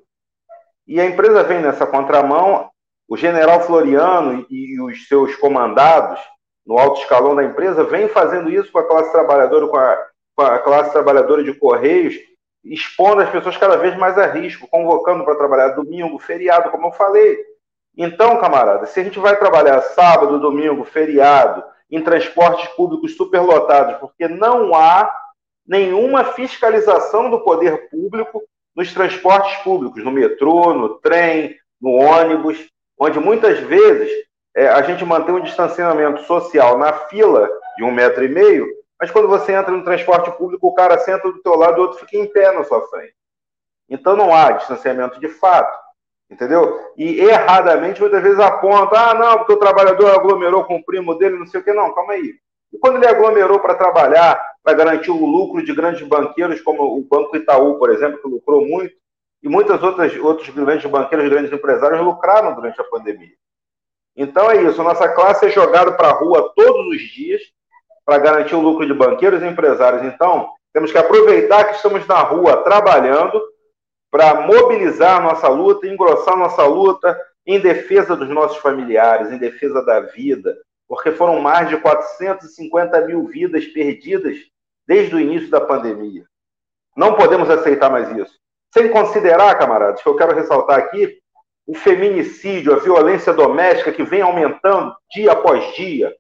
E 0.88 1.00
a 1.00 1.06
empresa 1.06 1.44
vem 1.44 1.62
nessa 1.62 1.86
contramão, 1.86 2.70
o 3.08 3.16
general 3.16 3.62
Floriano 3.62 4.46
e 4.50 4.80
os 4.82 5.08
seus 5.08 5.36
comandados 5.36 6.20
no 6.66 6.78
alto 6.78 7.02
escalão 7.02 7.36
da 7.36 7.44
empresa 7.44 7.84
vem 7.84 8.08
fazendo 8.08 8.50
isso 8.50 8.72
com 8.72 8.80
a 8.80 8.88
classe 8.88 9.12
trabalhadora, 9.12 9.68
com 9.68 9.78
a, 9.78 9.98
com 10.36 10.42
a 10.44 10.60
classe 10.60 10.92
trabalhadora 10.92 11.44
de 11.44 11.54
Correios, 11.54 12.16
expondo 12.64 13.22
as 13.22 13.30
pessoas 13.30 13.58
cada 13.58 13.78
vez 13.78 13.96
mais 13.98 14.18
a 14.18 14.28
risco, 14.28 14.68
convocando 14.68 15.24
para 15.24 15.36
trabalhar 15.36 15.70
domingo, 15.70 16.20
feriado, 16.20 16.70
como 16.70 16.88
eu 16.88 16.92
falei. 16.92 17.38
Então, 17.98 18.40
camarada, 18.40 18.86
se 18.86 19.00
a 19.00 19.04
gente 19.04 19.20
vai 19.20 19.38
trabalhar 19.38 19.82
sábado, 19.82 20.40
domingo, 20.40 20.84
feriado, 20.86 21.64
em 21.90 22.02
transportes 22.02 22.68
públicos 22.70 23.16
superlotados, 23.16 23.98
porque 24.00 24.28
não 24.28 24.76
há 24.76 25.10
nenhuma 25.66 26.24
fiscalização 26.26 27.30
do 27.30 27.42
poder 27.42 27.90
público 27.90 28.42
nos 28.76 28.94
transportes 28.94 29.56
públicos, 29.64 30.04
no 30.04 30.12
metrô, 30.12 30.74
no 30.74 30.96
trem, 31.00 31.56
no 31.82 31.92
ônibus, 31.92 32.70
onde 32.98 33.20
muitas 33.20 33.60
vezes 33.60 34.12
é, 34.56 34.68
a 34.68 34.82
gente 34.82 35.04
mantém 35.06 35.36
um 35.36 35.42
distanciamento 35.42 36.24
social 36.24 36.78
na 36.78 36.94
fila 36.94 37.50
de 37.78 37.84
um 37.84 37.92
metro 37.92 38.24
e 38.24 38.30
meio, 38.30 38.68
mas 39.00 39.10
quando 39.10 39.28
você 39.28 39.54
entra 39.54 39.72
no 39.72 39.84
transporte 39.84 40.30
público, 40.32 40.68
o 40.68 40.74
cara 40.74 40.98
senta 40.98 41.32
do 41.32 41.42
teu 41.42 41.56
lado 41.56 41.78
e 41.78 41.80
o 41.80 41.84
outro 41.84 42.00
fica 42.00 42.18
em 42.18 42.28
pé 42.28 42.52
na 42.52 42.64
sua 42.66 42.86
frente. 42.88 43.16
Então 43.90 44.16
não 44.16 44.36
há 44.36 44.52
distanciamento 44.52 45.20
de 45.20 45.30
fato, 45.30 45.76
entendeu? 46.30 46.78
E 46.98 47.22
erradamente 47.22 48.02
muitas 48.02 48.22
vezes 48.22 48.40
aponta, 48.40 49.00
ah, 49.00 49.14
não, 49.14 49.38
porque 49.38 49.54
o 49.54 49.60
trabalhador 49.60 50.12
aglomerou 50.12 50.66
com 50.66 50.76
o 50.76 50.84
primo 50.84 51.16
dele, 51.16 51.40
não 51.40 51.48
sei 51.48 51.62
o 51.62 51.64
que, 51.64 51.74
não, 51.74 51.94
calma 51.94 52.14
aí. 52.14 52.36
E 52.72 52.78
quando 52.78 52.98
ele 52.98 53.08
aglomerou 53.08 53.60
para 53.60 53.74
trabalhar, 53.74 54.40
para 54.62 54.74
garantir 54.74 55.12
o 55.12 55.26
lucro 55.26 55.64
de 55.64 55.74
grandes 55.74 56.06
banqueiros, 56.08 56.62
como 56.62 56.84
o 56.84 57.04
Banco 57.04 57.36
Itaú, 57.36 57.80
por 57.80 57.90
exemplo, 57.90 58.22
que 58.22 58.28
lucrou 58.28 58.64
muito, 58.66 58.94
e 59.42 59.48
muitas 59.48 59.82
outras 59.82 60.16
outros 60.18 60.50
grandes 60.50 60.90
banqueiros, 60.92 61.30
grandes 61.30 61.52
empresários 61.52 62.02
lucraram 62.02 62.54
durante 62.54 62.80
a 62.80 62.84
pandemia. 62.84 63.34
Então 64.16 64.52
é 64.52 64.62
isso, 64.62 64.84
nossa 64.84 65.08
classe 65.08 65.46
é 65.46 65.50
jogada 65.50 65.94
para 65.94 66.10
a 66.10 66.14
rua 66.14 66.52
todos 66.54 66.88
os 66.88 67.02
dias 67.02 67.42
para 68.10 68.18
garantir 68.18 68.56
o 68.56 68.60
lucro 68.60 68.88
de 68.88 68.94
banqueiros 68.94 69.44
e 69.44 69.46
empresários. 69.46 70.04
Então, 70.04 70.50
temos 70.74 70.92
que 70.92 70.98
aproveitar 70.98 71.66
que 71.66 71.76
estamos 71.76 72.08
na 72.08 72.18
rua 72.24 72.58
trabalhando 72.64 73.40
para 74.10 74.48
mobilizar 74.48 75.22
nossa 75.22 75.48
luta, 75.48 75.86
engrossar 75.86 76.36
nossa 76.36 76.66
luta 76.66 77.16
em 77.46 77.60
defesa 77.60 78.16
dos 78.16 78.28
nossos 78.28 78.58
familiares, 78.58 79.32
em 79.32 79.38
defesa 79.38 79.86
da 79.86 80.00
vida, 80.00 80.58
porque 80.88 81.12
foram 81.12 81.40
mais 81.40 81.70
de 81.70 81.78
450 81.78 83.00
mil 83.02 83.28
vidas 83.28 83.68
perdidas 83.68 84.38
desde 84.88 85.16
o 85.16 85.20
início 85.20 85.52
da 85.52 85.62
pandemia. 85.62 86.26
Não 86.98 87.14
podemos 87.14 87.48
aceitar 87.48 87.92
mais 87.92 88.10
isso. 88.18 88.40
Sem 88.74 88.90
considerar, 88.90 89.56
camaradas, 89.60 90.02
que 90.02 90.10
eu 90.10 90.16
quero 90.16 90.34
ressaltar 90.34 90.80
aqui, 90.80 91.20
o 91.68 91.76
feminicídio, 91.76 92.74
a 92.74 92.80
violência 92.80 93.32
doméstica 93.32 93.92
que 93.92 94.04
vem 94.04 94.24
aumentando 94.24 94.96
dia 95.14 95.34
após 95.34 95.76
dia. 95.76 96.12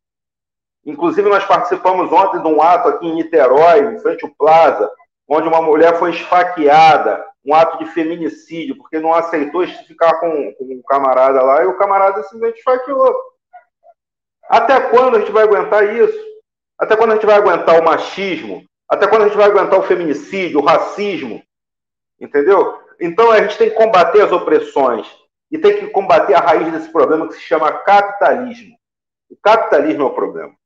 Inclusive, 0.89 1.29
nós 1.29 1.45
participamos 1.45 2.11
ontem 2.11 2.41
de 2.41 2.47
um 2.47 2.59
ato 2.63 2.89
aqui 2.89 3.05
em 3.05 3.13
Niterói, 3.13 3.93
em 3.93 3.99
frente 3.99 4.25
ao 4.25 4.31
Plaza, 4.31 4.91
onde 5.27 5.47
uma 5.47 5.61
mulher 5.61 5.99
foi 5.99 6.09
esfaqueada, 6.09 7.23
um 7.45 7.53
ato 7.53 7.77
de 7.77 7.91
feminicídio, 7.91 8.75
porque 8.75 8.99
não 8.99 9.13
aceitou 9.13 9.65
ficar 9.67 10.19
com, 10.19 10.51
com 10.53 10.63
um 10.65 10.81
camarada 10.87 11.43
lá 11.43 11.63
e 11.63 11.67
o 11.67 11.77
camarada 11.77 12.23
simplesmente 12.23 12.57
esfaqueou. 12.57 13.15
Até 14.49 14.81
quando 14.89 15.17
a 15.17 15.19
gente 15.19 15.31
vai 15.31 15.43
aguentar 15.43 15.95
isso? 15.95 16.17
Até 16.79 16.95
quando 16.95 17.11
a 17.11 17.15
gente 17.15 17.25
vai 17.27 17.35
aguentar 17.35 17.79
o 17.79 17.85
machismo? 17.85 18.65
Até 18.89 19.05
quando 19.05 19.21
a 19.21 19.25
gente 19.27 19.37
vai 19.37 19.45
aguentar 19.45 19.79
o 19.79 19.83
feminicídio, 19.83 20.59
o 20.59 20.65
racismo? 20.65 21.39
Entendeu? 22.19 22.79
Então 22.99 23.29
a 23.29 23.39
gente 23.41 23.59
tem 23.59 23.69
que 23.69 23.75
combater 23.75 24.23
as 24.23 24.31
opressões 24.31 25.07
e 25.51 25.59
tem 25.59 25.77
que 25.77 25.87
combater 25.89 26.33
a 26.33 26.39
raiz 26.39 26.71
desse 26.71 26.91
problema 26.91 27.27
que 27.27 27.35
se 27.35 27.41
chama 27.41 27.71
capitalismo. 27.71 28.75
O 29.29 29.35
capitalismo 29.35 30.01
é 30.01 30.05
o 30.07 30.13
problema. 30.13 30.58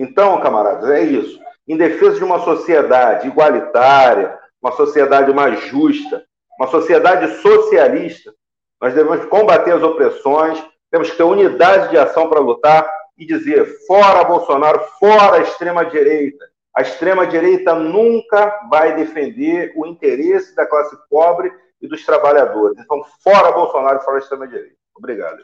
Então, 0.00 0.40
camaradas, 0.40 0.88
é 0.88 1.02
isso. 1.02 1.38
Em 1.68 1.76
defesa 1.76 2.16
de 2.16 2.24
uma 2.24 2.38
sociedade 2.40 3.28
igualitária, 3.28 4.34
uma 4.62 4.72
sociedade 4.72 5.30
mais 5.30 5.62
justa, 5.66 6.24
uma 6.58 6.68
sociedade 6.68 7.36
socialista, 7.42 8.32
nós 8.80 8.94
devemos 8.94 9.26
combater 9.26 9.72
as 9.72 9.82
opressões, 9.82 10.58
temos 10.90 11.10
que 11.10 11.18
ter 11.18 11.22
unidade 11.22 11.90
de 11.90 11.98
ação 11.98 12.30
para 12.30 12.40
lutar 12.40 12.90
e 13.18 13.26
dizer 13.26 13.66
fora 13.86 14.24
Bolsonaro, 14.24 14.80
fora 14.98 15.36
a 15.36 15.42
extrema-direita. 15.42 16.48
A 16.74 16.80
extrema-direita 16.80 17.74
nunca 17.74 18.68
vai 18.70 18.96
defender 18.96 19.74
o 19.76 19.84
interesse 19.84 20.56
da 20.56 20.66
classe 20.66 20.96
pobre 21.10 21.52
e 21.82 21.86
dos 21.86 22.06
trabalhadores. 22.06 22.78
Então, 22.78 23.04
fora 23.22 23.52
Bolsonaro, 23.52 24.00
fora 24.00 24.16
a 24.16 24.20
extrema-direita. 24.20 24.76
Obrigado. 24.96 25.42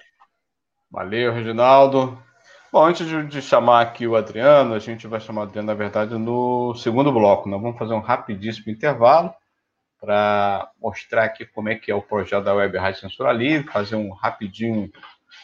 Valeu, 0.91 1.31
Reginaldo. 1.35 2.25
Bom, 2.73 2.85
antes 2.85 3.07
de, 3.07 3.27
de, 3.27 3.41
chamar 3.41 3.81
aqui 3.81 4.07
o 4.07 4.17
Adriano, 4.17 4.75
a 4.75 4.79
gente 4.81 5.07
vai 5.07 5.21
chamar 5.21 5.43
o 5.43 5.45
Adriano, 5.45 5.69
na 5.69 5.75
verdade, 5.75 6.19
no 6.19 6.75
segundo 6.75 7.13
bloco. 7.13 7.49
Nós 7.49 7.63
vamos 7.63 7.79
fazer 7.79 7.95
um 7.95 8.01
rapidíssimo 8.01 8.73
intervalo 8.73 9.33
para 10.01 10.71
mostrar 10.81 11.25
aqui 11.25 11.47
como 11.47 11.69
é 11.69 11.77
que 11.77 11.91
é 11.91 11.95
o 11.95 12.03
projeto 12.03 12.45
da 12.45 12.55
Web 12.55 12.77
Rádio 12.77 13.01
Censura 13.01 13.33
Livre, 13.33 13.71
fazer 13.71 13.95
um 13.95 14.13
rapidinho, 14.13 14.91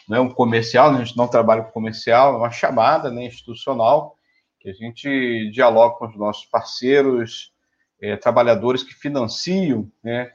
não 0.08 0.18
é 0.18 0.20
um 0.20 0.28
comercial, 0.28 0.90
a 0.90 0.98
gente 0.98 1.16
não 1.16 1.28
trabalha 1.28 1.62
com 1.62 1.70
comercial, 1.70 2.34
é 2.34 2.38
uma 2.38 2.50
chamada 2.50 3.10
né, 3.10 3.24
institucional, 3.24 4.16
que 4.60 4.68
a 4.68 4.72
gente 4.72 5.50
dialoga 5.52 5.96
com 5.96 6.06
os 6.06 6.16
nossos 6.16 6.44
parceiros, 6.46 7.52
é, 8.00 8.16
trabalhadores 8.16 8.82
que 8.82 8.94
financiam, 8.94 9.90
né, 10.02 10.32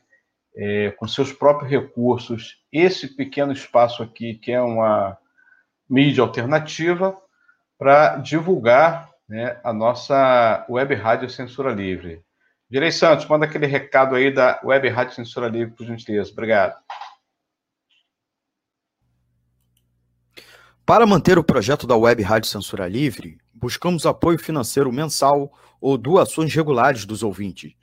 é, 0.56 0.92
com 0.92 1.08
seus 1.08 1.34
próprios 1.34 1.70
recursos, 1.70 2.64
esse 2.72 3.16
pequeno 3.16 3.52
espaço 3.52 4.02
aqui, 4.02 4.36
que 4.36 4.52
é 4.52 4.62
uma 4.62 5.18
mídia 5.90 6.24
alternativa 6.24 7.18
para 7.78 8.18
divulgar 8.18 9.12
né, 9.28 9.60
a 9.64 9.74
nossa 9.74 10.66
web 10.70 10.94
rádio 10.96 11.30
Censura 11.30 11.72
Livre. 11.72 12.22
Direi 12.70 12.92
Santos, 12.92 13.26
manda 13.28 13.46
aquele 13.46 13.66
recado 13.66 14.16
aí 14.16 14.34
da 14.34 14.60
web 14.64 14.88
rádio 14.90 15.16
Censura 15.16 15.48
Livre, 15.48 15.74
por 15.76 15.86
gentileza. 15.86 16.32
Obrigado. 16.32 16.76
Para 20.86 21.06
manter 21.06 21.38
o 21.38 21.44
projeto 21.44 21.86
da 21.86 21.98
Web 21.98 22.24
Rádio 22.24 22.50
Censura 22.50 22.88
Livre, 22.88 23.38
buscamos 23.54 24.06
apoio 24.06 24.40
financeiro 24.40 24.90
mensal 24.90 25.52
ou 25.82 25.98
doações 25.98 26.54
regulares 26.54 27.04
dos 27.04 27.24
ouvintes, 27.24 27.74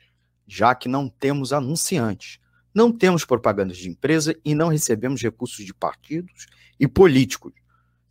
já 0.47 0.75
que 0.75 0.89
não 0.89 1.07
temos 1.07 1.53
anunciantes, 1.53 2.39
não 2.75 2.91
temos 2.91 3.25
propagandas 3.27 3.77
de 3.77 3.91
empresa 3.91 4.35
e 4.43 4.55
não 4.55 4.69
recebemos 4.69 5.21
recursos 5.21 5.65
de 5.67 5.75
partidos 5.75 6.47
e 6.81 6.89
políticos. 6.89 7.53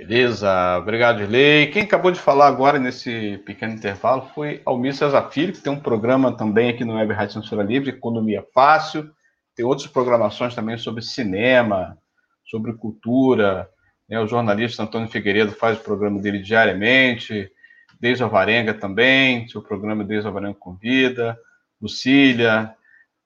Beleza, 0.00 0.78
obrigado, 0.78 1.26
Lei. 1.26 1.66
Quem 1.66 1.82
acabou 1.82 2.10
de 2.10 2.18
falar 2.18 2.48
agora 2.48 2.78
nesse 2.78 3.36
pequeno 3.44 3.74
intervalo 3.74 4.30
foi 4.34 4.62
Almir 4.64 4.94
Cesar 4.94 5.30
Filho, 5.30 5.52
que 5.52 5.60
tem 5.60 5.70
um 5.70 5.78
programa 5.78 6.34
também 6.34 6.70
aqui 6.70 6.86
no 6.86 6.94
Web 6.94 7.12
Rádio 7.12 7.34
Censura 7.34 7.62
Livre, 7.62 7.90
Economia 7.90 8.42
Fácil. 8.54 9.10
Tem 9.54 9.62
outras 9.62 9.86
programações 9.86 10.54
também 10.54 10.78
sobre 10.78 11.02
cinema, 11.02 11.98
sobre 12.46 12.72
cultura. 12.72 13.68
Né? 14.08 14.18
O 14.18 14.26
jornalista 14.26 14.82
Antônio 14.82 15.06
Figueiredo 15.06 15.52
faz 15.52 15.78
o 15.78 15.82
programa 15.82 16.18
dele 16.18 16.38
diariamente. 16.38 17.52
Deise 18.00 18.22
Alvarenga 18.22 18.72
também, 18.72 19.46
seu 19.48 19.60
programa 19.60 20.02
Deise 20.02 20.26
Alvarenga 20.26 20.56
Convida. 20.58 21.38
Lucília. 21.78 22.74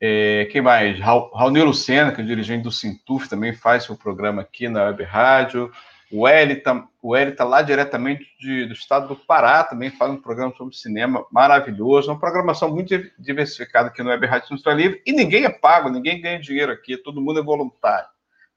É, 0.02 0.48
quem 0.50 0.60
mais? 0.60 0.98
Raul 0.98 1.30
Lucena, 1.64 2.10
que 2.10 2.20
é 2.20 2.24
dirigente 2.24 2.64
do 2.64 2.72
Sintuf, 2.72 3.28
também 3.28 3.52
faz 3.52 3.84
seu 3.84 3.96
programa 3.96 4.42
aqui 4.42 4.68
na 4.68 4.86
Web 4.86 5.04
Rádio. 5.04 5.70
O 6.12 6.28
Elita, 6.28 6.86
o 7.02 7.16
Elita 7.16 7.44
lá 7.44 7.62
diretamente 7.62 8.24
de, 8.38 8.66
do 8.66 8.72
estado 8.72 9.09
do 9.09 9.16
Pará 9.16 9.64
também 9.64 9.90
faz 9.90 10.11
um 10.12 10.20
programa 10.20 10.55
sobre 10.57 10.76
cinema 10.76 11.24
maravilhoso, 11.30 12.11
uma 12.11 12.20
programação 12.20 12.70
muito 12.70 12.94
diversificada 13.18 13.88
aqui 13.88 14.02
no 14.02 14.11
Web 14.11 14.26
Rádio 14.26 14.48
Censura 14.48 14.74
Livre, 14.74 15.02
e 15.05 15.12
ninguém 15.12 15.44
é 15.44 15.50
pago, 15.50 15.88
ninguém 15.88 16.20
ganha 16.20 16.38
dinheiro 16.38 16.70
aqui, 16.70 16.96
todo 16.96 17.20
mundo 17.20 17.40
é 17.40 17.42
voluntário, 17.42 18.09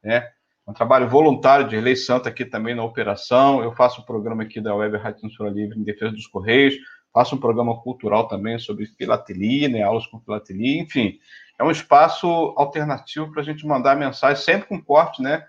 né? 0.04 0.30
Um 0.68 0.74
trabalho 0.74 1.08
voluntário 1.08 1.68
de 1.68 1.76
Relei 1.78 1.96
Santa 1.96 2.28
aqui 2.28 2.44
também 2.44 2.76
na 2.76 2.84
operação, 2.84 3.64
eu 3.64 3.74
faço 3.74 4.02
um 4.02 4.06
programa 4.06 4.44
aqui 4.44 4.60
da 4.60 4.76
Web 4.76 4.98
Rádio 4.98 5.22
Censura 5.22 5.50
Livre 5.50 5.80
em 5.80 5.84
defesa 5.84 6.12
dos 6.12 6.28
Correios, 6.28 6.76
faço 7.14 7.36
um 7.36 7.40
programa 7.40 7.82
cultural 7.82 8.28
também 8.28 8.60
sobre 8.60 8.86
filatelia, 8.86 9.70
né, 9.70 9.82
aulas 9.82 10.06
com 10.06 10.20
filatelia, 10.20 10.82
enfim, 10.82 11.18
é 11.58 11.64
um 11.64 11.72
espaço 11.72 12.28
alternativo 12.58 13.32
para 13.32 13.42
a 13.42 13.46
gente 13.46 13.66
mandar 13.66 13.96
mensagem, 13.96 14.44
sempre 14.44 14.68
com 14.68 14.80
corte, 14.80 15.22
né, 15.22 15.46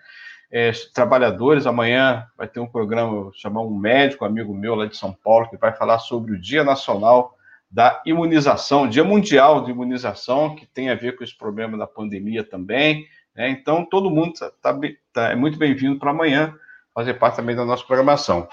é, 0.51 0.71
trabalhadores. 0.95 1.67
Amanhã 1.67 2.27
vai 2.37 2.49
ter 2.49 2.61
um 2.61 2.67
programa, 2.67 3.31
chamar 3.35 3.63
um 3.63 3.77
médico 3.77 4.25
amigo 4.25 4.55
meu 4.55 4.75
lá 4.75 4.87
de 4.87 4.97
São 4.97 5.13
Paulo, 5.13 5.49
que 5.49 5.57
vai 5.57 5.73
falar 5.73 5.99
sobre 5.99 6.33
o 6.33 6.41
Dia 6.41 6.65
Nacional 6.65 7.35
da 7.71 8.03
Imunização, 8.07 8.89
Dia 8.89 9.05
Mundial 9.05 9.63
de 9.65 9.71
Imunização, 9.71 10.55
que 10.55 10.67
tem 10.67 10.89
a 10.89 10.95
ver 10.95 11.17
com 11.17 11.23
esse 11.23 11.37
problema 11.37 11.77
da 11.77 11.87
pandemia 11.87 12.43
também. 12.43 13.07
Né? 13.35 13.51
Então, 13.51 13.85
todo 13.85 14.11
mundo 14.11 14.33
tá, 14.33 14.51
tá, 14.63 14.81
tá 15.13 15.31
é 15.31 15.37
muito 15.37 15.59
bem-vindo 15.59 15.99
para 15.99 16.11
amanhã 16.11 16.55
fazer 16.95 17.15
parte 17.15 17.37
também 17.37 17.55
da 17.55 17.65
nossa 17.65 17.85
programação. 17.85 18.49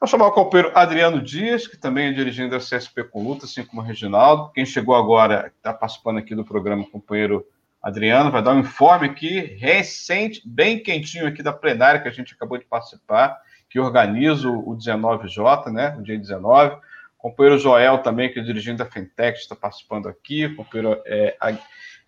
Vou 0.00 0.06
chamar 0.06 0.28
o 0.28 0.32
companheiro 0.32 0.70
Adriano 0.76 1.20
Dias, 1.20 1.66
que 1.66 1.76
também 1.76 2.08
é 2.08 2.12
dirigente 2.12 2.50
da 2.50 2.58
CSP 2.58 3.02
com 3.04 3.26
Luta, 3.26 3.46
assim 3.46 3.64
como 3.64 3.82
o 3.82 3.84
Reginaldo. 3.84 4.52
Quem 4.52 4.64
chegou 4.64 4.94
agora, 4.94 5.52
está 5.56 5.72
participando 5.72 6.18
aqui 6.18 6.36
do 6.36 6.44
programa, 6.44 6.88
companheiro 6.88 7.44
Adriano 7.88 8.30
vai 8.30 8.42
dar 8.42 8.52
um 8.52 8.60
informe 8.60 9.06
aqui, 9.06 9.40
recente, 9.58 10.42
bem 10.44 10.78
quentinho 10.78 11.26
aqui 11.26 11.42
da 11.42 11.52
plenária 11.52 12.00
que 12.00 12.08
a 12.08 12.12
gente 12.12 12.34
acabou 12.34 12.58
de 12.58 12.66
participar, 12.66 13.40
que 13.68 13.80
organiza 13.80 14.48
o 14.48 14.76
19J, 14.76 15.72
né, 15.72 15.96
o 15.98 16.02
dia 16.02 16.18
19. 16.18 16.76
O 16.76 16.80
companheiro 17.16 17.58
Joel 17.58 17.98
também, 17.98 18.30
que 18.30 18.38
é 18.38 18.42
dirigente 18.42 18.78
da 18.78 18.84
Fintech, 18.84 19.38
está 19.38 19.56
participando 19.56 20.06
aqui, 20.06 20.46
o 20.46 20.56
companheiro 20.56 21.00
é, 21.06 21.36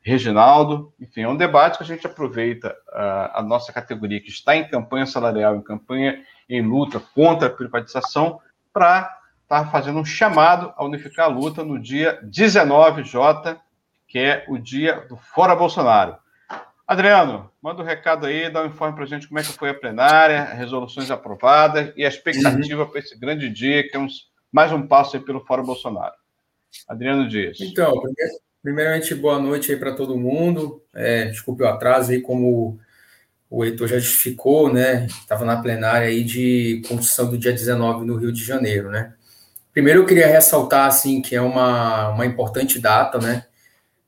Reginaldo. 0.03 0.93
Enfim, 1.01 1.23
é 1.23 1.29
um 1.29 1.37
debate 1.37 1.79
que 1.79 1.85
a 1.85 1.87
gente 1.87 2.07
aproveita 2.07 2.77
a, 2.93 3.41
a 3.41 3.43
nossa 3.43 3.73
categoria, 3.73 4.21
que 4.21 4.31
está 4.31 4.55
em 4.57 4.69
campanha 4.69 5.07
salarial, 5.07 5.57
em 5.57 5.63
campanha 5.63 6.23
em 6.49 6.63
luta 6.63 7.01
contra 7.15 7.49
a 7.49 7.51
privatização, 7.51 8.39
para 8.73 9.11
estar 9.43 9.65
tá 9.65 9.71
fazendo 9.71 9.99
um 9.99 10.05
chamado 10.05 10.73
a 10.77 10.85
unificar 10.85 11.27
a 11.27 11.29
luta 11.29 11.65
no 11.65 11.79
dia 11.79 12.21
19J, 12.25 13.59
que 14.11 14.19
é 14.19 14.45
o 14.49 14.59
dia 14.59 15.07
do 15.09 15.17
Fora 15.17 15.55
Bolsonaro. 15.55 16.17
Adriano, 16.85 17.49
manda 17.63 17.81
um 17.81 17.87
recado 17.87 18.27
aí, 18.27 18.51
dá 18.51 18.65
um 18.65 18.67
informe 18.67 18.97
para 18.97 19.05
a 19.05 19.07
gente 19.07 19.29
como 19.29 19.39
é 19.39 19.43
que 19.45 19.53
foi 19.53 19.71
a 19.71 19.75
plenária, 19.75 20.43
resoluções 20.43 21.09
aprovadas 21.13 21.93
e 21.97 22.05
a 22.05 22.09
expectativa 22.09 22.83
uhum. 22.83 22.91
para 22.91 22.99
esse 22.99 23.17
grande 23.17 23.49
dia, 23.49 23.89
que 23.89 23.97
é 23.97 24.01
um, 24.01 24.09
mais 24.51 24.73
um 24.73 24.85
passo 24.85 25.17
aí 25.17 25.23
pelo 25.23 25.47
Fora 25.47 25.63
Bolsonaro. 25.63 26.15
Adriano 26.89 27.29
Dias. 27.29 27.61
Então, 27.61 28.03
primeiramente, 28.61 29.15
boa 29.15 29.39
noite 29.39 29.71
aí 29.71 29.79
para 29.79 29.95
todo 29.95 30.19
mundo. 30.19 30.83
É, 30.93 31.27
desculpe 31.27 31.63
o 31.63 31.69
atraso 31.69 32.11
aí, 32.11 32.21
como 32.21 32.81
o 33.49 33.65
Heitor 33.65 33.87
já 33.87 34.01
justificou, 34.01 34.73
né? 34.73 35.07
Estava 35.07 35.45
na 35.45 35.63
plenária 35.63 36.09
aí 36.09 36.25
de 36.25 36.83
construção 36.89 37.31
do 37.31 37.39
dia 37.39 37.53
19 37.53 38.05
no 38.05 38.17
Rio 38.17 38.33
de 38.33 38.43
Janeiro, 38.43 38.91
né? 38.91 39.15
Primeiro 39.73 40.01
eu 40.01 40.07
queria 40.07 40.27
ressaltar 40.27 40.89
assim 40.89 41.23
que 41.23 41.37
é 41.37 41.41
uma, 41.41 42.09
uma 42.09 42.27
importante 42.27 42.81
data, 42.81 43.21
né? 43.21 43.45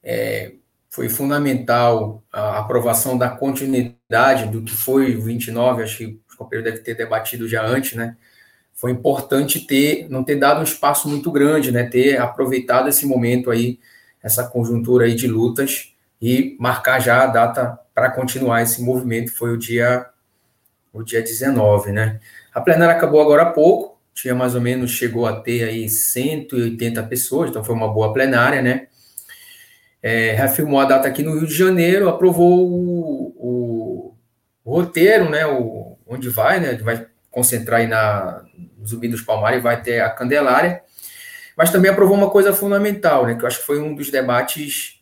É, 0.03 0.53
foi 0.91 1.09
fundamental 1.09 2.23
a 2.33 2.59
aprovação 2.59 3.17
da 3.17 3.31
continuidade 3.31 4.49
do 4.51 4.63
que 4.63 4.73
foi 4.73 5.17
o 5.17 5.23
29, 5.23 5.83
acho 5.83 5.99
que 5.99 6.05
o 6.05 6.37
companheiro 6.37 6.71
deve 6.71 6.83
ter 6.83 6.95
debatido 6.95 7.49
já 7.49 7.65
antes, 7.65 7.95
né? 7.97 8.17
Foi 8.75 8.91
importante 8.91 9.67
ter, 9.67 10.09
não 10.11 10.23
ter 10.23 10.37
dado 10.37 10.61
um 10.61 10.65
espaço 10.65 11.09
muito 11.09 11.31
grande, 11.31 11.73
né? 11.73 11.85
Ter 11.85 12.19
aproveitado 12.21 12.89
esse 12.89 13.07
momento 13.07 13.51
aí, 13.51 13.79
essa 14.23 14.47
conjuntura 14.47 15.07
aí 15.07 15.15
de 15.15 15.27
lutas 15.27 15.95
e 16.21 16.57
marcar 16.61 17.01
já 17.01 17.23
a 17.23 17.27
data 17.27 17.79
para 17.95 18.11
continuar 18.11 18.63
esse 18.63 18.83
movimento, 18.83 19.33
foi 19.33 19.53
o 19.53 19.59
dia 19.59 20.07
o 20.93 21.03
dia 21.03 21.23
19, 21.23 21.91
né? 21.91 22.21
A 22.53 22.61
plenária 22.61 22.95
acabou 22.95 23.21
agora 23.21 23.43
há 23.43 23.51
pouco, 23.51 23.99
tinha 24.13 24.35
mais 24.35 24.55
ou 24.55 24.61
menos, 24.61 24.91
chegou 24.91 25.27
a 25.27 25.41
ter 25.41 25.65
aí 25.65 25.89
180 25.89 27.03
pessoas, 27.05 27.49
então 27.49 27.65
foi 27.65 27.75
uma 27.75 27.91
boa 27.91 28.13
plenária, 28.13 28.61
né? 28.61 28.89
É, 30.03 30.33
reafirmou 30.33 30.81
a 30.81 30.85
data 30.85 31.07
aqui 31.07 31.23
no 31.23 31.39
Rio 31.39 31.47
de 31.47 31.55
Janeiro, 31.55 32.09
aprovou 32.09 32.69
o, 32.69 33.35
o, 33.37 34.15
o 34.65 34.75
roteiro, 34.75 35.31
né? 35.31 35.47
O, 35.47 35.97
onde 36.07 36.29
vai, 36.29 36.61
né? 36.61 36.75
Vai 36.75 37.07
concentrar 37.31 37.81
aí 37.81 37.87
na 37.87 38.45
Zumbi 38.87 39.09
dos 39.09 39.23
Palmares 39.23 39.59
e 39.59 39.63
vai 39.63 39.81
ter 39.81 40.01
a 40.01 40.11
Candelária, 40.11 40.83
mas 41.57 41.71
também 41.71 41.91
aprovou 41.91 42.17
uma 42.17 42.31
coisa 42.31 42.53
fundamental, 42.53 43.27
né? 43.27 43.35
Que 43.35 43.43
eu 43.43 43.47
acho 43.47 43.61
que 43.61 43.67
foi 43.67 43.81
um 43.81 43.95
dos 43.95 44.11
debates 44.11 45.01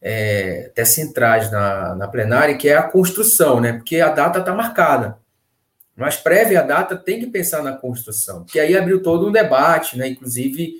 é, 0.00 0.66
até 0.70 0.84
centrais 0.84 1.50
na, 1.50 1.94
na 1.94 2.08
plenária, 2.08 2.56
que 2.56 2.68
é 2.68 2.76
a 2.76 2.82
construção, 2.82 3.60
né? 3.60 3.72
Porque 3.74 4.00
a 4.00 4.10
data 4.10 4.40
está 4.40 4.54
marcada. 4.54 5.18
Mas 5.96 6.16
prévia 6.16 6.60
a 6.60 6.64
data 6.64 6.96
tem 6.96 7.20
que 7.20 7.26
pensar 7.26 7.62
na 7.62 7.72
construção, 7.72 8.44
que 8.44 8.58
aí 8.58 8.76
abriu 8.76 9.02
todo 9.02 9.28
um 9.28 9.32
debate, 9.32 9.96
né? 9.96 10.08
Inclusive 10.08 10.74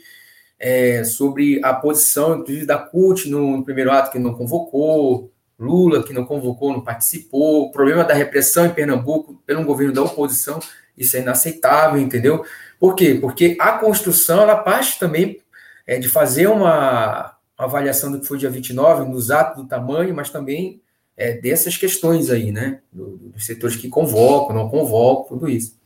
é, 0.63 1.03
sobre 1.03 1.61
a 1.65 1.75
posição, 1.75 2.39
inclusive 2.39 2.65
da 2.65 2.79
CUT 2.79 3.29
no, 3.29 3.57
no, 3.57 3.65
primeiro 3.65 3.91
ato 3.91 4.13
que 4.13 4.19
não 4.19 4.33
convocou, 4.33 5.33
Lula 5.59 6.05
que 6.05 6.13
não 6.13 6.25
convocou, 6.25 6.73
não 6.73 6.81
participou, 6.81 7.65
o 7.65 7.73
problema 7.73 8.05
da 8.05 8.15
repressão 8.15 8.67
em 8.67 8.71
Pernambuco 8.71 9.43
pelo 9.45 9.65
governo 9.65 9.93
da 9.93 10.03
oposição, 10.03 10.61
isso 10.97 11.17
é 11.17 11.21
inaceitável, 11.21 12.01
entendeu? 12.01 12.45
Por 12.79 12.95
quê? 12.95 13.19
Porque 13.21 13.57
a 13.61 13.73
construção 13.73 14.41
ela 14.43 14.57
parte 14.57 15.01
também 15.01 15.41
é, 15.85 15.99
de 15.99 16.09
fazer 16.09 16.47
uma, 16.47 17.35
uma 17.59 17.67
avaliação 17.67 18.13
do 18.13 18.21
que 18.21 18.27
foi 18.27 18.39
dia 18.39 18.51
29, 18.51 19.11
nos 19.11 19.33
atos 19.33 19.63
do 19.63 19.69
tamanho, 19.69 20.15
mas 20.15 20.31
também 20.31 20.81
é, 21.17 21.33
dessas 21.33 21.77
questões 21.77 22.31
aí, 22.31 22.53
né? 22.53 22.81
Do, 22.93 23.17
dos 23.17 23.45
setores 23.45 23.77
que 23.77 23.89
convocam, 23.89 24.55
não 24.55 24.69
convocam, 24.69 25.37
tudo 25.39 25.49
isso. 25.49 25.77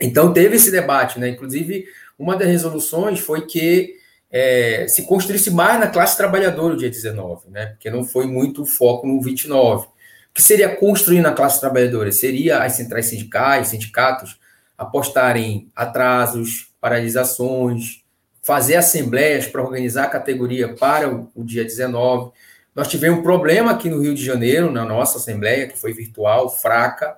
Então, 0.00 0.32
teve 0.32 0.56
esse 0.56 0.70
debate, 0.70 1.18
né? 1.18 1.28
Inclusive, 1.28 1.86
uma 2.22 2.36
das 2.36 2.48
resoluções 2.48 3.20
foi 3.20 3.46
que 3.46 3.96
é, 4.30 4.86
se 4.88 5.04
construísse 5.04 5.50
mais 5.50 5.78
na 5.78 5.88
classe 5.88 6.16
trabalhadora 6.16 6.74
o 6.74 6.76
dia 6.76 6.88
19, 6.88 7.50
né? 7.50 7.66
Porque 7.66 7.90
não 7.90 8.04
foi 8.04 8.26
muito 8.26 8.64
foco 8.64 9.06
no 9.06 9.20
29. 9.20 9.86
O 9.86 9.90
que 10.34 10.42
seria 10.42 10.74
construir 10.74 11.20
na 11.20 11.32
classe 11.32 11.60
trabalhadora? 11.60 12.10
Seria 12.10 12.62
as 12.62 12.72
centrais 12.72 13.06
sindicais, 13.06 13.68
sindicatos, 13.68 14.38
apostarem 14.76 15.70
atrasos, 15.76 16.72
paralisações, 16.80 18.02
fazer 18.42 18.76
assembleias 18.76 19.46
para 19.46 19.62
organizar 19.62 20.04
a 20.04 20.10
categoria 20.10 20.74
para 20.74 21.12
o, 21.14 21.30
o 21.34 21.44
dia 21.44 21.64
19 21.64 22.32
nós 22.74 22.88
tivemos 22.88 23.18
um 23.18 23.22
problema 23.22 23.70
aqui 23.70 23.90
no 23.90 24.00
Rio 24.00 24.14
de 24.14 24.24
Janeiro, 24.24 24.70
na 24.70 24.84
nossa 24.84 25.18
Assembleia, 25.18 25.68
que 25.68 25.78
foi 25.78 25.92
virtual, 25.92 26.48
fraca, 26.48 27.14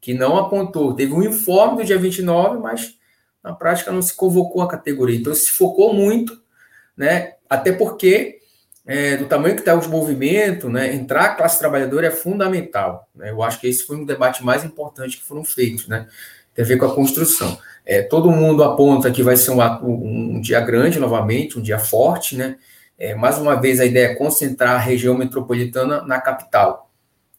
que 0.00 0.12
não 0.12 0.36
apontou. 0.36 0.94
Teve 0.94 1.12
um 1.12 1.22
informe 1.22 1.78
do 1.78 1.86
dia 1.86 1.98
29, 1.98 2.58
mas 2.58 2.98
na 3.42 3.52
prática 3.52 3.90
não 3.90 4.02
se 4.02 4.14
convocou 4.14 4.62
a 4.62 4.68
categoria. 4.68 5.18
Então 5.18 5.34
se 5.34 5.50
focou 5.50 5.94
muito, 5.94 6.40
né? 6.96 7.34
Até 7.48 7.72
porque, 7.72 8.38
é, 8.86 9.16
do 9.16 9.26
tamanho 9.26 9.54
que 9.54 9.62
está 9.62 9.74
os 9.74 9.86
movimentos, 9.86 10.70
né? 10.70 10.94
Entrar 10.94 11.24
a 11.24 11.34
classe 11.34 11.58
trabalhadora 11.58 12.06
é 12.06 12.10
fundamental. 12.10 13.08
Né? 13.14 13.30
Eu 13.30 13.42
acho 13.42 13.60
que 13.60 13.66
esse 13.66 13.84
foi 13.84 13.96
um 13.96 14.04
debate 14.04 14.44
mais 14.44 14.64
importante 14.64 15.16
que 15.16 15.24
foram 15.24 15.44
feitos, 15.44 15.88
né? 15.88 16.06
Tem 16.54 16.64
a 16.64 16.68
ver 16.68 16.76
com 16.76 16.84
a 16.84 16.94
construção. 16.94 17.58
É, 17.84 18.02
todo 18.02 18.30
mundo 18.30 18.62
aponta 18.62 19.10
que 19.10 19.22
vai 19.22 19.36
ser 19.36 19.50
um, 19.52 19.60
um, 19.60 20.36
um 20.36 20.40
dia 20.40 20.60
grande 20.60 20.98
novamente, 20.98 21.58
um 21.58 21.62
dia 21.62 21.78
forte, 21.78 22.36
né? 22.36 22.56
É, 22.98 23.14
mais 23.14 23.38
uma 23.38 23.58
vez, 23.58 23.80
a 23.80 23.86
ideia 23.86 24.08
é 24.08 24.14
concentrar 24.14 24.76
a 24.76 24.78
região 24.78 25.16
metropolitana 25.16 26.02
na 26.02 26.20
capital, 26.20 26.90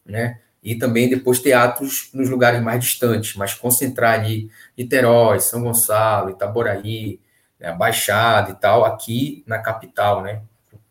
né? 0.04 0.40
E 0.62 0.76
também 0.76 1.08
depois 1.08 1.40
teatros 1.40 2.08
nos 2.14 2.30
lugares 2.30 2.62
mais 2.62 2.84
distantes, 2.84 3.34
mas 3.34 3.52
concentrar 3.52 4.20
ali 4.20 4.48
Niterói, 4.78 5.40
São 5.40 5.62
Gonçalo, 5.62 6.30
Itaboraí, 6.30 7.20
né, 7.58 7.72
Baixada 7.72 8.50
e 8.52 8.54
tal, 8.54 8.84
aqui 8.84 9.42
na 9.46 9.58
capital, 9.58 10.22
né? 10.22 10.42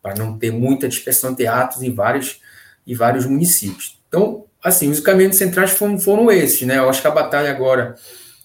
Para 0.01 0.15
não 0.15 0.37
ter 0.37 0.51
muita 0.51 0.89
dispersão 0.89 1.31
de 1.31 1.37
teatros 1.37 1.81
em 1.83 1.93
vários, 1.93 2.41
em 2.85 2.93
vários 2.93 3.25
municípios. 3.25 3.99
Então, 4.07 4.45
assim, 4.63 4.89
os 4.89 4.99
caminhos 4.99 5.37
centrais 5.37 5.71
foram, 5.71 5.97
foram 5.97 6.29
esses, 6.29 6.67
né? 6.67 6.77
Eu 6.77 6.89
acho 6.89 7.01
que 7.01 7.07
a 7.07 7.11
batalha 7.11 7.49
agora 7.49 7.95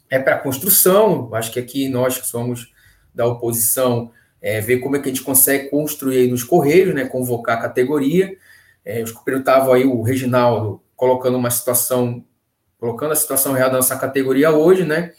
é 0.08 0.18
para 0.18 0.36
a 0.36 0.38
construção, 0.38 1.34
acho 1.34 1.50
que 1.50 1.58
aqui 1.58 1.88
nós 1.88 2.18
que 2.18 2.26
somos 2.26 2.72
da 3.12 3.26
oposição 3.26 4.12
é, 4.40 4.60
ver 4.60 4.78
como 4.78 4.96
é 4.96 5.00
que 5.00 5.08
a 5.08 5.12
gente 5.12 5.24
consegue 5.24 5.70
construir 5.70 6.18
aí 6.18 6.28
nos 6.28 6.44
Correios, 6.44 6.94
né, 6.94 7.04
convocar 7.06 7.58
a 7.58 7.62
categoria. 7.62 8.36
É, 8.84 9.02
os 9.02 9.10
Correios 9.10 9.40
estavam 9.40 9.72
aí, 9.72 9.84
o 9.84 10.02
Reginaldo, 10.02 10.80
colocando 10.96 11.36
uma 11.36 11.50
situação, 11.50 12.24
colocando 12.80 13.12
a 13.12 13.16
situação 13.16 13.52
real 13.52 13.70
da 13.70 13.76
nossa 13.76 13.96
categoria 13.96 14.50
hoje, 14.50 14.84
né, 14.84 15.12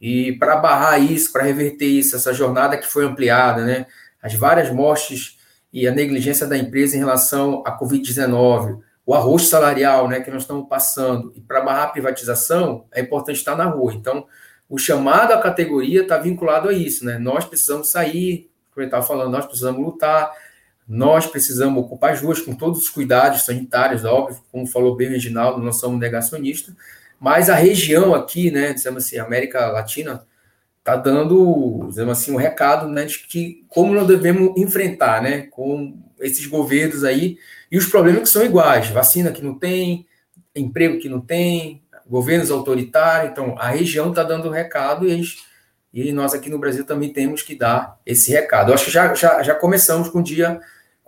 e 0.00 0.32
para 0.32 0.56
barrar 0.56 0.98
isso, 0.98 1.32
para 1.32 1.42
reverter 1.42 1.86
isso, 1.86 2.16
essa 2.16 2.32
jornada 2.32 2.78
que 2.78 2.86
foi 2.86 3.04
ampliada, 3.04 3.64
né, 3.64 3.86
as 4.22 4.34
várias 4.34 4.70
mortes 4.72 5.38
e 5.72 5.86
a 5.86 5.92
negligência 5.92 6.46
da 6.46 6.56
empresa 6.56 6.96
em 6.96 7.00
relação 7.00 7.62
à 7.66 7.78
Covid-19, 7.78 8.80
o 9.04 9.14
arroz 9.14 9.48
salarial, 9.48 10.08
né, 10.08 10.20
que 10.20 10.30
nós 10.30 10.42
estamos 10.42 10.68
passando, 10.68 11.32
e 11.34 11.40
para 11.40 11.60
barrar 11.60 11.84
a 11.84 11.88
privatização, 11.88 12.84
é 12.92 13.00
importante 13.00 13.36
estar 13.36 13.56
na 13.56 13.64
rua. 13.64 13.92
Então, 13.92 14.26
o 14.68 14.78
chamado 14.78 15.32
à 15.32 15.38
categoria 15.38 16.02
está 16.02 16.16
vinculado 16.16 16.68
a 16.68 16.72
isso, 16.72 17.04
né? 17.04 17.18
Nós 17.18 17.44
precisamos 17.44 17.90
sair, 17.90 18.48
como 18.72 18.84
eu 18.84 18.86
estava 18.86 19.04
falando, 19.04 19.32
nós 19.32 19.44
precisamos 19.44 19.84
lutar, 19.84 20.30
nós 20.90 21.24
precisamos 21.24 21.84
ocupar 21.84 22.12
as 22.12 22.20
ruas 22.20 22.40
com 22.40 22.52
todos 22.52 22.80
os 22.80 22.88
cuidados 22.88 23.44
sanitários, 23.44 24.04
óbvio, 24.04 24.42
como 24.50 24.66
falou 24.66 24.96
bem 24.96 25.06
o 25.06 25.10
Reginaldo, 25.12 25.62
nós 25.62 25.78
somos 25.78 26.00
negacionistas, 26.00 26.74
mas 27.20 27.48
a 27.48 27.54
região 27.54 28.12
aqui, 28.12 28.50
né, 28.50 28.72
dizemos 28.72 29.04
assim, 29.04 29.16
América 29.16 29.68
Latina, 29.68 30.26
está 30.80 30.96
dando, 30.96 31.86
dizemos 31.88 32.18
assim, 32.18 32.32
um 32.32 32.36
recado, 32.36 32.88
né, 32.88 33.04
de 33.04 33.20
que 33.20 33.64
como 33.68 33.94
nós 33.94 34.08
devemos 34.08 34.52
enfrentar, 34.56 35.22
né, 35.22 35.42
com 35.42 35.96
esses 36.18 36.44
governos 36.46 37.04
aí, 37.04 37.38
e 37.70 37.78
os 37.78 37.86
problemas 37.86 38.22
que 38.22 38.28
são 38.28 38.44
iguais, 38.44 38.88
vacina 38.88 39.30
que 39.30 39.44
não 39.44 39.56
tem, 39.56 40.08
emprego 40.56 40.98
que 40.98 41.08
não 41.08 41.20
tem, 41.20 41.80
governos 42.04 42.50
autoritários. 42.50 43.30
Então, 43.30 43.54
a 43.56 43.70
região 43.70 44.08
está 44.08 44.24
dando 44.24 44.50
recado 44.50 45.08
e, 45.08 45.22
e, 45.94 46.12
nós 46.12 46.34
aqui 46.34 46.50
no 46.50 46.58
Brasil 46.58 46.84
também 46.84 47.12
temos 47.12 47.42
que 47.42 47.54
dar 47.54 47.96
esse 48.04 48.32
recado. 48.32 48.70
Eu 48.70 48.74
acho 48.74 48.86
que 48.86 48.90
já, 48.90 49.14
já, 49.14 49.40
já 49.40 49.54
começamos 49.54 50.08
com 50.08 50.18
o 50.18 50.22
dia 50.22 50.60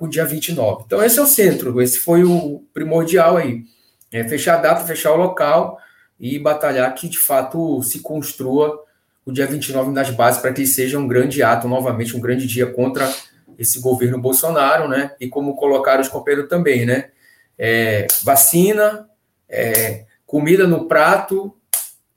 o 0.03 0.09
dia 0.09 0.25
29. 0.25 0.83
Então, 0.85 1.03
esse 1.03 1.19
é 1.19 1.23
o 1.23 1.27
centro, 1.27 1.81
esse 1.81 1.99
foi 1.99 2.25
o 2.25 2.65
primordial 2.75 3.37
aí. 3.37 3.63
É 4.11 4.25
fechar 4.25 4.59
a 4.59 4.61
data, 4.61 4.85
fechar 4.85 5.13
o 5.13 5.17
local 5.17 5.79
e 6.19 6.41
batalhar 6.41 6.93
que, 6.95 7.09
de 7.09 7.19
fato, 7.19 7.81
se 7.85 8.01
construa 8.01 8.83
o 9.25 9.31
dia 9.31 9.47
29 9.47 9.93
nas 9.93 10.11
bases 10.11 10.41
para 10.41 10.53
que 10.53 10.63
ele 10.63 10.67
seja 10.67 10.99
um 10.99 11.07
grande 11.07 11.41
ato, 11.41 11.69
novamente, 11.69 12.17
um 12.17 12.21
grande 12.21 12.49
dia 12.49 12.67
contra 12.67 13.09
esse 13.57 13.81
governo 13.81 14.21
Bolsonaro, 14.21 14.89
né? 14.89 15.15
E 15.21 15.29
como 15.29 15.55
colocaram 15.55 16.01
os 16.01 16.09
companheiros 16.09 16.49
também, 16.49 16.85
né? 16.85 17.11
É, 17.57 18.09
vacina, 18.25 19.09
é, 19.49 20.05
comida 20.27 20.67
no 20.67 20.89
prato 20.89 21.57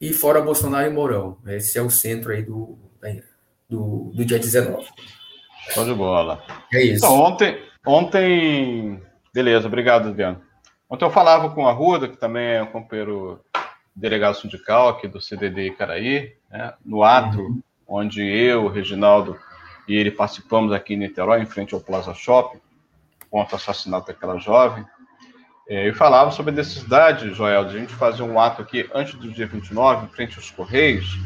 e 0.02 0.12
fora 0.12 0.42
Bolsonaro 0.42 0.90
e 0.90 0.94
Mourão. 0.94 1.38
Esse 1.46 1.78
é 1.78 1.82
o 1.84 1.90
centro 1.92 2.32
aí 2.32 2.42
do, 2.42 2.80
do, 3.70 4.12
do 4.16 4.26
dia 4.26 4.40
19. 4.40 4.88
Show 5.70 5.86
de 5.86 5.94
bola. 5.94 6.44
É 6.74 6.82
isso. 6.84 7.06
Então, 7.06 7.20
ontem, 7.20 7.58
ontem. 7.86 9.02
Beleza, 9.34 9.68
obrigado, 9.68 10.10
Adriano. 10.10 10.42
Ontem 10.90 11.06
eu 11.06 11.12
falava 11.12 11.50
com 11.50 11.68
a 11.68 11.72
Ruda, 11.72 12.08
que 12.08 12.18
também 12.18 12.56
é 12.56 12.64
um 12.64 12.68
companheiro 12.68 13.42
delegado 13.96 14.36
sindical 14.36 14.90
aqui 14.90 15.08
do 15.08 15.22
CDD 15.22 15.68
Icaraí, 15.68 16.34
né, 16.50 16.74
no 16.86 17.04
ato 17.04 17.40
uhum. 17.40 17.62
onde 17.88 18.22
eu, 18.22 18.68
Reginaldo 18.68 19.40
e 19.88 19.96
ele 19.96 20.12
participamos 20.12 20.72
aqui 20.72 20.94
em 20.94 20.98
Niterói, 20.98 21.42
em 21.42 21.46
frente 21.46 21.74
ao 21.74 21.80
Plaza 21.80 22.14
Shopping, 22.14 22.60
contra 23.30 23.56
o 23.56 23.58
assassinato 23.58 24.08
daquela 24.08 24.38
jovem. 24.38 24.86
É, 25.68 25.88
eu 25.88 25.96
falava 25.96 26.32
sobre 26.32 26.52
a 26.52 26.56
necessidade, 26.56 27.34
Joel, 27.34 27.66
de 27.66 27.78
a 27.78 27.80
gente 27.80 27.94
fazer 27.94 28.24
um 28.24 28.40
ato 28.40 28.62
aqui 28.62 28.90
antes 28.94 29.16
do 29.16 29.32
dia 29.32 29.48
29, 29.48 30.06
em 30.06 30.10
frente 30.10 30.38
aos 30.38 30.52
Correios, 30.52 31.18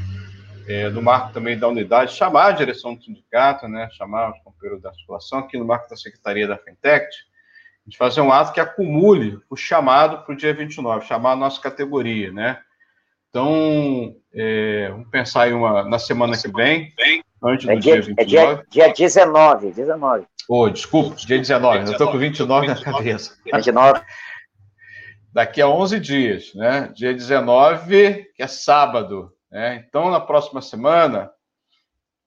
é, 0.70 0.88
no 0.90 1.02
marco 1.02 1.34
também 1.34 1.58
da 1.58 1.68
unidade, 1.68 2.16
chamar 2.16 2.48
a 2.48 2.52
direção 2.52 2.94
do 2.94 3.04
sindicato, 3.04 3.68
né, 3.68 3.90
chamar 3.92 4.32
os 4.32 4.40
companheiros 4.44 4.82
da 4.82 4.94
situação, 4.94 5.40
aqui 5.40 5.58
no 5.58 5.66
marco 5.66 5.90
da 5.90 5.98
Secretaria 5.98 6.48
da 6.48 6.58
Fintech, 6.58 7.08
gente 7.90 7.98
fazer 7.98 8.22
um 8.22 8.32
ato 8.32 8.54
que 8.54 8.60
acumule 8.60 9.40
o 9.50 9.56
chamado 9.56 10.24
para 10.24 10.34
o 10.34 10.38
dia 10.38 10.54
29, 10.54 11.08
chamar 11.08 11.32
a 11.32 11.36
nossa 11.36 11.60
categoria, 11.60 12.32
né? 12.32 12.60
Então, 13.30 14.16
é, 14.34 14.90
vamos 14.90 15.10
pensar 15.10 15.50
em 15.50 15.54
uma, 15.54 15.84
na 15.84 16.00
semana 16.00 16.38
que 16.38 16.48
vem, 16.48 16.94
Antes 17.42 17.66
do 17.66 17.72
é 17.72 17.76
dia, 17.78 17.94
dia 17.94 18.02
29? 18.02 18.62
É 18.62 18.66
dia, 18.70 18.94
dia 18.94 18.94
19, 18.94 19.72
19. 19.72 20.28
Oh, 20.48 20.70
desculpa, 20.70 21.16
dia 21.16 21.38
19, 21.38 21.78
eu 21.78 21.92
estou 21.92 22.12
com 22.12 22.18
29 22.18 22.68
na 22.68 22.82
cabeça. 22.82 23.38
29. 23.46 24.02
Daqui 25.32 25.62
a 25.62 25.68
11 25.68 26.00
dias, 26.00 26.54
né? 26.56 26.92
Dia 26.94 27.14
19, 27.14 28.26
que 28.36 28.44
é 28.44 28.48
sábado. 28.48 29.32
Né? 29.52 29.84
Então, 29.88 30.10
na 30.10 30.20
próxima 30.20 30.62
semana, 30.62 31.32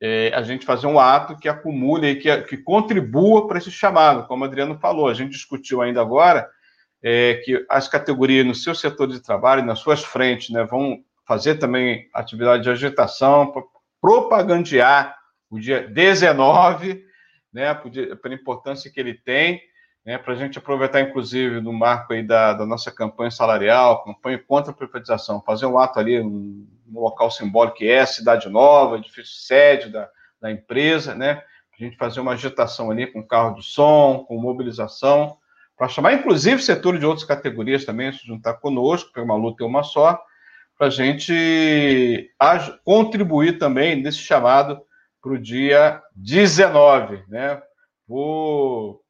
é, 0.00 0.32
a 0.34 0.42
gente 0.42 0.66
fazer 0.66 0.88
um 0.88 0.98
ato 0.98 1.36
que 1.36 1.48
acumule 1.48 2.08
e 2.08 2.16
que, 2.16 2.36
que 2.42 2.56
contribua 2.56 3.46
para 3.46 3.58
esse 3.58 3.70
chamado, 3.70 4.26
como 4.26 4.42
o 4.42 4.46
Adriano 4.46 4.76
falou. 4.78 5.08
A 5.08 5.14
gente 5.14 5.30
discutiu 5.30 5.80
ainda 5.80 6.00
agora 6.00 6.48
é, 7.00 7.34
que 7.44 7.64
as 7.68 7.86
categorias 7.86 8.44
no 8.44 8.54
seu 8.54 8.74
setor 8.74 9.06
de 9.06 9.20
trabalho, 9.20 9.64
nas 9.64 9.78
suas 9.78 10.02
frentes, 10.02 10.50
né, 10.50 10.64
vão 10.64 11.04
fazer 11.24 11.54
também 11.54 12.08
atividade 12.12 12.64
de 12.64 12.70
agitação, 12.70 13.52
para 13.52 13.62
propagandear 14.00 15.16
o 15.48 15.60
dia 15.60 15.86
19, 15.86 17.04
né, 17.52 17.72
pela 18.20 18.34
importância 18.34 18.90
que 18.90 18.98
ele 18.98 19.14
tem, 19.14 19.60
né, 20.04 20.18
para 20.18 20.32
a 20.34 20.36
gente 20.36 20.58
aproveitar, 20.58 21.00
inclusive, 21.00 21.60
no 21.60 21.72
marco 21.72 22.12
aí 22.12 22.24
da, 22.24 22.54
da, 22.54 22.66
nossa 22.66 22.90
campanha 22.90 23.30
salarial, 23.30 24.02
campanha 24.02 24.38
contra 24.38 24.72
a 24.72 24.74
privatização, 24.74 25.42
fazer 25.42 25.66
um 25.66 25.78
ato 25.78 26.00
ali 26.00 26.20
no, 26.20 26.66
no 26.86 27.00
local 27.00 27.30
simbólico 27.30 27.78
que 27.78 27.88
é 27.88 28.04
Cidade 28.04 28.48
Nova, 28.48 28.96
edifício 28.96 29.34
sede 29.34 29.88
da, 29.90 30.08
da 30.40 30.50
empresa, 30.50 31.14
né, 31.14 31.42
a 31.82 31.84
gente 31.84 31.96
fazer 31.96 32.20
uma 32.20 32.32
agitação 32.32 32.90
ali 32.90 33.06
com 33.06 33.26
carro 33.26 33.54
de 33.56 33.62
som, 33.62 34.24
com 34.26 34.38
mobilização, 34.38 35.36
para 35.76 35.88
chamar, 35.88 36.12
inclusive, 36.12 36.62
setores 36.62 37.00
de 37.00 37.06
outras 37.06 37.26
categorias 37.26 37.84
também 37.84 38.12
se 38.12 38.26
juntar 38.26 38.54
conosco, 38.54 39.08
porque 39.08 39.20
uma 39.20 39.34
luta 39.34 39.64
é 39.64 39.66
uma 39.66 39.82
só, 39.82 40.22
para 40.78 40.86
a 40.86 40.90
gente 40.90 42.30
contribuir 42.84 43.58
também 43.58 44.00
nesse 44.00 44.18
chamado 44.18 44.80
para 45.20 45.32
o 45.32 45.38
dia 45.38 46.02
19, 46.14 47.24
né? 47.28 47.62
Vou 48.06 49.02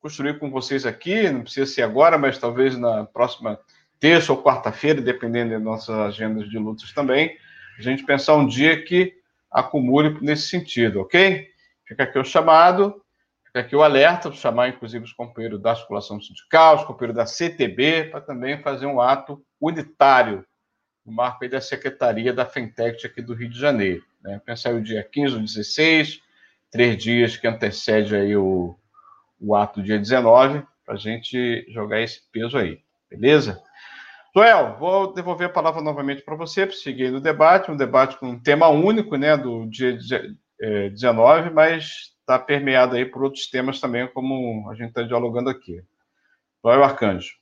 construir 0.00 0.38
com 0.38 0.50
vocês 0.50 0.84
aqui, 0.84 1.30
não 1.30 1.42
precisa 1.42 1.66
ser 1.66 1.82
agora, 1.82 2.18
mas 2.18 2.38
talvez 2.38 2.76
na 2.76 3.04
próxima 3.04 3.58
terça 4.00 4.32
ou 4.32 4.42
quarta-feira, 4.42 5.00
dependendo 5.00 5.52
das 5.52 5.62
nossas 5.62 5.96
agendas 5.96 6.48
de 6.48 6.58
lutas 6.58 6.92
também, 6.92 7.36
a 7.78 7.82
gente 7.82 8.04
pensar 8.04 8.34
um 8.34 8.46
dia 8.46 8.82
que 8.82 9.14
acumule 9.50 10.18
nesse 10.20 10.48
sentido, 10.48 11.00
ok? 11.00 11.48
Fica 11.86 12.02
aqui 12.02 12.18
o 12.18 12.24
chamado, 12.24 13.02
fica 13.44 13.60
aqui 13.60 13.74
o 13.74 13.82
alerta, 13.82 14.28
vou 14.28 14.38
chamar 14.38 14.68
inclusive 14.68 15.04
os 15.04 15.12
companheiros 15.12 15.60
da 15.60 15.70
articulação 15.70 16.20
sindical, 16.20 16.76
os 16.76 16.84
companheiros 16.84 17.16
da 17.16 17.26
CTB, 17.26 18.04
para 18.10 18.20
também 18.20 18.60
fazer 18.60 18.86
um 18.86 19.00
ato 19.00 19.42
unitário 19.60 20.44
no 21.04 21.12
marco 21.12 21.42
aí 21.42 21.48
da 21.48 21.60
Secretaria 21.60 22.32
da 22.32 22.44
Fintech 22.44 23.06
aqui 23.06 23.22
do 23.22 23.32
Rio 23.32 23.48
de 23.48 23.58
Janeiro. 23.58 24.04
Né? 24.22 24.40
Pensar 24.44 24.74
o 24.74 24.82
dia 24.82 25.02
15 25.02 25.34
ou 25.34 25.40
16, 25.40 26.20
três 26.70 27.02
dias 27.02 27.36
que 27.36 27.46
antecede 27.46 28.14
aí 28.14 28.36
o, 28.36 28.78
o 29.40 29.54
ato 29.54 29.82
dia 29.82 29.98
19, 29.98 30.62
para 30.84 30.94
a 30.94 30.98
gente 30.98 31.64
jogar 31.70 32.00
esse 32.00 32.22
peso 32.30 32.58
aí, 32.58 32.80
beleza? 33.10 33.62
Joel, 34.38 34.76
vou 34.76 35.12
devolver 35.12 35.48
a 35.48 35.52
palavra 35.52 35.82
novamente 35.82 36.22
para 36.22 36.36
você, 36.36 36.64
para 36.64 36.76
seguir 36.76 37.10
no 37.10 37.20
debate, 37.20 37.72
um 37.72 37.76
debate 37.76 38.16
com 38.18 38.26
um 38.28 38.40
tema 38.40 38.68
único, 38.68 39.16
né, 39.16 39.36
do 39.36 39.66
dia 39.66 39.98
19, 40.60 41.50
mas 41.50 42.14
está 42.20 42.38
permeado 42.38 42.94
aí 42.94 43.04
por 43.04 43.24
outros 43.24 43.50
temas 43.50 43.80
também, 43.80 44.06
como 44.06 44.70
a 44.70 44.76
gente 44.76 44.90
está 44.90 45.02
dialogando 45.02 45.50
aqui. 45.50 45.82
Joel 46.64 46.84
Arcanjo. 46.84 47.32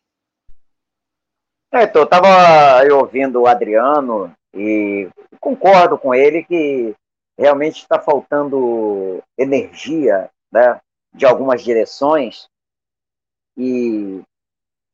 É, 1.71 1.83
então, 1.83 2.01
eu 2.01 2.07
estava 2.07 2.83
ouvindo 2.95 3.43
o 3.43 3.47
Adriano 3.47 4.35
e 4.55 5.07
concordo 5.39 5.99
com 5.99 6.15
ele 6.15 6.45
que 6.45 6.95
realmente 7.39 7.77
está 7.77 8.01
faltando 8.01 9.23
energia 9.37 10.31
né, 10.51 10.81
de 11.13 11.27
algumas 11.27 11.63
direções. 11.63 12.49
E, 13.55 14.23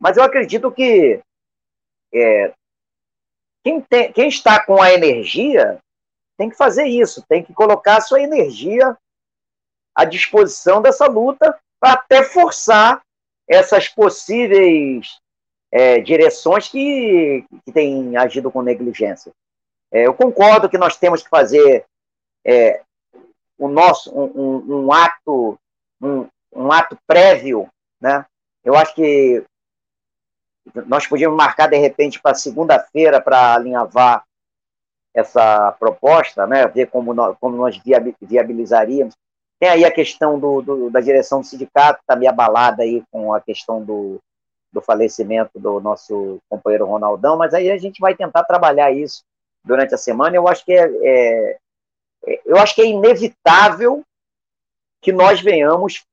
mas 0.01 0.17
eu 0.17 0.25
acredito 0.25 0.69
que 0.73 1.23
é, 2.15 2.53
quem, 3.65 3.81
tem, 3.81 4.13
quem 4.13 4.29
está 4.29 4.65
com 4.65 4.81
a 4.81 4.93
energia 4.93 5.79
tem 6.37 6.51
que 6.51 6.57
fazer 6.57 6.85
isso, 6.85 7.25
tem 7.29 7.43
que 7.43 7.53
colocar 7.53 7.99
a 7.99 8.01
sua 8.01 8.21
energia 8.21 8.97
à 9.95 10.05
disposição 10.05 10.83
dessa 10.83 11.07
luta 11.07 11.59
para 11.79 11.93
até 11.93 12.23
forçar 12.25 13.03
essas 13.49 13.89
possíveis 13.89 15.19
é, 15.71 16.01
direções 16.01 16.69
que, 16.69 17.45
que 17.65 17.73
têm 17.73 18.17
agido 18.17 18.51
com 18.51 18.63
negligência. 18.63 19.33
É, 19.91 20.07
eu 20.07 20.15
concordo 20.15 20.69
que 20.69 20.79
nós 20.79 20.97
temos 20.97 21.23
que 21.23 21.29
fazer 21.29 21.85
é, 22.45 22.83
o 23.59 23.69
nosso 23.69 24.13
um, 24.13 24.25
um, 24.25 24.85
um 24.85 24.93
ato 24.93 25.59
um, 26.01 26.27
um, 26.55 26.73
ato 26.73 26.99
prévio, 27.07 27.69
né? 28.01 28.27
Eu 28.65 28.75
acho 28.77 28.95
que 28.95 29.45
nós 30.87 31.07
podíamos 31.07 31.37
marcar 31.37 31.69
de 31.69 31.77
repente 31.77 32.21
para 32.21 32.35
segunda-feira 32.35 33.21
para 33.21 33.55
alinhavar 33.55 34.25
essa 35.15 35.73
proposta, 35.73 36.47
né? 36.47 36.67
Ver 36.67 36.87
como 36.87 37.13
nós, 37.13 37.37
como 37.41 37.57
nós 37.57 37.81
viabilizaríamos. 38.23 39.15
Tem 39.61 39.69
aí 39.69 39.85
a 39.85 39.91
questão 39.91 40.39
do, 40.39 40.63
do 40.63 40.91
da 40.91 41.01
direção 41.01 41.41
do 41.41 41.47
sindicato, 41.47 42.01
está 42.01 42.17
meio 42.17 42.31
abalada 42.31 42.83
aí 42.83 43.03
com 43.11 43.33
a 43.33 43.41
questão 43.41 43.85
do, 43.85 44.19
do 44.73 44.81
falecimento 44.81 45.59
do 45.59 45.81
nosso 45.81 46.39
companheiro 46.49 46.87
Ronaldão, 46.87 47.37
mas 47.37 47.53
aí 47.53 47.71
a 47.71 47.79
gente 47.79 48.01
vai 48.01 48.15
tentar 48.15 48.45
trabalhar 48.45 48.91
isso 48.91 49.23
durante 49.63 49.95
a 49.95 49.99
semana. 49.99 50.35
Eu 50.35 50.49
acho 50.49 50.65
que 50.65 50.73
é, 50.73 50.91
é, 51.03 51.59
é 52.27 52.41
eu 52.45 52.57
acho 52.57 52.75
que 52.75 52.83
é 52.83 52.87
inevitável 52.87 54.03
que 55.01 55.13
nós 55.13 55.41
venhamos 55.41 56.05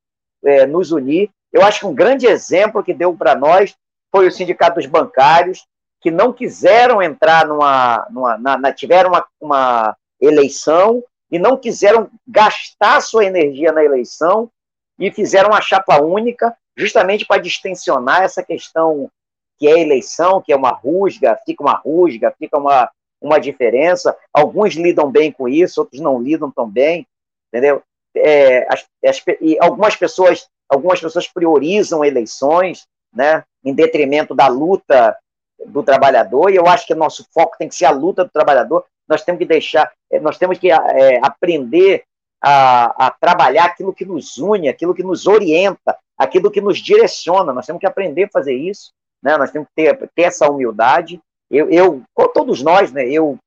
é, 0.43 0.65
nos 0.65 0.91
unir. 0.91 1.29
Eu 1.51 1.63
acho 1.63 1.79
que 1.79 1.85
um 1.85 1.95
grande 1.95 2.27
exemplo 2.27 2.83
que 2.83 2.93
deu 2.93 3.15
para 3.15 3.35
nós 3.35 3.75
foi 4.11 4.27
o 4.27 4.31
Sindicato 4.31 4.75
dos 4.75 4.85
Bancários, 4.85 5.65
que 6.01 6.09
não 6.09 6.31
quiseram 6.31 7.01
entrar 7.01 7.45
numa. 7.45 8.07
numa 8.09 8.37
na, 8.37 8.57
na, 8.57 8.73
tiveram 8.73 9.09
uma, 9.09 9.25
uma 9.39 9.97
eleição 10.19 11.03
e 11.31 11.37
não 11.37 11.57
quiseram 11.57 12.09
gastar 12.27 13.01
sua 13.01 13.25
energia 13.25 13.71
na 13.71 13.83
eleição 13.83 14.49
e 14.97 15.11
fizeram 15.11 15.49
uma 15.49 15.61
chapa 15.61 16.01
única 16.01 16.55
justamente 16.75 17.25
para 17.25 17.41
distensionar 17.41 18.23
essa 18.23 18.41
questão 18.41 19.09
que 19.57 19.67
é 19.67 19.79
eleição, 19.79 20.41
que 20.41 20.53
é 20.53 20.55
uma 20.55 20.71
rusga, 20.71 21.37
fica 21.45 21.61
uma 21.61 21.75
rusga, 21.75 22.33
fica 22.39 22.57
uma, 22.57 22.89
uma 23.21 23.37
diferença. 23.37 24.17
Alguns 24.33 24.75
lidam 24.75 25.11
bem 25.11 25.31
com 25.31 25.47
isso, 25.49 25.81
outros 25.81 26.01
não 26.01 26.21
lidam 26.21 26.49
tão 26.49 26.67
bem, 26.69 27.05
entendeu? 27.49 27.83
É, 28.15 28.65
as, 28.73 28.85
as, 29.05 29.21
e 29.41 29.57
algumas 29.59 29.95
pessoas, 29.95 30.47
algumas 30.69 31.01
pessoas 31.01 31.27
priorizam 31.27 32.03
eleições, 32.03 32.87
né, 33.13 33.43
em 33.63 33.73
detrimento 33.73 34.33
da 34.33 34.47
luta 34.47 35.17
do 35.65 35.83
trabalhador. 35.83 36.51
E 36.51 36.55
eu 36.55 36.67
acho 36.67 36.85
que 36.87 36.95
nosso 36.95 37.25
foco 37.33 37.57
tem 37.57 37.67
que 37.67 37.75
ser 37.75 37.85
a 37.85 37.91
luta 37.91 38.23
do 38.23 38.31
trabalhador. 38.31 38.85
Nós 39.07 39.23
temos 39.23 39.39
que 39.39 39.45
deixar, 39.45 39.91
é, 40.11 40.19
nós 40.19 40.37
temos 40.37 40.57
que 40.57 40.71
é, 40.71 41.19
aprender 41.21 42.03
a, 42.41 43.07
a 43.07 43.11
trabalhar 43.11 43.65
aquilo 43.65 43.93
que 43.93 44.05
nos 44.05 44.37
une, 44.37 44.69
aquilo 44.69 44.93
que 44.93 45.03
nos 45.03 45.27
orienta, 45.27 45.97
aquilo 46.17 46.51
que 46.51 46.61
nos 46.61 46.79
direciona. 46.79 47.53
Nós 47.53 47.65
temos 47.65 47.79
que 47.79 47.87
aprender 47.87 48.25
a 48.25 48.29
fazer 48.31 48.53
isso, 48.53 48.91
né? 49.21 49.37
Nós 49.37 49.51
temos 49.51 49.67
que 49.69 49.75
ter, 49.75 50.09
ter 50.15 50.23
essa 50.23 50.49
humildade. 50.49 51.19
Eu, 51.51 51.69
eu, 51.69 52.03
todos 52.33 52.61
nós, 52.61 52.91
né? 52.91 53.07
Eu 53.07 53.37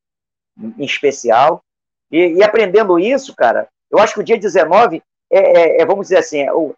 em 0.79 0.85
especial. 0.85 1.63
E, 2.11 2.35
e, 2.35 2.43
aprendendo 2.43 2.99
isso, 2.99 3.35
cara, 3.35 3.69
eu 3.91 3.99
acho 3.99 4.15
que 4.15 4.21
o 4.21 4.25
dia 4.25 4.39
19 4.39 5.03
é, 5.31 5.39
é, 5.39 5.81
é 5.81 5.87
vamos 5.87 6.09
dizer 6.09 6.19
assim, 6.19 6.41
é 6.43 6.53
o, 6.53 6.75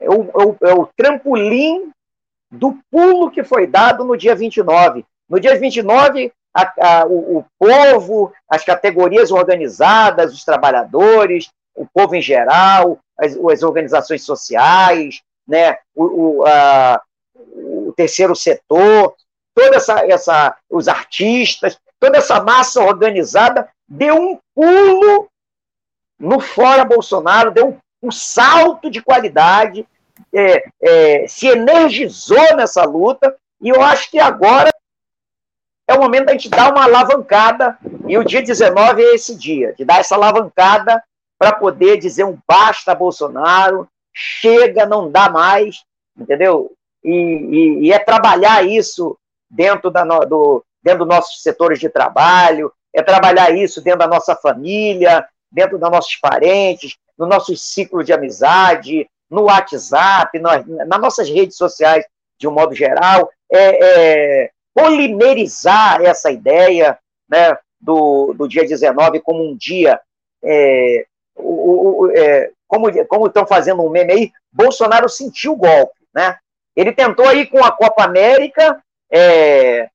é, 0.00 0.04
é, 0.04 0.08
é 0.08 0.10
o, 0.10 0.56
é, 0.62 0.74
o, 0.74 0.88
trampolim 0.96 1.90
do 2.50 2.78
pulo 2.90 3.30
que 3.30 3.42
foi 3.42 3.66
dado 3.66 4.04
no 4.04 4.16
dia 4.16 4.34
29. 4.34 5.04
No 5.28 5.40
dia 5.40 5.58
29, 5.58 6.32
a, 6.54 7.00
a, 7.00 7.06
o, 7.06 7.38
o 7.38 7.44
povo, 7.58 8.32
as 8.48 8.64
categorias 8.64 9.30
organizadas, 9.30 10.32
os 10.32 10.44
trabalhadores, 10.44 11.50
o 11.74 11.86
povo 11.86 12.14
em 12.14 12.22
geral, 12.22 12.98
as, 13.18 13.36
as 13.36 13.62
organizações 13.62 14.24
sociais, 14.24 15.22
né, 15.46 15.78
o, 15.94 16.04
o, 16.04 16.46
a, 16.46 17.02
o 17.34 17.92
terceiro 17.96 18.34
setor, 18.34 19.14
toda 19.54 19.76
essa, 19.76 20.06
essa, 20.06 20.56
os 20.70 20.88
artistas, 20.88 21.78
toda 21.98 22.18
essa 22.18 22.42
massa 22.42 22.82
organizada 22.82 23.68
deu 23.88 24.16
um 24.16 24.38
pulo 24.54 25.28
no 26.18 26.40
fora 26.40 26.84
Bolsonaro, 26.84 27.50
deu 27.50 27.68
um, 27.68 27.78
um 28.02 28.10
salto 28.10 28.90
de 28.90 29.02
qualidade, 29.02 29.86
é, 30.34 30.64
é, 30.82 31.28
se 31.28 31.46
energizou 31.46 32.56
nessa 32.56 32.84
luta, 32.84 33.36
e 33.60 33.68
eu 33.68 33.82
acho 33.82 34.10
que 34.10 34.18
agora 34.18 34.70
é 35.88 35.94
o 35.94 36.00
momento 36.00 36.26
da 36.26 36.32
gente 36.32 36.48
dar 36.48 36.72
uma 36.72 36.84
alavancada, 36.84 37.78
e 38.06 38.18
o 38.18 38.24
dia 38.24 38.42
19 38.42 39.02
é 39.02 39.14
esse 39.14 39.36
dia, 39.36 39.72
de 39.74 39.84
dar 39.84 40.00
essa 40.00 40.14
alavancada 40.14 41.02
para 41.38 41.52
poder 41.52 41.98
dizer 41.98 42.24
um 42.24 42.38
basta 42.46 42.94
Bolsonaro, 42.94 43.88
chega, 44.12 44.86
não 44.86 45.10
dá 45.10 45.28
mais, 45.28 45.84
entendeu? 46.16 46.72
E, 47.04 47.10
e, 47.10 47.86
e 47.86 47.92
é 47.92 47.98
trabalhar 47.98 48.66
isso 48.66 49.16
dentro, 49.50 49.90
da, 49.90 50.04
do, 50.04 50.64
dentro 50.82 51.00
dos 51.00 51.08
nossos 51.08 51.42
setores 51.42 51.78
de 51.78 51.88
trabalho, 51.88 52.72
é 52.92 53.02
trabalhar 53.02 53.50
isso 53.50 53.82
dentro 53.82 54.00
da 54.00 54.08
nossa 54.08 54.34
família, 54.34 55.26
dentro 55.52 55.78
dos 55.78 55.90
nossos 55.90 56.16
parentes, 56.16 56.96
no 57.18 57.26
nosso 57.26 57.56
ciclo 57.56 58.04
de 58.04 58.12
amizade, 58.12 59.08
no 59.30 59.42
WhatsApp, 59.44 60.38
nas 60.38 61.00
nossas 61.00 61.28
redes 61.28 61.56
sociais 61.56 62.04
de 62.38 62.46
um 62.46 62.52
modo 62.52 62.74
geral, 62.74 63.30
é, 63.50 64.44
é, 64.44 64.50
polimerizar 64.74 66.02
essa 66.02 66.30
ideia 66.30 66.98
né, 67.28 67.56
do, 67.80 68.34
do 68.34 68.46
dia 68.46 68.62
19 68.62 69.20
como 69.20 69.42
um 69.42 69.56
dia, 69.56 70.00
é, 70.44 71.06
o, 71.34 72.04
o, 72.04 72.10
é, 72.10 72.50
como, 72.68 73.06
como 73.06 73.26
estão 73.26 73.46
fazendo 73.46 73.82
um 73.82 73.90
meme 73.90 74.12
aí, 74.12 74.32
Bolsonaro 74.52 75.08
sentiu 75.08 75.52
o 75.52 75.56
golpe, 75.56 75.94
né? 76.14 76.36
Ele 76.74 76.92
tentou 76.92 77.26
aí 77.26 77.46
com 77.46 77.64
a 77.64 77.72
Copa 77.72 78.04
América 78.04 78.82
é, 79.10 79.88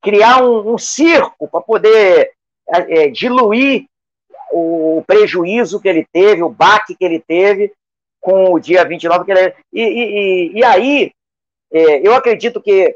criar 0.00 0.42
um, 0.42 0.74
um 0.74 0.78
circo 0.78 1.48
para 1.48 1.60
poder 1.60 2.32
é, 2.66 3.08
diluir 3.08 3.86
o 4.52 5.02
prejuízo 5.06 5.80
que 5.80 5.88
ele 5.88 6.06
teve, 6.12 6.42
o 6.42 6.50
baque 6.50 6.94
que 6.94 7.04
ele 7.04 7.20
teve 7.20 7.72
com 8.20 8.52
o 8.52 8.58
dia 8.58 8.84
29. 8.84 9.24
Que 9.24 9.32
ele, 9.32 9.54
e, 9.72 9.82
e, 9.82 10.52
e 10.58 10.64
aí, 10.64 11.12
é, 11.72 12.06
eu 12.06 12.14
acredito 12.14 12.60
que 12.60 12.94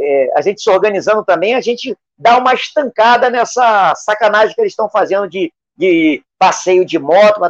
é, 0.00 0.32
a 0.36 0.40
gente 0.40 0.60
se 0.60 0.70
organizando 0.70 1.24
também, 1.24 1.54
a 1.54 1.60
gente 1.60 1.96
dá 2.18 2.38
uma 2.38 2.54
estancada 2.54 3.28
nessa 3.30 3.94
sacanagem 3.96 4.54
que 4.54 4.60
eles 4.60 4.72
estão 4.72 4.88
fazendo 4.88 5.28
de, 5.28 5.52
de 5.76 6.22
passeio 6.38 6.84
de 6.84 6.98
moto. 6.98 7.40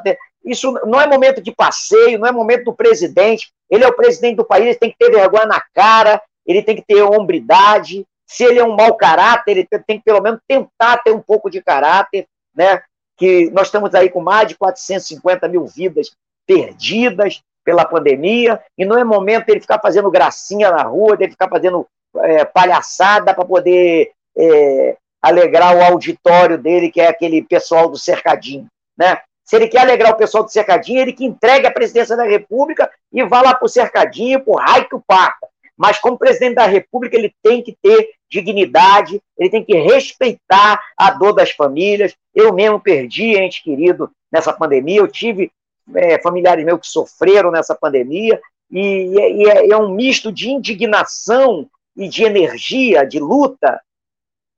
Isso 0.44 0.72
não 0.84 1.00
é 1.00 1.06
momento 1.06 1.40
de 1.40 1.52
passeio, 1.52 2.18
não 2.18 2.28
é 2.28 2.32
momento 2.32 2.64
do 2.64 2.74
presidente. 2.74 3.50
Ele 3.70 3.84
é 3.84 3.88
o 3.88 3.96
presidente 3.96 4.36
do 4.36 4.44
país, 4.44 4.66
ele 4.66 4.74
tem 4.74 4.90
que 4.90 4.98
ter 4.98 5.10
vergonha 5.10 5.46
na 5.46 5.60
cara, 5.74 6.22
ele 6.46 6.62
tem 6.62 6.76
que 6.76 6.82
ter 6.82 7.02
hombridade. 7.02 8.06
Se 8.26 8.44
ele 8.44 8.58
é 8.58 8.64
um 8.64 8.74
mau 8.74 8.96
caráter, 8.96 9.52
ele 9.52 9.68
tem 9.86 9.98
que 9.98 10.04
pelo 10.04 10.20
menos 10.20 10.40
tentar 10.46 10.98
ter 10.98 11.12
um 11.12 11.20
pouco 11.20 11.50
de 11.50 11.62
caráter, 11.62 12.26
né? 12.54 12.82
Que 13.16 13.50
nós 13.50 13.68
estamos 13.68 13.94
aí 13.94 14.10
com 14.10 14.20
mais 14.20 14.48
de 14.48 14.56
450 14.56 15.48
mil 15.48 15.66
vidas 15.66 16.10
perdidas 16.46 17.42
pela 17.64 17.84
pandemia, 17.84 18.60
e 18.78 18.84
não 18.84 18.96
é 18.96 19.02
momento 19.02 19.46
dele 19.46 19.60
ficar 19.60 19.80
fazendo 19.80 20.08
gracinha 20.10 20.70
na 20.70 20.84
rua, 20.84 21.16
dele 21.16 21.32
ficar 21.32 21.48
fazendo 21.48 21.84
é, 22.18 22.44
palhaçada 22.44 23.34
para 23.34 23.44
poder 23.44 24.12
é, 24.38 24.96
alegrar 25.20 25.76
o 25.76 25.82
auditório 25.82 26.56
dele, 26.56 26.90
que 26.90 27.00
é 27.00 27.08
aquele 27.08 27.42
pessoal 27.42 27.88
do 27.88 27.98
cercadinho, 27.98 28.66
né? 28.96 29.18
Se 29.44 29.54
ele 29.54 29.68
quer 29.68 29.80
alegrar 29.80 30.12
o 30.12 30.16
pessoal 30.16 30.42
do 30.42 30.50
cercadinho, 30.50 31.00
ele 31.00 31.12
que 31.12 31.24
entregue 31.24 31.66
a 31.66 31.72
presidência 31.72 32.16
da 32.16 32.24
República 32.24 32.90
e 33.12 33.22
vá 33.24 33.42
lá 33.42 33.54
para 33.54 33.66
o 33.66 33.68
cercadinho, 33.68 34.40
por 34.40 34.60
raio 34.60 34.88
que 34.88 34.96
o 34.96 35.02
parta. 35.06 35.46
Mas 35.76 35.98
como 35.98 36.18
presidente 36.18 36.54
da 36.54 36.66
República, 36.66 37.16
ele 37.16 37.34
tem 37.42 37.62
que 37.62 37.76
ter 37.82 38.10
dignidade, 38.30 39.20
ele 39.38 39.50
tem 39.50 39.64
que 39.64 39.74
respeitar 39.74 40.82
a 40.96 41.10
dor 41.10 41.32
das 41.32 41.50
famílias. 41.50 42.14
Eu 42.34 42.52
mesmo 42.52 42.80
perdi 42.80 43.36
ente 43.36 43.62
querido 43.62 44.10
nessa 44.32 44.52
pandemia, 44.52 45.00
eu 45.00 45.08
tive 45.08 45.50
é, 45.94 46.20
familiares 46.20 46.64
meus 46.64 46.80
que 46.80 46.88
sofreram 46.88 47.50
nessa 47.50 47.74
pandemia, 47.74 48.40
e, 48.70 49.14
e 49.14 49.48
é, 49.48 49.68
é, 49.70 49.76
um 49.76 49.94
misto 49.94 50.32
de 50.32 50.50
indignação 50.50 51.68
e 51.96 52.08
de 52.08 52.24
energia, 52.24 53.06
de 53.06 53.20
luta, 53.20 53.80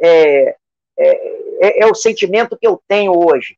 é, 0.00 0.56
é, 0.98 1.10
é, 1.60 1.82
é, 1.82 1.86
o 1.86 1.94
sentimento 1.94 2.56
que 2.56 2.66
eu 2.66 2.80
tenho 2.88 3.12
hoje. 3.12 3.56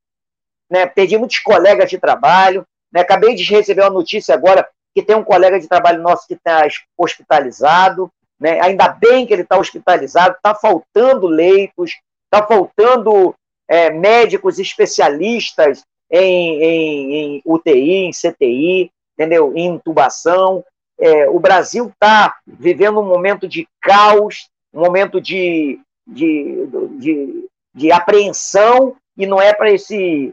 Né? 0.68 0.86
Perdi 0.86 1.16
muitos 1.16 1.38
colegas 1.38 1.88
de 1.88 1.98
trabalho, 1.98 2.66
né? 2.92 3.00
acabei 3.00 3.34
de 3.34 3.44
receber 3.44 3.82
uma 3.82 3.90
notícia 3.90 4.34
agora 4.34 4.68
que 4.94 5.02
tem 5.02 5.16
um 5.16 5.24
colega 5.24 5.58
de 5.60 5.68
trabalho 5.68 6.02
nosso 6.02 6.26
que 6.26 6.34
está 6.34 6.66
hospitalizado, 6.96 8.10
né? 8.38 8.60
ainda 8.60 8.88
bem 8.88 9.26
que 9.26 9.32
ele 9.32 9.42
está 9.42 9.58
hospitalizado, 9.58 10.36
está 10.36 10.54
faltando 10.54 11.26
leitos, 11.26 11.92
está 12.24 12.46
faltando 12.46 13.34
é, 13.68 13.90
médicos 13.90 14.58
especialistas 14.58 15.84
em, 16.10 16.62
em, 16.62 17.14
em, 17.14 17.42
UTI, 17.44 18.06
em 18.06 18.10
CTI, 18.10 18.90
entendeu? 19.14 19.52
em 19.54 19.66
intubação. 19.66 20.64
É, 20.98 21.28
o 21.28 21.38
Brasil 21.38 21.88
está 21.88 22.36
vivendo 22.46 23.00
um 23.00 23.06
momento 23.06 23.46
de 23.46 23.68
caos, 23.80 24.48
um 24.72 24.80
momento 24.80 25.20
de, 25.20 25.80
de, 26.06 26.66
de, 26.98 27.48
de 27.74 27.92
apreensão, 27.92 28.96
e 29.16 29.26
não 29.26 29.40
é 29.40 29.52
para 29.52 29.70
esse, 29.70 30.32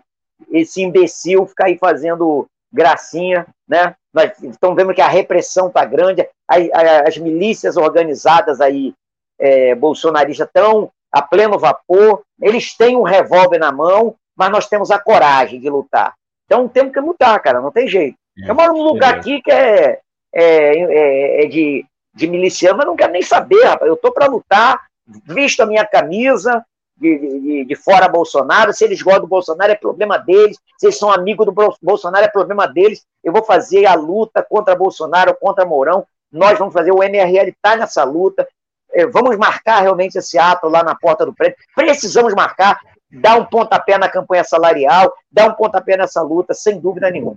esse 0.52 0.82
imbecil 0.82 1.46
ficar 1.46 1.68
aí 1.68 1.78
fazendo 1.78 2.48
gracinha, 2.72 3.48
né? 3.68 3.96
Nós 4.14 4.32
estamos 4.42 4.76
vendo 4.76 4.94
que 4.94 5.02
a 5.02 5.08
repressão 5.08 5.68
está 5.68 5.86
grande, 5.86 6.28
as, 6.48 7.18
milícias 7.18 7.78
organizadas 7.78 8.60
aí, 8.62 8.94
é, 9.40 9.76
bolsonaristas, 9.76 10.48
estão 10.48 10.92
a 11.12 11.22
pleno 11.22 11.58
vapor, 11.58 12.24
eles 12.42 12.76
têm 12.76 12.96
um 12.96 13.04
revólver 13.04 13.60
na 13.60 13.72
mão, 13.72 14.16
mas 14.36 14.52
nós 14.52 14.68
temos 14.68 14.92
a 14.92 15.00
coragem 15.00 15.60
de 15.60 15.70
lutar. 15.70 16.14
Então 16.46 16.68
temos 16.68 16.94
que 16.94 17.00
lutar, 17.00 17.40
cara, 17.42 17.62
não 17.62 17.72
tem 17.72 17.88
jeito. 17.88 18.18
É, 18.40 18.50
eu 18.50 18.56
moro 18.56 18.74
num 18.74 18.84
lugar 18.84 19.16
é. 19.16 19.20
aqui 19.20 19.42
que 19.42 19.52
é, 19.52 20.00
é, 20.34 20.44
é, 20.44 21.44
é 21.44 21.48
de, 21.48 21.86
de 22.14 22.28
miliciano, 22.28 22.78
mas 22.78 22.88
não 22.88 22.96
quero 22.96 23.12
nem 23.12 23.22
saber, 23.22 23.64
rapaz. 23.64 23.88
Eu 23.88 23.96
estou 23.96 24.12
para 24.12 24.28
lutar, 24.28 24.86
visto 25.26 25.62
a 25.62 25.66
minha 25.66 25.86
camisa, 25.86 26.64
de, 27.00 27.40
de, 27.40 27.66
de, 27.66 27.76
fora 27.76 28.08
Bolsonaro. 28.08 28.74
Se 28.74 28.84
eles 28.84 29.02
gostam 29.02 29.22
do 29.22 29.28
Bolsonaro, 29.28 29.72
é 29.72 29.76
problema 29.76 30.18
deles. 30.18 30.58
Se 30.78 30.88
eles 30.88 30.98
são 30.98 31.12
amigos 31.12 31.46
do 31.46 31.54
Bolsonaro, 31.82 32.26
é 32.26 32.30
problema 32.30 32.68
deles. 32.68 33.06
Eu 33.24 33.32
vou 33.32 33.44
fazer 33.44 33.86
a 33.86 33.94
luta 33.94 34.44
contra 34.44 34.76
Bolsonaro, 34.76 35.36
contra 35.40 35.66
Mourão. 35.66 36.06
Nós 36.32 36.58
vamos 36.58 36.74
fazer, 36.74 36.92
o 36.92 37.04
MRL 37.04 37.50
está 37.50 37.76
nessa 37.76 38.04
luta. 38.04 38.48
É, 38.92 39.06
vamos 39.06 39.38
marcar 39.38 39.82
realmente 39.82 40.18
esse 40.18 40.38
ato 40.38 40.68
lá 40.68 40.84
na 40.84 40.96
porta 40.96 41.26
do 41.26 41.34
prédio. 41.34 41.58
Precisamos 41.76 42.34
marcar, 42.34 42.80
dar 43.12 43.38
um 43.38 43.46
pontapé 43.46 43.98
na 43.98 44.10
campanha 44.10 44.44
salarial, 44.44 45.14
dar 45.32 45.50
um 45.50 45.54
pontapé 45.54 45.98
nessa 45.98 46.22
luta, 46.22 46.54
sem 46.54 46.80
dúvida 46.80 47.10
nenhuma. 47.12 47.36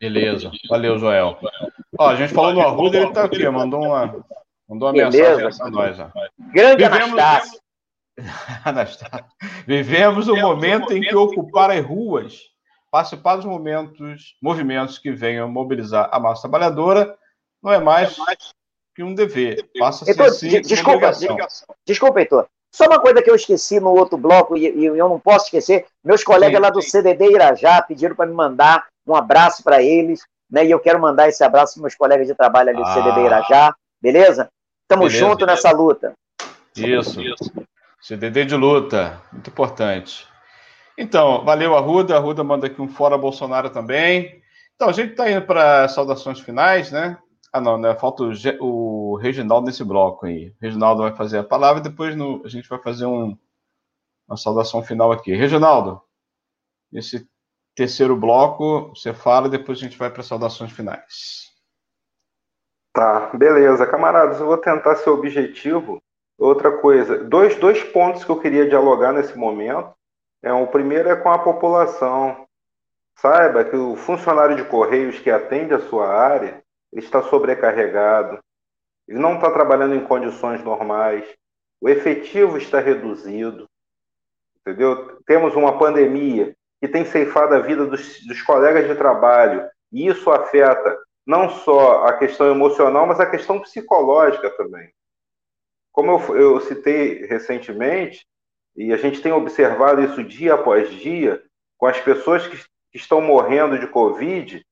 Beleza. 0.00 0.50
Valeu, 0.68 0.98
Joel. 0.98 1.38
Ó, 1.98 2.08
a 2.08 2.16
gente 2.16 2.34
falou 2.34 2.52
do 2.52 2.60
Arruda, 2.60 2.96
ele 2.96 3.06
está 3.06 3.24
aqui, 3.24 3.48
mandou 3.48 3.82
uma, 3.82 4.16
mandou 4.68 4.88
uma 4.88 4.92
mensagem 4.92 5.58
para 5.58 5.70
nós. 5.70 6.00
Ó. 6.00 6.08
Grande 6.52 6.82
Vivemos... 6.82 7.12
Anastácio. 7.12 7.63
Anastácio. 8.64 9.26
Vivemos 9.66 10.28
um 10.28 10.40
momento 10.40 10.92
em 10.92 11.00
que 11.00 11.14
ocupar 11.14 11.70
as 11.70 11.84
ruas, 11.84 12.40
participar 12.90 13.36
dos 13.36 13.44
momentos, 13.44 14.36
movimentos 14.42 14.98
que 14.98 15.10
venham 15.10 15.48
mobilizar 15.48 16.08
a 16.12 16.20
massa 16.20 16.42
trabalhadora, 16.42 17.16
não 17.62 17.72
é 17.72 17.78
mais 17.78 18.16
que 18.94 19.02
um 19.02 19.14
dever. 19.14 19.68
Passa 19.78 20.04
a 20.04 20.30
ser 20.30 20.60
desculpa, 20.60 21.10
desculpa, 21.84 22.20
Heitor. 22.20 22.46
Só 22.72 22.86
uma 22.86 23.00
coisa 23.00 23.22
que 23.22 23.30
eu 23.30 23.36
esqueci 23.36 23.78
no 23.78 23.90
outro 23.90 24.18
bloco, 24.18 24.56
e, 24.56 24.68
e 24.68 24.84
eu 24.84 25.08
não 25.08 25.20
posso 25.20 25.46
esquecer, 25.46 25.86
meus 26.02 26.24
colegas 26.24 26.56
sim, 26.56 26.62
lá 26.62 26.70
do 26.70 26.82
sim. 26.82 26.90
CDD 26.90 27.30
Irajá 27.30 27.80
pediram 27.82 28.16
para 28.16 28.26
me 28.26 28.34
mandar 28.34 28.86
um 29.06 29.14
abraço 29.14 29.62
para 29.62 29.82
eles, 29.82 30.22
né? 30.50 30.64
E 30.64 30.70
eu 30.70 30.80
quero 30.80 31.00
mandar 31.00 31.28
esse 31.28 31.42
abraço 31.44 31.74
para 31.74 31.82
meus 31.82 31.94
colegas 31.94 32.26
de 32.26 32.34
trabalho 32.34 32.70
ali 32.70 32.78
do 32.78 32.84
ah. 32.84 32.94
CDD 32.94 33.26
Irajá, 33.26 33.74
beleza? 34.02 34.48
Tamo 34.88 35.04
beleza, 35.04 35.18
junto 35.18 35.46
beleza. 35.46 35.66
nessa 35.66 35.76
luta. 35.76 36.12
Isso. 36.76 37.20
Isso. 37.20 37.52
CDD 38.04 38.44
de 38.44 38.54
luta, 38.54 39.22
muito 39.32 39.48
importante. 39.48 40.28
Então, 40.98 41.42
valeu, 41.42 41.74
Arruda. 41.74 42.14
Arruda 42.14 42.44
manda 42.44 42.66
aqui 42.66 42.82
um 42.82 42.86
fora 42.86 43.16
Bolsonaro 43.16 43.70
também. 43.70 44.42
Então, 44.74 44.90
a 44.90 44.92
gente 44.92 45.12
está 45.12 45.30
indo 45.30 45.40
para 45.46 45.88
saudações 45.88 46.38
finais, 46.38 46.92
né? 46.92 47.16
Ah, 47.50 47.62
não, 47.62 47.78
né? 47.78 47.94
Falta 47.94 48.22
o, 48.22 48.32
o 48.60 49.16
Reginaldo 49.16 49.68
nesse 49.68 49.82
bloco 49.82 50.26
aí. 50.26 50.50
O 50.50 50.56
Reginaldo 50.60 51.00
vai 51.00 51.16
fazer 51.16 51.38
a 51.38 51.44
palavra 51.44 51.80
e 51.80 51.82
depois 51.82 52.14
no, 52.14 52.42
a 52.44 52.48
gente 52.50 52.68
vai 52.68 52.78
fazer 52.78 53.06
um, 53.06 53.38
uma 54.28 54.36
saudação 54.36 54.82
final 54.82 55.10
aqui. 55.10 55.34
Reginaldo, 55.34 56.02
esse 56.92 57.26
terceiro 57.74 58.14
bloco 58.14 58.90
você 58.94 59.14
fala 59.14 59.46
e 59.46 59.50
depois 59.50 59.78
a 59.78 59.80
gente 59.80 59.96
vai 59.96 60.10
para 60.10 60.22
saudações 60.22 60.72
finais. 60.72 61.54
Tá, 62.92 63.30
beleza. 63.32 63.86
Camaradas, 63.86 64.40
eu 64.40 64.46
vou 64.46 64.58
tentar 64.58 64.94
ser 64.96 65.08
objetivo 65.08 66.02
Outra 66.38 66.78
coisa, 66.78 67.18
dois, 67.18 67.56
dois 67.56 67.82
pontos 67.84 68.24
que 68.24 68.30
eu 68.30 68.40
queria 68.40 68.68
dialogar 68.68 69.12
nesse 69.12 69.36
momento. 69.36 69.94
É, 70.42 70.52
o 70.52 70.66
primeiro 70.66 71.08
é 71.08 71.16
com 71.16 71.30
a 71.30 71.38
população. 71.38 72.46
Saiba 73.16 73.64
que 73.64 73.76
o 73.76 73.96
funcionário 73.96 74.56
de 74.56 74.64
Correios 74.64 75.18
que 75.18 75.30
atende 75.30 75.72
a 75.72 75.80
sua 75.80 76.08
área 76.08 76.62
está 76.92 77.22
sobrecarregado, 77.22 78.38
ele 79.06 79.18
não 79.18 79.34
está 79.34 79.50
trabalhando 79.50 79.94
em 79.94 80.04
condições 80.04 80.62
normais, 80.62 81.24
o 81.80 81.88
efetivo 81.88 82.56
está 82.56 82.80
reduzido, 82.80 83.68
entendeu? 84.60 85.20
Temos 85.26 85.54
uma 85.54 85.78
pandemia 85.78 86.54
que 86.80 86.88
tem 86.88 87.04
ceifado 87.04 87.54
a 87.54 87.60
vida 87.60 87.86
dos, 87.86 88.24
dos 88.26 88.42
colegas 88.42 88.86
de 88.86 88.94
trabalho, 88.94 89.68
e 89.92 90.06
isso 90.06 90.30
afeta 90.30 90.98
não 91.26 91.48
só 91.48 92.06
a 92.06 92.12
questão 92.14 92.50
emocional, 92.50 93.06
mas 93.06 93.20
a 93.20 93.30
questão 93.30 93.60
psicológica 93.60 94.50
também. 94.50 94.90
Como 95.94 96.10
eu, 96.10 96.36
eu 96.36 96.60
citei 96.60 97.24
recentemente, 97.24 98.26
e 98.74 98.92
a 98.92 98.96
gente 98.96 99.22
tem 99.22 99.30
observado 99.30 100.02
isso 100.02 100.24
dia 100.24 100.54
após 100.54 100.90
dia, 100.90 101.40
com 101.78 101.86
as 101.86 102.00
pessoas 102.00 102.44
que, 102.48 102.56
que 102.90 102.98
estão 102.98 103.20
morrendo 103.20 103.78
de 103.78 103.86
Covid, 103.86 104.66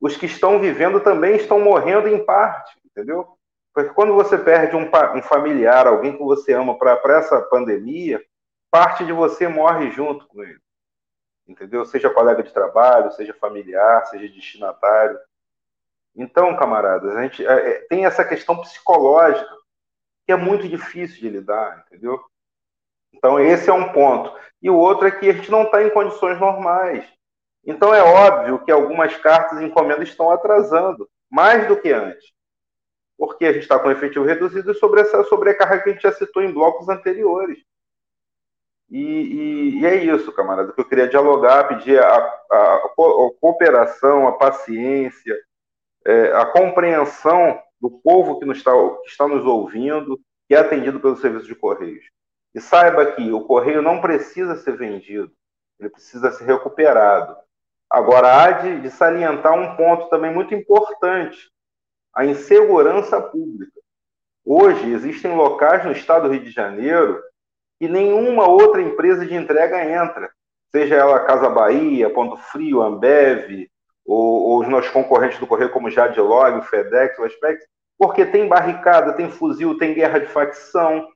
os 0.00 0.16
que 0.16 0.26
estão 0.26 0.60
vivendo 0.60 1.00
também 1.00 1.34
estão 1.34 1.58
morrendo 1.58 2.06
em 2.06 2.24
parte, 2.24 2.78
entendeu? 2.86 3.26
Porque 3.74 3.92
quando 3.92 4.14
você 4.14 4.38
perde 4.38 4.76
um, 4.76 4.88
um 5.16 5.22
familiar, 5.22 5.88
alguém 5.88 6.16
que 6.16 6.22
você 6.22 6.52
ama 6.52 6.78
para 6.78 7.18
essa 7.18 7.42
pandemia, 7.42 8.22
parte 8.70 9.04
de 9.04 9.12
você 9.12 9.48
morre 9.48 9.90
junto 9.90 10.28
com 10.28 10.44
ele. 10.44 10.60
Entendeu? 11.48 11.84
Seja 11.86 12.08
colega 12.08 12.40
de 12.40 12.52
trabalho, 12.52 13.10
seja 13.10 13.34
familiar, 13.34 14.06
seja 14.06 14.28
destinatário. 14.28 15.18
Então, 16.14 16.56
camaradas, 16.56 17.16
a 17.16 17.22
gente 17.22 17.44
é, 17.44 17.70
é 17.70 17.74
tem 17.88 18.06
essa 18.06 18.24
questão 18.24 18.60
psicológica 18.60 19.57
que 20.28 20.32
é 20.32 20.36
muito 20.36 20.68
difícil 20.68 21.20
de 21.20 21.30
lidar, 21.30 21.86
entendeu? 21.86 22.22
Então, 23.14 23.40
esse 23.40 23.70
é 23.70 23.72
um 23.72 23.90
ponto. 23.94 24.30
E 24.60 24.68
o 24.68 24.76
outro 24.76 25.08
é 25.08 25.10
que 25.10 25.30
a 25.30 25.32
gente 25.32 25.50
não 25.50 25.62
está 25.62 25.82
em 25.82 25.88
condições 25.88 26.38
normais. 26.38 27.10
Então, 27.64 27.94
é 27.94 28.02
óbvio 28.02 28.62
que 28.62 28.70
algumas 28.70 29.16
cartas 29.16 29.58
e 29.58 29.64
encomendas 29.64 30.06
estão 30.06 30.30
atrasando, 30.30 31.08
mais 31.30 31.66
do 31.66 31.80
que 31.80 31.90
antes. 31.90 32.30
Porque 33.16 33.46
a 33.46 33.54
gente 33.54 33.62
está 33.62 33.78
com 33.78 33.90
efetivo 33.90 34.26
reduzido 34.26 34.74
sobre 34.74 35.00
essa 35.00 35.24
sobrecarga 35.24 35.82
que 35.82 35.88
a 35.88 35.92
gente 35.94 36.02
já 36.02 36.12
citou 36.12 36.42
em 36.42 36.52
blocos 36.52 36.90
anteriores. 36.90 37.64
E, 38.90 39.00
e, 39.00 39.80
e 39.80 39.86
é 39.86 39.94
isso, 39.94 40.30
camarada, 40.32 40.74
que 40.74 40.80
eu 40.80 40.84
queria 40.84 41.08
dialogar, 41.08 41.68
pedir 41.68 41.98
a, 41.98 42.16
a, 42.52 42.74
a 42.74 42.88
cooperação, 43.40 44.28
a 44.28 44.32
paciência, 44.32 45.34
é, 46.06 46.32
a 46.32 46.44
compreensão 46.44 47.62
do 47.80 47.90
povo 47.90 48.38
que, 48.38 48.44
nos 48.44 48.58
está, 48.58 48.72
que 49.02 49.08
está 49.08 49.26
nos 49.28 49.44
ouvindo, 49.44 50.20
que 50.48 50.54
é 50.54 50.58
atendido 50.58 51.00
pelo 51.00 51.16
serviço 51.16 51.46
de 51.46 51.54
Correios. 51.54 52.04
E 52.54 52.60
saiba 52.60 53.12
que 53.12 53.30
o 53.30 53.44
correio 53.44 53.82
não 53.82 54.00
precisa 54.00 54.56
ser 54.56 54.76
vendido, 54.76 55.30
ele 55.78 55.90
precisa 55.90 56.32
ser 56.32 56.44
recuperado. 56.44 57.36
Agora, 57.90 58.42
há 58.42 58.50
de, 58.50 58.80
de 58.80 58.90
salientar 58.90 59.52
um 59.52 59.76
ponto 59.76 60.08
também 60.08 60.32
muito 60.32 60.54
importante: 60.54 61.50
a 62.14 62.24
insegurança 62.24 63.20
pública. 63.20 63.80
Hoje, 64.44 64.90
existem 64.90 65.36
locais 65.36 65.84
no 65.84 65.92
estado 65.92 66.26
do 66.26 66.32
Rio 66.32 66.42
de 66.42 66.50
Janeiro 66.50 67.22
que 67.78 67.86
nenhuma 67.86 68.48
outra 68.48 68.82
empresa 68.82 69.24
de 69.24 69.34
entrega 69.34 69.84
entra, 69.84 70.30
seja 70.70 70.96
ela 70.96 71.24
Casa 71.24 71.48
Bahia, 71.48 72.12
Ponto 72.12 72.36
Frio, 72.36 72.82
Ambev, 72.82 73.68
os 74.10 74.68
nossos 74.68 74.90
concorrentes 74.90 75.38
do 75.38 75.46
Correio, 75.46 75.70
como 75.70 75.90
Jadlog, 75.90 76.64
FedEx, 76.66 77.18
o 77.18 77.28
porque 77.98 78.24
tem 78.24 78.48
barricada, 78.48 79.12
tem 79.12 79.30
fuzil, 79.30 79.76
tem 79.76 79.92
guerra 79.92 80.20
de 80.20 80.26
facção, 80.26 81.06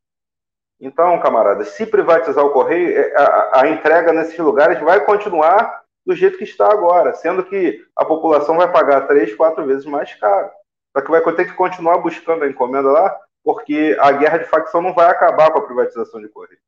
então, 0.84 1.16
camaradas, 1.20 1.68
se 1.68 1.86
privatizar 1.86 2.44
o 2.44 2.50
correio, 2.50 2.98
é, 2.98 3.14
a, 3.16 3.60
a, 3.60 3.68
entrega 3.68 4.12
nesses 4.12 4.36
lugares 4.36 4.80
vai 4.80 5.04
continuar 5.04 5.80
do 6.04 6.12
jeito 6.12 6.36
que 6.36 6.42
está 6.42 6.72
agora, 6.72 7.14
sendo 7.14 7.44
que 7.44 7.86
a 7.94 8.04
população 8.04 8.56
vai 8.56 8.70
pagar 8.70 9.06
três, 9.06 9.32
quatro 9.32 9.64
vezes 9.64 9.86
mais 9.86 10.12
caro. 10.16 10.50
Só 10.92 11.00
que 11.00 11.10
vai 11.12 11.22
ter 11.36 11.44
que 11.44 11.54
continuar 11.54 11.98
buscando 11.98 12.42
a 12.42 12.48
encomenda 12.48 12.90
lá, 12.90 13.16
porque 13.44 13.96
a 14.00 14.10
guerra 14.10 14.38
de 14.38 14.46
facção 14.46 14.82
não 14.82 14.92
vai 14.92 15.06
acabar 15.08 15.52
com 15.52 15.60
a 15.60 15.64
privatização 15.64 16.20
de 16.20 16.28
correio. 16.28 16.58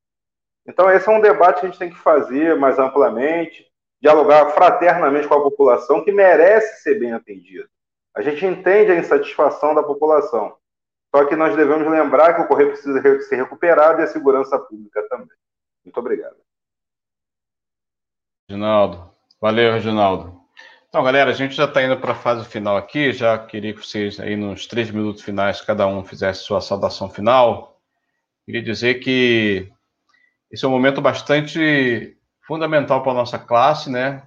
Então, 0.65 0.89
esse 0.89 1.09
é 1.09 1.13
um 1.13 1.21
debate 1.21 1.59
que 1.59 1.67
a 1.67 1.69
gente 1.69 1.79
tem 1.81 1.91
que 1.91 1.99
fazer 1.99 2.57
mais 2.57 2.79
amplamente, 2.79 3.67
dialogar 4.05 4.51
fraternamente 4.51 5.27
com 5.27 5.33
a 5.33 5.43
população, 5.43 6.05
que 6.05 6.13
merece 6.13 6.83
ser 6.83 7.01
bem 7.01 7.15
atendida. 7.15 7.67
A 8.15 8.21
gente 8.21 8.45
entende 8.45 8.93
a 8.93 8.99
insatisfação 8.99 9.75
da 9.75 9.83
população, 9.83 10.55
só 11.11 11.25
que 11.25 11.35
nós 11.35 11.57
devemos 11.57 11.91
lembrar 11.91 12.35
que 12.35 12.43
o 12.43 12.47
correio 12.47 12.69
precisa 12.69 13.01
ser 13.23 13.37
recuperado 13.37 14.03
e 14.03 14.05
a 14.05 14.07
segurança 14.07 14.59
pública 14.59 15.03
também. 15.09 15.35
Muito 15.83 15.99
obrigado. 15.99 16.37
Reginaldo. 18.47 19.11
Valeu, 19.41 19.73
Reginaldo. 19.73 20.39
Então, 20.87 21.03
galera, 21.03 21.31
a 21.31 21.35
gente 21.35 21.55
já 21.55 21.65
está 21.65 21.83
indo 21.83 21.99
para 21.99 22.13
a 22.13 22.15
fase 22.17 22.45
final 22.45 22.77
aqui. 22.77 23.11
Já 23.11 23.39
queria 23.39 23.73
que 23.73 23.81
vocês, 23.81 24.21
aí 24.21 24.37
nos 24.37 24.67
três 24.67 24.91
minutos 24.91 25.23
finais, 25.23 25.63
cada 25.63 25.87
um 25.87 26.05
fizesse 26.05 26.41
sua 26.41 26.61
saudação 26.61 27.09
final. 27.09 27.81
Queria 28.45 28.63
dizer 28.63 28.97
que 28.97 29.73
esse 30.51 30.63
é 30.63 30.69
um 30.69 30.71
momento 30.71 31.01
bastante 31.01 32.19
fundamental 32.47 33.03
para 33.03 33.13
a 33.13 33.17
nossa 33.17 33.39
classe, 33.39 33.91
né? 33.91 34.23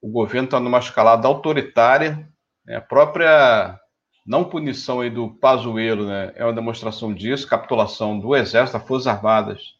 O 0.00 0.08
governo 0.08 0.46
está 0.46 0.58
numa 0.58 0.78
escalada 0.78 1.28
autoritária. 1.28 2.28
Né? 2.64 2.76
A 2.76 2.80
própria 2.80 3.78
não 4.26 4.44
punição 4.44 5.00
aí 5.00 5.10
do 5.10 5.30
Pazuello, 5.30 6.06
né, 6.06 6.32
é 6.36 6.44
uma 6.44 6.52
demonstração 6.52 7.12
disso, 7.12 7.48
capitulação 7.48 8.18
do 8.18 8.36
Exército, 8.36 8.78
das 8.78 8.86
Forças 8.86 9.06
Armadas, 9.06 9.74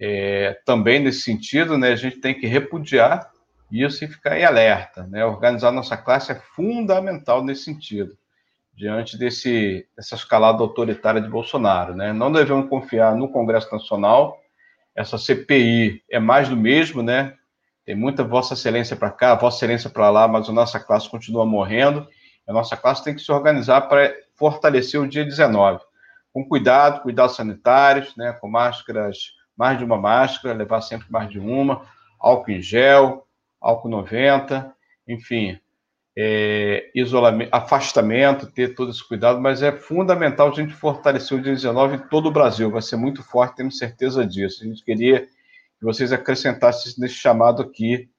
é, 0.00 0.58
também 0.64 1.00
nesse 1.00 1.22
sentido, 1.22 1.76
né, 1.76 1.92
a 1.92 1.96
gente 1.96 2.18
tem 2.18 2.32
que 2.32 2.46
repudiar 2.46 3.30
isso 3.70 4.02
e 4.04 4.08
ficar 4.08 4.38
em 4.38 4.44
alerta, 4.44 5.06
né, 5.08 5.24
organizar 5.24 5.72
nossa 5.72 5.96
classe 5.96 6.32
é 6.32 6.36
fundamental 6.36 7.44
nesse 7.44 7.64
sentido, 7.64 8.16
diante 8.72 9.18
desse, 9.18 9.86
dessa 9.96 10.14
escalada 10.14 10.62
autoritária 10.62 11.20
de 11.20 11.28
Bolsonaro, 11.28 11.94
né, 11.94 12.12
não 12.12 12.32
devemos 12.32 12.70
confiar 12.70 13.14
no 13.16 13.30
Congresso 13.30 13.70
Nacional, 13.72 14.40
essa 14.98 15.16
CPI 15.16 16.02
é 16.10 16.18
mais 16.18 16.48
do 16.48 16.56
mesmo, 16.56 17.04
né, 17.04 17.34
tem 17.84 17.94
muita 17.94 18.24
Vossa 18.24 18.54
Excelência 18.54 18.96
para 18.96 19.12
cá, 19.12 19.36
Vossa 19.36 19.58
Excelência 19.58 19.88
para 19.88 20.10
lá, 20.10 20.26
mas 20.26 20.48
a 20.48 20.52
nossa 20.52 20.80
classe 20.80 21.08
continua 21.08 21.46
morrendo, 21.46 22.04
a 22.48 22.52
nossa 22.52 22.76
classe 22.76 23.04
tem 23.04 23.14
que 23.14 23.22
se 23.22 23.30
organizar 23.30 23.82
para 23.82 24.12
fortalecer 24.34 25.00
o 25.00 25.06
dia 25.06 25.24
19, 25.24 25.80
com 26.32 26.44
cuidado, 26.44 27.02
cuidados 27.02 27.36
sanitários, 27.36 28.16
né, 28.16 28.32
com 28.32 28.48
máscaras, 28.48 29.18
mais 29.56 29.78
de 29.78 29.84
uma 29.84 29.96
máscara, 29.96 30.52
levar 30.52 30.80
sempre 30.80 31.06
mais 31.10 31.30
de 31.30 31.38
uma, 31.38 31.82
álcool 32.18 32.50
em 32.50 32.60
gel, 32.60 33.24
álcool 33.60 33.88
90, 33.88 34.74
enfim, 35.06 35.60
é, 36.20 36.90
isolamento, 36.96 37.48
afastamento, 37.52 38.50
ter 38.50 38.74
todo 38.74 38.90
esse 38.90 39.06
cuidado, 39.06 39.40
mas 39.40 39.62
é 39.62 39.70
fundamental 39.70 40.48
a 40.48 40.52
gente 40.52 40.74
fortalecer 40.74 41.38
o 41.38 41.40
dia 41.40 41.54
19 41.54 41.94
em 41.94 42.08
todo 42.08 42.26
o 42.26 42.32
Brasil, 42.32 42.68
vai 42.72 42.82
ser 42.82 42.96
muito 42.96 43.22
forte, 43.22 43.54
temos 43.54 43.78
certeza 43.78 44.26
disso. 44.26 44.64
A 44.64 44.66
gente 44.66 44.84
queria 44.84 45.20
que 45.20 45.84
vocês 45.84 46.12
acrescentassem 46.12 46.92
nesse 46.98 47.14
chamado 47.14 47.62
aqui 47.62 48.10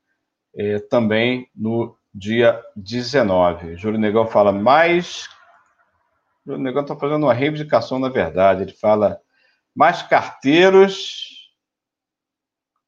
é, 0.55 0.79
também 0.79 1.49
no 1.53 1.93
dia 2.15 2.63
19. 2.73 3.75
Júlio 3.75 3.99
Negão 3.99 4.25
fala 4.25 4.53
mais. 4.53 5.27
Júlio 6.45 6.63
Negão 6.63 6.83
está 6.83 6.95
fazendo 6.95 7.23
uma 7.23 7.33
reivindicação, 7.33 7.99
na 7.99 8.07
verdade. 8.07 8.61
Ele 8.61 8.71
fala 8.71 9.19
mais 9.75 10.01
carteiros 10.03 11.28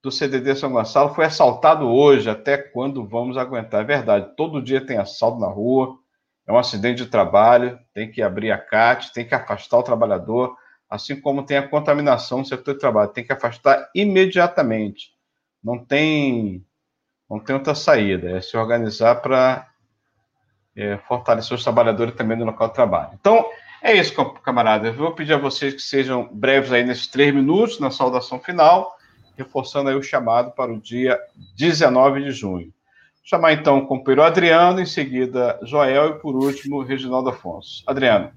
do 0.04 0.12
CDD 0.12 0.56
São 0.56 0.72
Gonçalo 0.72 1.14
foi 1.14 1.26
assaltado 1.26 1.88
hoje. 1.88 2.30
Até 2.30 2.58
quando 2.58 3.06
vamos 3.06 3.38
aguentar? 3.38 3.82
É 3.82 3.86
verdade. 3.86 4.36
Todo 4.36 4.62
dia 4.62 4.86
tem 4.86 4.98
assalto 4.98 5.40
na 5.40 5.48
rua. 5.48 5.98
É 6.48 6.52
um 6.52 6.58
acidente 6.58 7.04
de 7.04 7.10
trabalho. 7.10 7.80
Tem 7.94 8.12
que 8.12 8.22
abrir 8.22 8.52
a 8.52 8.58
CAT, 8.58 9.14
tem 9.14 9.28
que 9.28 9.36
afastar 9.36 9.78
o 9.78 9.84
trabalhador. 9.84 10.56
Assim 10.90 11.20
como 11.20 11.44
tem 11.44 11.58
a 11.58 11.68
contaminação 11.68 12.40
no 12.40 12.46
setor 12.46 12.74
de 12.74 12.80
trabalho. 12.80 13.12
Tem 13.12 13.24
que 13.24 13.32
afastar 13.34 13.90
imediatamente. 13.96 15.12
Não 15.64 15.84
tem 15.86 16.66
não 17.32 17.40
tem 17.40 17.56
outra 17.56 17.74
saída, 17.74 18.30
é 18.32 18.42
se 18.42 18.58
organizar 18.58 19.22
para 19.22 19.66
é, 20.76 20.98
fortalecer 21.08 21.56
os 21.56 21.64
trabalhadores 21.64 22.14
também 22.14 22.38
no 22.38 22.44
local 22.44 22.68
de 22.68 22.74
trabalho. 22.74 23.12
Então, 23.14 23.46
é 23.82 23.94
isso, 23.96 24.14
camarada. 24.44 24.90
Eu 24.90 24.94
vou 24.94 25.16
pedir 25.16 25.34
a 25.34 25.38
vocês 25.38 25.74
que 25.74 25.82
sejam 25.82 26.28
breves 26.28 26.74
aí 26.74 26.84
nesses 26.84 27.08
três 27.08 27.34
minutos, 27.34 27.80
na 27.80 27.90
saudação 27.90 28.38
final, 28.38 28.94
reforçando 29.38 29.90
aí 29.90 29.96
o 29.96 30.04
chamado 30.04 30.52
para 30.52 30.72
o 30.72 30.80
dia 30.80 31.20
19 31.56 32.24
de 32.24 32.32
junho. 32.32 32.74
Chamar 33.24 33.54
então 33.54 33.80
o 33.80 33.88
companheiro 33.88 34.24
Adriano, 34.24 34.80
em 34.80 34.86
seguida 34.86 35.60
Joel 35.64 36.10
e 36.10 36.20
por 36.20 36.36
último 36.36 36.84
Reginaldo 36.84 37.30
Afonso. 37.30 37.84
Adriano. 37.86 38.32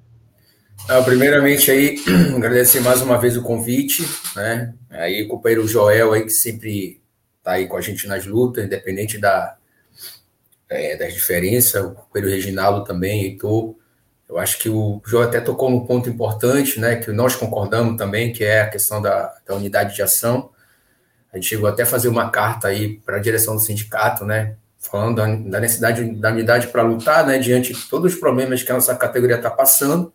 Ah, 0.88 1.00
primeiramente 1.02 1.70
aí, 1.70 1.96
agradecer 2.36 2.80
mais 2.80 3.00
uma 3.00 3.18
vez 3.18 3.36
o 3.36 3.42
convite, 3.42 4.06
né? 4.36 4.74
Aí, 4.90 5.26
companheiro 5.26 5.66
Joel 5.66 6.12
aí 6.12 6.22
que 6.22 6.30
sempre 6.30 7.00
tá 7.42 7.52
aí 7.52 7.66
com 7.66 7.76
a 7.76 7.80
gente 7.80 8.06
nas 8.06 8.26
lutas, 8.26 8.64
independente 8.64 9.16
da, 9.16 9.56
é, 10.68 10.96
das 10.96 11.14
diferenças, 11.14 11.82
o 11.82 11.96
Pedro 12.12 12.30
Reginaldo 12.30 12.84
também, 12.84 13.22
Heitor. 13.22 13.74
Eu 14.28 14.38
acho 14.38 14.58
que 14.58 14.68
o 14.68 15.00
João 15.04 15.22
até 15.22 15.40
tocou 15.40 15.70
num 15.70 15.86
ponto 15.86 16.08
importante, 16.08 16.80
né, 16.80 16.96
que 16.96 17.12
nós 17.12 17.36
concordamos 17.36 17.96
também, 17.96 18.32
que 18.32 18.42
é 18.42 18.62
a 18.62 18.70
questão 18.70 19.00
da, 19.00 19.34
da 19.46 19.54
unidade 19.54 19.94
de 19.94 20.02
ação. 20.02 20.50
A 21.34 21.36
gente 21.36 21.48
chegou 21.48 21.68
até 21.68 21.82
a 21.82 21.86
fazer 21.86 22.08
uma 22.08 22.30
carta 22.30 22.68
aí 22.68 23.00
para 23.00 23.16
a 23.16 23.20
direção 23.20 23.56
do 23.56 23.60
sindicato, 23.60 24.24
né, 24.24 24.54
falando 24.78 25.16
da, 25.16 25.26
da 25.26 25.58
necessidade 25.58 26.04
da 26.14 26.30
unidade 26.30 26.68
para 26.68 26.82
lutar, 26.82 27.26
né, 27.26 27.38
diante 27.38 27.72
de 27.72 27.88
todos 27.88 28.14
os 28.14 28.20
problemas 28.20 28.62
que 28.62 28.70
a 28.70 28.76
nossa 28.76 28.94
categoria 28.94 29.34
está 29.34 29.50
passando. 29.50 30.14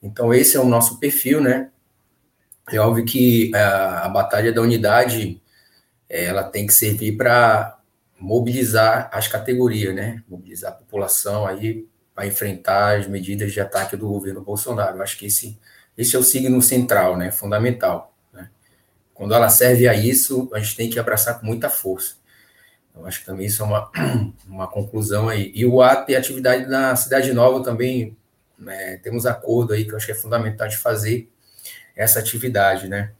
Então, 0.00 0.32
esse 0.32 0.56
é 0.56 0.60
o 0.60 0.64
nosso 0.64 1.00
perfil, 1.00 1.40
né. 1.40 1.70
É 2.70 2.78
óbvio 2.78 3.04
que 3.04 3.50
a, 3.52 4.04
a 4.04 4.08
batalha 4.08 4.52
da 4.52 4.62
unidade 4.62 5.42
ela 6.08 6.44
tem 6.44 6.68
que 6.68 6.72
servir 6.72 7.16
para 7.16 7.76
mobilizar 8.16 9.10
as 9.12 9.26
categorias, 9.26 9.92
né? 9.92 10.22
Mobilizar 10.28 10.70
a 10.70 10.74
população 10.76 11.46
aí 11.46 11.88
para 12.14 12.26
enfrentar 12.26 12.98
as 12.98 13.08
medidas 13.08 13.52
de 13.52 13.60
ataque 13.60 13.96
do 13.96 14.06
governo 14.06 14.40
Bolsonaro. 14.40 14.98
Eu 14.98 15.02
acho 15.02 15.18
que 15.18 15.26
esse, 15.26 15.58
esse 15.96 16.14
é 16.14 16.18
o 16.18 16.22
signo 16.22 16.62
central, 16.62 17.16
né? 17.16 17.32
Fundamental. 17.32 18.07
Quando 19.18 19.34
ela 19.34 19.50
serve 19.50 19.86
a 19.86 19.94
isso, 19.94 20.48
a 20.54 20.58
gente 20.58 20.76
tem 20.76 20.88
que 20.88 20.98
abraçar 20.98 21.38
com 21.38 21.44
muita 21.44 21.68
força. 21.68 22.14
Eu 22.94 23.04
acho 23.04 23.20
que 23.20 23.26
também 23.26 23.46
isso 23.46 23.62
é 23.62 23.66
uma, 23.66 23.90
uma 24.48 24.66
conclusão 24.66 25.28
aí. 25.28 25.52
E 25.54 25.66
o 25.66 25.82
ato 25.82 26.10
e 26.10 26.16
a 26.16 26.18
atividade 26.18 26.66
na 26.66 26.96
Cidade 26.96 27.32
Nova 27.34 27.62
também, 27.62 28.16
né, 28.58 28.96
temos 29.02 29.26
acordo 29.26 29.74
aí 29.74 29.84
que 29.84 29.92
eu 29.92 29.96
acho 29.96 30.06
que 30.06 30.12
é 30.12 30.14
fundamental 30.14 30.68
de 30.68 30.78
fazer 30.78 31.28
essa 31.94 32.18
atividade, 32.18 32.88
né? 32.88 33.10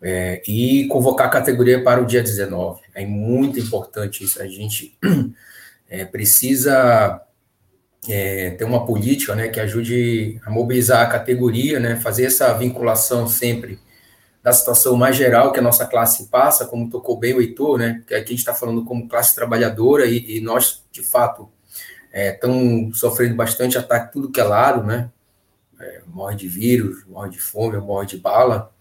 é, 0.00 0.42
e 0.46 0.86
convocar 0.88 1.26
a 1.26 1.30
categoria 1.30 1.82
para 1.82 2.00
o 2.00 2.06
dia 2.06 2.22
19. 2.22 2.80
É 2.94 3.04
muito 3.04 3.58
importante 3.58 4.24
isso. 4.24 4.40
A 4.40 4.46
gente 4.46 4.96
é, 5.88 6.04
precisa 6.04 7.20
é, 8.08 8.50
ter 8.50 8.64
uma 8.64 8.86
política 8.86 9.34
né, 9.34 9.48
que 9.48 9.60
ajude 9.60 10.40
a 10.44 10.50
mobilizar 10.50 11.02
a 11.02 11.10
categoria, 11.10 11.80
né, 11.80 11.96
fazer 11.96 12.24
essa 12.24 12.52
vinculação 12.54 13.26
sempre 13.26 13.78
da 14.48 14.52
situação 14.52 14.96
mais 14.96 15.14
geral 15.14 15.52
que 15.52 15.58
a 15.58 15.62
nossa 15.62 15.86
classe 15.86 16.26
passa, 16.28 16.64
como 16.64 16.88
tocou 16.88 17.18
bem 17.18 17.34
o 17.34 17.40
Heitor, 17.40 17.78
né, 17.78 18.02
que 18.06 18.14
aqui 18.14 18.28
a 18.28 18.30
gente 18.30 18.38
está 18.38 18.54
falando 18.54 18.82
como 18.82 19.06
classe 19.06 19.34
trabalhadora 19.34 20.06
e, 20.06 20.38
e 20.38 20.40
nós, 20.40 20.82
de 20.90 21.02
fato, 21.02 21.50
estamos 22.12 22.96
é, 22.96 22.98
sofrendo 22.98 23.36
bastante 23.36 23.76
ataque 23.76 24.12
tudo 24.12 24.30
que 24.30 24.40
é 24.40 24.44
lado, 24.44 24.82
né, 24.82 25.10
é, 25.78 26.00
morre 26.06 26.34
de 26.34 26.48
vírus, 26.48 27.04
morre 27.06 27.28
de 27.28 27.38
fome, 27.38 27.76
morre 27.76 28.06
de 28.06 28.16
bala, 28.16 28.72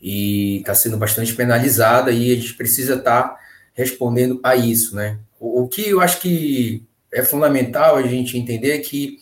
e 0.00 0.58
está 0.58 0.74
sendo 0.74 0.96
bastante 0.96 1.34
penalizada 1.34 2.10
e 2.10 2.32
a 2.32 2.36
gente 2.36 2.54
precisa 2.54 2.94
estar 2.94 3.22
tá 3.24 3.38
respondendo 3.74 4.40
a 4.42 4.56
isso, 4.56 4.96
né? 4.96 5.18
O, 5.38 5.62
o, 5.62 5.68
que 5.68 5.88
eu 5.88 6.00
acho 6.00 6.20
que 6.20 6.86
é 7.12 7.22
fundamental 7.22 7.96
a 7.96 8.02
gente 8.02 8.38
entender 8.38 8.70
é 8.70 8.78
que 8.78 9.18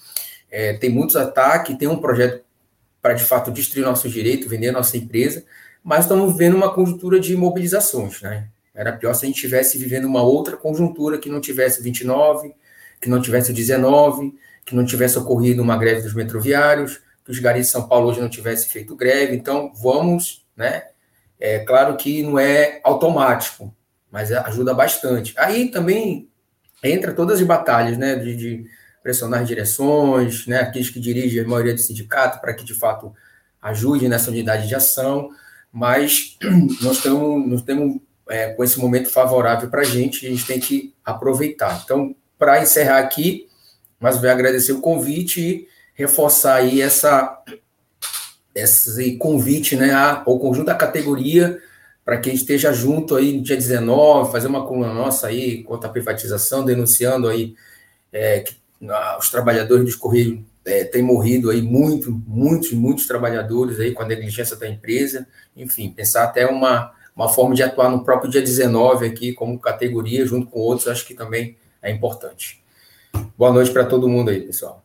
é, 0.51 0.75
tem 0.75 0.91
muitos 0.91 1.17
ataques, 1.17 1.77
tem 1.77 1.89
um 1.89 1.97
projeto 1.97 2.46
para 3.07 3.15
de 3.15 3.23
fato 3.23 3.53
destruir 3.53 3.85
nosso 3.85 4.09
direito, 4.09 4.49
vender 4.49 4.73
nossa 4.73 4.97
empresa, 4.97 5.45
mas 5.83 6.05
estamos 6.05 6.33
vivendo 6.33 6.55
uma 6.55 6.75
conjuntura 6.75 7.21
de 7.21 7.37
mobilizações, 7.37 8.21
né? 8.21 8.49
Era 8.75 8.93
pior 8.93 9.15
se 9.15 9.25
a 9.25 9.29
gente 9.29 9.37
estivesse 9.37 9.79
vivendo 9.79 10.07
uma 10.07 10.23
outra 10.23 10.57
conjuntura 10.57 11.17
que 11.17 11.31
não 11.31 11.41
tivesse 11.41 11.81
29, 11.81 12.53
que 13.01 13.09
não 13.09 13.23
tivesse 13.23 13.53
19, 13.53 14.35
que 14.65 14.75
não 14.75 14.85
tivesse 14.85 15.17
ocorrido 15.17 15.63
uma 15.63 15.77
greve 15.77 16.03
dos 16.03 16.15
metroviários, 16.15 17.01
que 17.25 17.31
os 17.31 17.39
garis 17.39 17.67
de 17.67 17.73
São 17.73 17.87
Paulo 17.87 18.09
hoje 18.09 18.21
não 18.21 18.29
tivessem 18.29 18.69
feito 18.69 18.97
greve. 18.97 19.37
Então, 19.37 19.73
vamos 19.81 20.45
né? 20.57 20.83
É 21.39 21.61
claro 21.61 21.97
que 21.97 22.25
não 22.25 22.41
é 22.41 22.81
automático, 22.83 23.73
mas 24.11 24.33
ajuda 24.33 24.75
bastante. 24.75 25.33
Aí 25.37 25.71
também 25.71 26.29
entra 26.83 27.13
todas 27.13 27.39
as 27.41 27.47
batalhas, 27.47 27.97
né? 27.97 28.17
De, 28.17 28.35
de 28.35 28.67
pressionar 29.07 29.43
as 29.43 29.47
direções, 29.47 30.49
né? 30.49 30.59
Aqueles 30.59 30.91
que 30.91 30.99
dirigem 30.99 31.41
a 31.41 31.47
maioria 31.47 31.73
do 31.73 31.81
sindicato 31.81 32.41
para 32.41 32.53
que 32.53 32.65
de 32.65 32.75
fato 32.75 33.15
ajude 33.63 34.09
nessa 34.09 34.33
unidade 34.33 34.67
de 34.67 34.75
ação. 34.75 35.31
Mas 35.73 36.37
nós 36.83 36.97
estamos, 36.97 37.49
nós 37.49 37.63
temos 37.63 38.01
é, 38.29 38.49
com 38.49 38.65
esse 38.65 38.81
momento 38.81 39.09
favorável 39.09 39.71
para 39.71 39.83
a 39.83 39.85
gente, 39.85 40.27
a 40.27 40.29
gente 40.29 40.45
tem 40.45 40.59
que 40.59 40.93
aproveitar. 41.05 41.83
Então, 41.85 42.17
para 42.37 42.61
encerrar 42.61 42.99
aqui, 42.99 43.47
mas 44.01 44.17
vou 44.19 44.29
agradecer 44.29 44.73
o 44.73 44.81
convite 44.81 45.41
e 45.41 45.69
reforçar 45.95 46.57
aí 46.57 46.83
essa 46.83 47.45
esse 48.57 49.17
convite 49.19 49.77
né, 49.77 49.93
ao 49.93 50.39
conjunto 50.41 50.67
da 50.67 50.75
categoria 50.75 51.61
para 52.05 52.19
que 52.19 52.29
a 52.29 52.33
gente 52.33 52.41
esteja 52.41 52.73
junto 52.73 53.15
aí 53.15 53.35
no 53.35 53.43
dia 53.43 53.55
19, 53.55 54.33
fazer 54.33 54.49
uma 54.49 54.67
coluna 54.67 54.93
nossa 54.93 55.29
aí 55.29 55.63
contra 55.63 55.89
a 55.89 55.93
privatização, 55.93 56.65
denunciando 56.65 57.29
aí 57.29 57.55
é, 58.11 58.41
que 58.41 58.57
os 59.19 59.31
trabalhadores 59.31 59.85
dos 59.85 59.97
Correios 59.97 60.41
é, 60.65 60.85
têm 60.85 61.03
morrido 61.03 61.51
aí 61.51 61.63
muito, 61.63 62.11
muitos, 62.27 62.73
muitos 62.73 63.07
trabalhadores 63.07 63.79
aí 63.79 63.93
com 63.93 64.03
a 64.03 64.07
negligência 64.07 64.57
da 64.57 64.69
empresa, 64.69 65.27
enfim, 65.57 65.91
pensar 65.91 66.25
até 66.25 66.47
uma, 66.47 66.93
uma 67.15 67.29
forma 67.29 67.55
de 67.55 67.63
atuar 67.63 67.89
no 67.89 68.05
próprio 68.05 68.31
dia 68.31 68.43
19 68.43 69.07
aqui 69.07 69.33
como 69.33 69.59
categoria, 69.59 70.27
junto 70.27 70.49
com 70.49 70.59
outros, 70.59 70.89
acho 70.89 71.07
que 71.07 71.15
também 71.15 71.57
é 71.81 71.91
importante. 71.91 72.63
Boa 73.39 73.53
noite 73.53 73.71
para 73.71 73.87
todo 73.87 74.09
mundo 74.09 74.31
aí, 74.31 74.41
pessoal. 74.41 74.85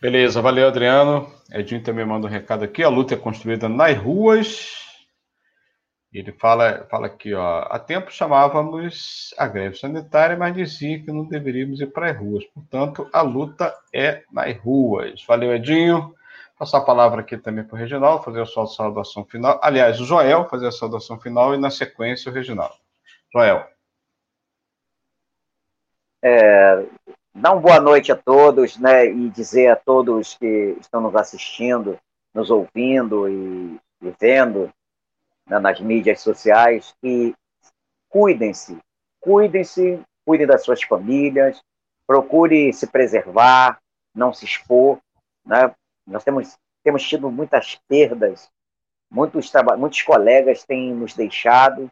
Beleza, 0.00 0.42
valeu, 0.42 0.68
Adriano. 0.68 1.32
Edinho 1.50 1.82
também 1.82 2.04
manda 2.04 2.26
um 2.26 2.30
recado 2.30 2.64
aqui. 2.64 2.82
A 2.82 2.88
luta 2.90 3.14
é 3.14 3.16
construída 3.16 3.68
nas 3.68 3.96
ruas. 3.96 4.83
Ele 6.14 6.30
fala, 6.30 6.86
fala 6.88 7.08
aqui, 7.08 7.34
ó. 7.34 7.66
Há 7.68 7.76
tempo 7.76 8.12
chamávamos 8.12 9.34
a 9.36 9.48
greve 9.48 9.76
sanitária, 9.76 10.36
mas 10.36 10.54
dizia 10.54 11.02
que 11.02 11.10
não 11.10 11.24
deveríamos 11.24 11.80
ir 11.80 11.88
para 11.88 12.12
as 12.12 12.16
ruas. 12.16 12.44
Portanto, 12.44 13.10
a 13.12 13.20
luta 13.20 13.76
é 13.92 14.22
nas 14.30 14.56
ruas. 14.58 15.24
Valeu, 15.26 15.52
Edinho. 15.52 16.14
Passar 16.56 16.78
a 16.78 16.84
palavra 16.84 17.20
aqui 17.20 17.36
também 17.36 17.64
para 17.64 17.74
o 17.74 17.78
Reginaldo, 17.78 18.22
fazer 18.22 18.40
a 18.40 18.46
sua 18.46 18.64
saudação 18.68 19.24
final. 19.24 19.58
Aliás, 19.60 20.00
o 20.00 20.04
Joel 20.04 20.48
fazer 20.48 20.68
a 20.68 20.72
saudação 20.72 21.18
final 21.18 21.52
e, 21.52 21.58
na 21.58 21.68
sequência, 21.68 22.30
o 22.30 22.34
Reginaldo. 22.34 22.76
Joel. 23.32 23.66
É, 26.22 26.86
uma 27.34 27.56
boa 27.56 27.80
noite 27.80 28.12
a 28.12 28.16
todos, 28.16 28.78
né, 28.78 29.06
e 29.06 29.28
dizer 29.30 29.66
a 29.66 29.76
todos 29.76 30.34
que 30.34 30.76
estão 30.80 31.00
nos 31.00 31.16
assistindo, 31.16 31.98
nos 32.32 32.50
ouvindo 32.50 33.28
e, 33.28 33.80
e 34.00 34.14
vendo 34.20 34.72
né, 35.48 35.58
nas 35.58 35.80
mídias 35.80 36.20
sociais 36.20 36.94
que 37.00 37.34
cuidem-se, 38.08 38.78
cuidem-se, 39.20 40.00
cuidem 40.24 40.46
das 40.46 40.62
suas 40.62 40.82
famílias, 40.82 41.60
procure 42.06 42.72
se 42.72 42.86
preservar, 42.86 43.78
não 44.14 44.32
se 44.32 44.44
expor, 44.44 44.98
né? 45.44 45.74
Nós 46.06 46.22
temos 46.22 46.56
temos 46.82 47.02
tido 47.02 47.30
muitas 47.30 47.80
perdas, 47.88 48.50
muitos 49.10 49.50
muitos 49.78 50.02
colegas 50.02 50.64
têm 50.64 50.92
nos 50.92 51.14
deixado 51.14 51.90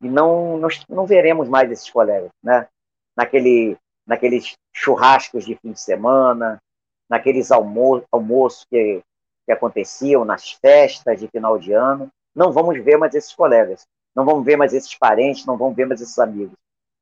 e 0.00 0.08
não 0.08 0.58
nós 0.58 0.84
não 0.88 1.06
veremos 1.06 1.48
mais 1.48 1.70
esses 1.70 1.88
colegas, 1.88 2.30
né? 2.42 2.68
Naquele 3.16 3.76
naqueles 4.06 4.54
churrascos 4.72 5.46
de 5.46 5.56
fim 5.56 5.72
de 5.72 5.80
semana, 5.80 6.60
naqueles 7.08 7.50
almo 7.50 8.04
almoços 8.10 8.64
que, 8.64 9.02
que 9.46 9.52
aconteciam 9.52 10.24
nas 10.24 10.52
festas 10.52 11.20
de 11.20 11.28
final 11.28 11.58
de 11.58 11.72
ano. 11.72 12.10
Não 12.34 12.52
vamos 12.52 12.82
ver 12.82 12.96
mais 12.96 13.14
esses 13.14 13.32
colegas, 13.32 13.86
não 14.14 14.24
vamos 14.24 14.44
ver 14.44 14.56
mais 14.56 14.72
esses 14.72 14.94
parentes, 14.94 15.46
não 15.46 15.56
vamos 15.56 15.76
ver 15.76 15.86
mais 15.86 16.00
esses 16.00 16.18
amigos. 16.18 16.56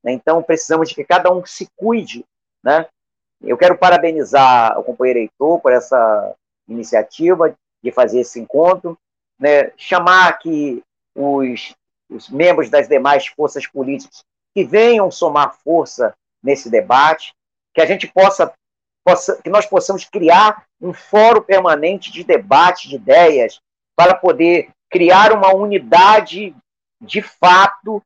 Então, 0.05 0.43
precisamos 0.43 0.89
de 0.89 0.95
que 0.95 1.05
cada 1.05 1.33
um 1.33 1.45
se 1.47 1.69
cuide. 1.77 2.25
Né? 2.63 2.87
Eu 3.41 3.57
quero 3.57 3.79
parabenizar 3.79 4.79
o 4.79 4.85
companheiro 4.85 5.21
Heitor 5.21 5.61
por 5.61 5.73
essa 5.73 6.35
iniciativa 6.69 7.57
de 7.83 7.91
fazer 7.91 8.21
esse 8.21 8.41
encontro, 8.41 8.99
né? 9.39 9.73
chamar 9.77 10.29
aqui 10.29 10.83
os, 11.15 11.75
os 12.09 12.29
membros 12.29 12.71
das 12.71 12.89
demais 12.89 13.27
forças 13.27 13.67
políticas 13.67 14.25
que 14.55 14.65
venham 14.65 15.11
somar 15.11 15.57
força 15.65 16.15
nesse 16.43 16.69
debate, 16.69 17.35
que 17.75 17.81
a 17.81 17.87
gente 17.87 18.07
possa, 18.07 18.53
possa 19.05 19.41
que 19.43 19.49
nós 19.49 19.67
possamos 19.67 20.05
criar 20.05 20.67
um 20.81 20.93
fórum 20.93 21.41
permanente 21.41 22.13
de 22.13 22.23
debate 22.23 22.89
de 22.89 22.97
ideias 22.97 23.61
para 23.97 24.15
poder 24.15 24.69
criar 24.93 25.33
uma 25.33 25.53
unidade 25.55 26.55
de 27.01 27.23
fato 27.23 28.03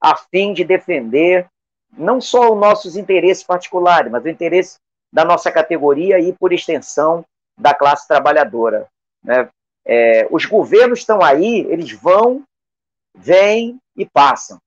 a 0.00 0.16
fim 0.16 0.52
de 0.52 0.64
defender 0.64 1.46
não 1.92 2.20
só 2.20 2.50
os 2.52 2.58
nossos 2.58 2.96
interesses 2.96 3.44
particulares, 3.44 4.10
mas 4.10 4.24
o 4.24 4.28
interesse 4.28 4.78
da 5.12 5.24
nossa 5.24 5.52
categoria 5.52 6.18
e, 6.18 6.32
por 6.32 6.52
extensão, 6.52 7.24
da 7.56 7.74
classe 7.74 8.08
trabalhadora. 8.08 8.88
Né? 9.22 9.48
É, 9.84 10.26
os 10.30 10.46
governos 10.46 11.00
estão 11.00 11.22
aí, 11.22 11.66
eles 11.68 11.92
vão, 11.92 12.42
vêm 13.14 13.78
e 13.94 14.06
passam. 14.06 14.58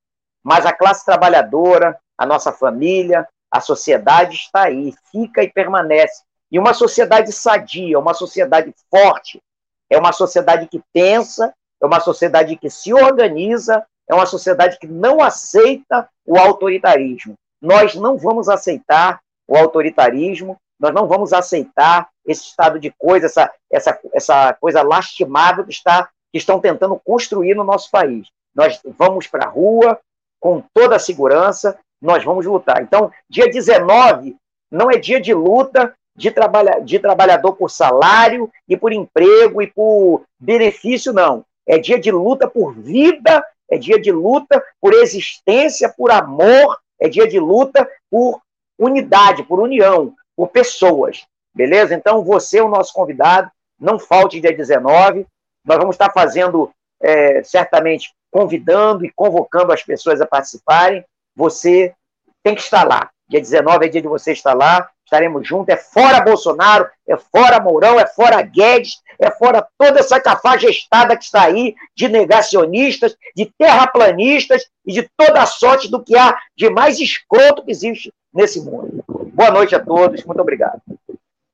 Mas 0.44 0.68
a 0.68 0.72
classe 0.72 1.04
trabalhadora, 1.04 2.00
a 2.16 2.26
nossa 2.28 2.52
família, 2.52 3.28
a 3.50 3.60
sociedade 3.60 4.36
está 4.36 4.66
aí, 4.66 4.94
fica 5.12 5.42
e 5.42 5.52
permanece. 5.52 6.24
E 6.52 6.60
uma 6.60 6.76
sociedade 6.76 7.32
sadia, 7.32 7.98
uma 7.98 8.14
sociedade 8.14 8.72
forte, 8.92 9.42
é 9.90 9.98
uma 9.98 10.12
sociedade 10.12 10.68
que 10.68 10.82
pensa, 10.94 11.54
é 11.82 11.86
uma 11.86 12.00
sociedade 12.00 12.56
que 12.56 12.70
se 12.70 12.94
organiza, 12.94 13.86
é 14.08 14.14
uma 14.14 14.26
sociedade 14.26 14.78
que 14.80 14.88
não 14.88 15.22
aceita 15.22 16.10
o 16.26 16.38
autoritarismo. 16.38 17.36
Nós 17.62 17.96
não 17.96 18.18
vamos 18.18 18.50
aceitar 18.50 19.20
o 19.48 19.58
autoritarismo, 19.58 20.58
nós 20.80 20.94
não 20.94 21.08
vamos 21.08 21.34
aceitar 21.34 22.10
esse 22.26 22.44
estado 22.44 22.80
de 22.80 22.92
coisa, 22.92 23.28
essa, 23.28 23.52
essa, 23.72 24.00
essa 24.14 24.54
coisa 24.54 24.82
lastimável 24.82 25.64
que, 25.64 25.72
está, 25.72 26.10
que 26.32 26.38
estão 26.38 26.60
tentando 26.60 27.00
construir 27.04 27.56
no 27.56 27.64
nosso 27.64 27.90
país. 27.90 28.28
Nós 28.54 28.82
vamos 28.98 29.28
para 29.28 29.46
a 29.46 29.50
rua 29.50 30.00
com 30.40 30.64
toda 30.74 30.96
a 30.96 31.00
segurança, 31.00 31.78
nós 32.02 32.24
vamos 32.24 32.46
lutar. 32.46 32.82
Então, 32.82 33.12
dia 33.30 33.50
19 33.50 34.36
não 34.72 34.92
é 34.92 34.98
dia 34.98 35.22
de 35.22 35.34
luta 35.34 35.94
de, 36.16 36.32
trabalha, 36.32 36.80
de 36.80 37.00
trabalhador 37.00 37.54
por 37.54 37.70
salário 37.70 38.52
e 38.68 38.78
por 38.78 38.92
emprego 38.92 39.62
e 39.62 39.68
por 39.68 40.24
benefício, 40.40 41.12
não. 41.12 41.46
É 41.68 41.78
dia 41.78 42.00
de 42.00 42.12
luta 42.12 42.48
por 42.48 42.74
vida, 42.74 43.44
é 43.70 43.78
dia 43.78 44.00
de 44.00 44.12
luta 44.12 44.64
por 44.80 44.94
existência, 44.94 45.90
por 45.90 46.12
amor, 46.12 46.80
é 47.00 47.10
dia 47.10 47.28
de 47.28 47.40
luta 47.40 47.90
por 48.10 48.40
unidade, 48.78 49.44
por 49.44 49.60
união, 49.60 50.14
por 50.36 50.50
pessoas. 50.50 51.26
Beleza? 51.54 51.96
Então, 51.96 52.24
você 52.24 52.60
é 52.60 52.64
o 52.64 52.70
nosso 52.70 52.94
convidado. 52.94 53.50
Não 53.80 53.98
falte 53.98 54.40
dia 54.40 54.56
19. 54.56 55.26
Nós 55.66 55.78
vamos 55.78 55.96
estar 55.96 56.12
fazendo, 56.12 56.72
é, 57.02 57.44
certamente, 57.44 58.14
convidando 58.30 59.06
e 59.06 59.12
convocando 59.16 59.72
as 59.72 59.82
pessoas 59.82 60.22
a 60.22 60.26
participarem 60.26 61.04
você 61.36 61.94
tem 62.42 62.56
que 62.56 62.62
estar 62.62 62.88
lá. 62.88 63.10
Dia 63.28 63.42
19 63.42 63.86
é 63.86 63.90
dia 63.90 64.02
de 64.02 64.08
você 64.08 64.32
estar 64.32 64.54
lá 64.54 64.90
estaremos 65.06 65.48
juntos. 65.48 65.70
É 65.70 65.78
fora 65.78 66.22
Bolsonaro, 66.22 66.88
é 67.08 67.16
fora 67.16 67.60
Mourão, 67.62 68.00
é 68.00 68.06
fora 68.08 68.42
Guedes, 68.42 69.02
é 69.20 69.32
fora 69.32 69.66
toda 69.78 70.00
essa 70.00 70.20
cafajestada 70.20 71.16
que 71.16 71.24
está 71.24 71.44
aí 71.44 71.76
de 71.96 72.10
negacionistas, 72.10 73.16
de 73.36 73.52
terraplanistas 73.58 74.66
e 74.86 74.92
de 74.92 75.10
toda 75.16 75.42
a 75.42 75.46
sorte 75.46 75.90
do 75.90 76.04
que 76.04 76.18
há 76.18 76.38
de 76.58 76.70
mais 76.70 77.00
escroto 77.00 77.64
que 77.64 77.72
existe 77.72 78.12
nesse 78.34 78.60
mundo. 78.60 79.04
Boa 79.34 79.52
noite 79.52 79.76
a 79.76 79.80
todos, 79.80 80.24
muito 80.26 80.42
obrigado. 80.42 80.82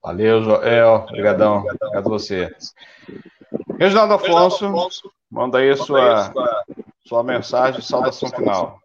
Valeu, 0.03 0.41
Joel. 0.41 1.05
Obrigadão. 1.09 1.59
Obrigado 1.59 2.07
a 2.07 2.09
você. 2.09 2.49
Reginaldo 3.77 4.15
Afonso, 4.15 4.91
manda 5.29 5.59
aí 5.59 5.69
a 5.69 5.77
sua, 5.77 6.33
sua 7.05 7.23
mensagem, 7.23 7.81
saudação 7.81 8.29
final. 8.29 8.79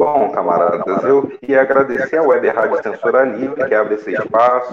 Bom, 0.00 0.32
camaradas, 0.32 1.04
eu 1.04 1.28
queria 1.28 1.60
agradecer 1.60 2.16
a 2.16 2.22
Web 2.22 2.48
Rádio 2.48 2.82
Censura 2.82 3.22
Livre, 3.22 3.68
que 3.68 3.74
abre 3.74 3.96
esse 3.96 4.10
espaço. 4.10 4.72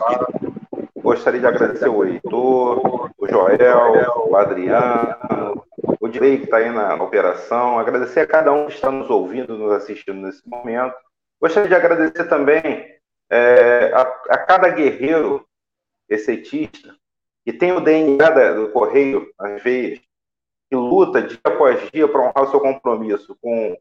Gostaria 0.95 1.41
de 1.41 1.45
agradecer 1.45 1.89
o 1.89 2.05
Heitor, 2.05 3.11
o 3.17 3.27
Joel, 3.27 4.25
o 4.25 4.37
Adriano, 4.37 5.65
o 5.99 6.07
Direi, 6.07 6.37
que 6.37 6.45
está 6.45 6.57
aí 6.59 6.71
na 6.71 6.95
operação. 6.95 7.77
Agradecer 7.77 8.21
a 8.21 8.25
cada 8.25 8.53
um 8.53 8.67
que 8.67 8.75
está 8.75 8.89
nos 8.89 9.09
ouvindo, 9.09 9.57
nos 9.57 9.73
assistindo 9.73 10.21
nesse 10.21 10.47
momento. 10.47 10.95
Gostaria 11.41 11.67
de 11.67 11.75
agradecer 11.75 12.23
também 12.29 12.95
é, 13.29 13.91
a, 13.93 14.03
a, 14.29 14.37
cada 14.37 14.69
guerreiro 14.69 15.45
exceitista 16.07 16.95
que 17.43 17.51
tem 17.51 17.73
o 17.73 17.81
DNA 17.81 18.53
do 18.53 18.69
Correio 18.69 19.29
às 19.37 19.61
veias, 19.61 19.99
que 20.69 20.75
luta 20.77 21.21
dia 21.21 21.37
após 21.43 21.91
dia 21.91 22.07
para 22.07 22.21
honrar 22.21 22.43
o 22.45 22.49
seu 22.49 22.61
compromisso 22.61 23.37
com 23.41 23.77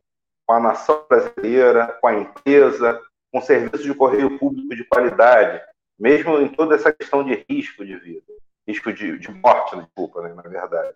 com 0.47 0.53
a 0.53 0.61
nação 0.61 1.05
brasileira, 1.09 1.99
com 2.01 2.07
a 2.07 2.15
empresa, 2.15 3.01
com 3.33 3.41
serviços 3.41 3.83
de 3.83 3.95
correio 3.95 4.39
público 4.39 4.75
de 4.75 4.85
qualidade, 4.85 5.61
mesmo 5.99 6.39
em 6.41 6.49
toda 6.49 6.75
essa 6.75 6.93
questão 6.93 7.25
de 7.25 7.45
risco 7.49 7.85
de 7.85 7.97
vida, 7.97 8.33
risco 8.67 8.93
de, 8.93 9.19
de 9.19 9.31
morte, 9.31 9.77
desculpa, 9.77 10.23
né, 10.23 10.33
na 10.35 10.43
verdade. 10.43 10.95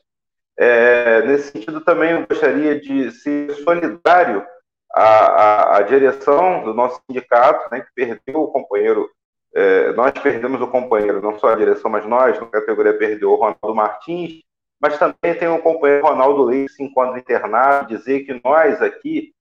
É, 0.57 1.23
nesse 1.23 1.53
sentido, 1.53 1.81
também 1.81 2.13
eu 2.13 2.27
gostaria 2.27 2.79
de 2.79 3.11
ser 3.11 3.53
solidário 3.57 4.47
à, 4.93 5.03
à, 5.03 5.77
à 5.79 5.83
direção 5.83 6.63
do 6.63 6.75
nosso 6.75 7.01
sindicato, 7.07 7.69
né, 7.71 7.81
que 7.81 7.93
perdeu 7.95 8.43
o 8.43 8.49
companheiro, 8.53 9.11
é, 9.55 9.93
nós 9.93 10.13
perdemos 10.13 10.61
o 10.61 10.69
companheiro, 10.69 11.21
não 11.21 11.39
só 11.39 11.49
a 11.49 11.57
direção, 11.57 11.91
mas 11.91 12.07
nós, 12.07 12.39
na 12.39 12.47
categoria, 12.47 12.97
perdeu 12.97 13.33
o 13.33 13.37
Ronaldo 13.37 13.75
Martins, 13.75 14.43
mas 14.81 14.99
também 14.99 15.35
tem 15.39 15.49
o 15.49 15.59
companheiro 15.59 16.07
Ronaldo 16.07 16.45
Leite 16.45 16.73
se 16.73 16.83
encontra 16.83 17.19
internado, 17.19 17.89
dizer 17.89 18.21
que 18.21 18.41
nós 18.43 18.81
aqui 18.81 19.35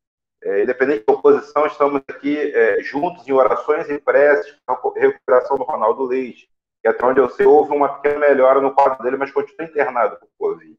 é, 0.43 0.63
independente 0.63 1.05
da 1.05 1.13
oposição, 1.13 1.65
estamos 1.65 2.01
aqui 2.07 2.37
é, 2.37 2.81
juntos 2.81 3.27
em 3.27 3.31
orações 3.31 3.89
e 3.89 3.99
preces 3.99 4.55
para 4.65 4.75
a 4.75 4.99
recuperação 4.99 5.57
do 5.57 5.63
Ronaldo 5.63 6.03
Leite, 6.03 6.49
que 6.81 6.87
até 6.87 7.05
onde 7.05 7.19
eu 7.19 7.29
sei 7.29 7.45
houve 7.45 7.73
uma 7.73 7.99
pequena 7.99 8.27
melhora 8.27 8.61
no 8.61 8.73
quadro 8.73 9.03
dele, 9.03 9.17
mas 9.17 9.31
continua 9.31 9.67
internado 9.67 10.17
por 10.17 10.29
Covid. 10.37 10.75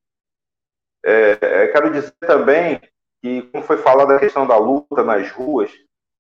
É, 1.05 1.39
é, 1.41 1.69
quero 1.69 1.91
dizer 1.93 2.13
também 2.21 2.81
que, 3.23 3.43
como 3.43 3.65
foi 3.65 3.77
falado 3.79 4.13
a 4.13 4.19
questão 4.19 4.47
da 4.47 4.57
luta 4.57 5.03
nas 5.03 5.31
ruas, 5.31 5.71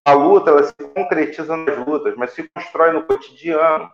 a 0.07 0.13
luta 0.13 0.51
ela 0.51 0.63
se 0.63 0.75
concretiza 0.95 1.57
nas 1.57 1.87
lutas, 1.87 2.15
mas 2.17 2.33
se 2.33 2.49
constrói 2.55 2.93
no 2.93 3.05
cotidiano, 3.05 3.91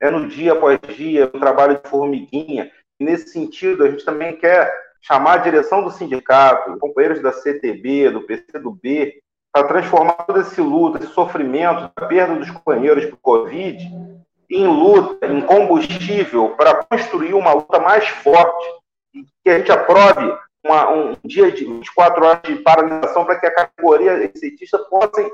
é 0.00 0.10
no 0.10 0.28
dia 0.28 0.52
após 0.52 0.78
dia, 0.94 1.30
no 1.32 1.40
trabalho 1.40 1.80
de 1.80 1.88
formiguinha. 1.88 2.70
E 3.00 3.04
nesse 3.04 3.28
sentido, 3.28 3.84
a 3.84 3.90
gente 3.90 4.04
também 4.04 4.36
quer 4.36 4.85
chamar 5.06 5.34
a 5.34 5.42
direção 5.42 5.84
do 5.84 5.90
sindicato, 5.90 6.78
companheiros 6.78 7.22
da 7.22 7.32
CTB, 7.32 8.10
do 8.10 8.22
PCdoB, 8.22 9.22
para 9.52 9.68
transformar 9.68 10.14
todo 10.14 10.40
esse 10.40 10.60
luto, 10.60 10.98
esse 10.98 11.12
sofrimento, 11.12 11.90
a 11.94 12.06
perda 12.06 12.34
dos 12.34 12.50
companheiros 12.50 13.06
por 13.06 13.16
Covid, 13.18 13.88
em 14.50 14.66
luta, 14.66 15.26
em 15.26 15.40
combustível 15.40 16.50
para 16.56 16.84
construir 16.84 17.34
uma 17.34 17.52
luta 17.52 17.78
mais 17.78 18.06
forte, 18.08 18.66
que 19.44 19.50
a 19.50 19.58
gente 19.58 19.70
aprove 19.70 20.36
uma, 20.64 20.90
um 20.90 21.16
dia 21.24 21.52
de 21.52 21.64
24 21.64 22.24
horas 22.24 22.42
de 22.42 22.56
paralisação 22.56 23.24
para 23.24 23.38
que 23.38 23.46
a 23.46 23.54
categoria 23.54 24.30
exitista 24.34 24.78
possa 24.90 25.24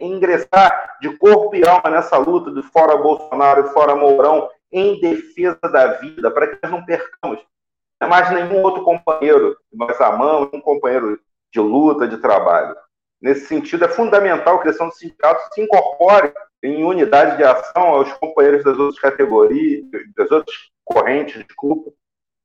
ingressar 0.00 0.96
de 1.00 1.16
corpo 1.16 1.54
e 1.54 1.66
alma 1.66 1.88
nessa 1.88 2.16
luta 2.18 2.50
de 2.50 2.62
fora 2.62 2.96
Bolsonaro 2.96 3.66
e 3.66 3.72
fora 3.72 3.94
Mourão 3.94 4.48
em 4.72 5.00
defesa 5.00 5.60
da 5.62 5.86
vida, 5.98 6.30
para 6.32 6.48
que 6.48 6.58
nós 6.62 6.72
não 6.72 6.84
percamos 6.84 7.40
mais 8.06 8.30
nenhum 8.30 8.62
outro 8.62 8.82
companheiro 8.82 9.56
que 9.70 9.76
nós 9.76 10.00
amamos, 10.00 10.50
um 10.52 10.60
companheiro 10.60 11.18
de 11.52 11.60
luta, 11.60 12.08
de 12.08 12.18
trabalho. 12.18 12.76
Nesse 13.20 13.46
sentido, 13.46 13.84
é 13.84 13.88
fundamental 13.88 14.58
que 14.58 14.68
a 14.68 14.70
questão 14.70 14.88
do 14.88 14.94
sindicato 14.94 15.54
se 15.54 15.60
incorpore 15.60 16.32
em 16.62 16.84
unidade 16.84 17.36
de 17.36 17.44
ação 17.44 17.82
aos 17.82 18.12
companheiros 18.14 18.64
das 18.64 18.78
outras 18.78 18.98
categorias, 18.98 19.84
das 20.16 20.30
outras 20.30 20.56
correntes, 20.84 21.44
desculpa, 21.44 21.90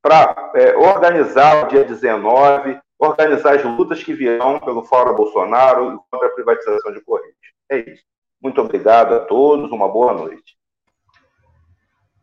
para 0.02 0.52
é, 0.56 0.76
organizar 0.78 1.66
o 1.66 1.68
dia 1.68 1.84
19, 1.84 2.80
organizar 2.98 3.56
as 3.56 3.64
lutas 3.64 4.04
que 4.04 4.14
virão 4.14 4.60
pelo 4.60 4.84
Fórum 4.84 5.16
Bolsonaro 5.16 5.94
e 5.94 6.00
contra 6.12 6.28
a 6.28 6.32
privatização 6.32 6.92
de 6.94 7.02
Correios. 7.02 7.36
É 7.70 7.78
isso. 7.78 8.04
Muito 8.42 8.62
obrigado 8.62 9.16
a 9.16 9.20
todos, 9.20 9.72
uma 9.72 9.88
boa 9.88 10.14
noite. 10.14 10.59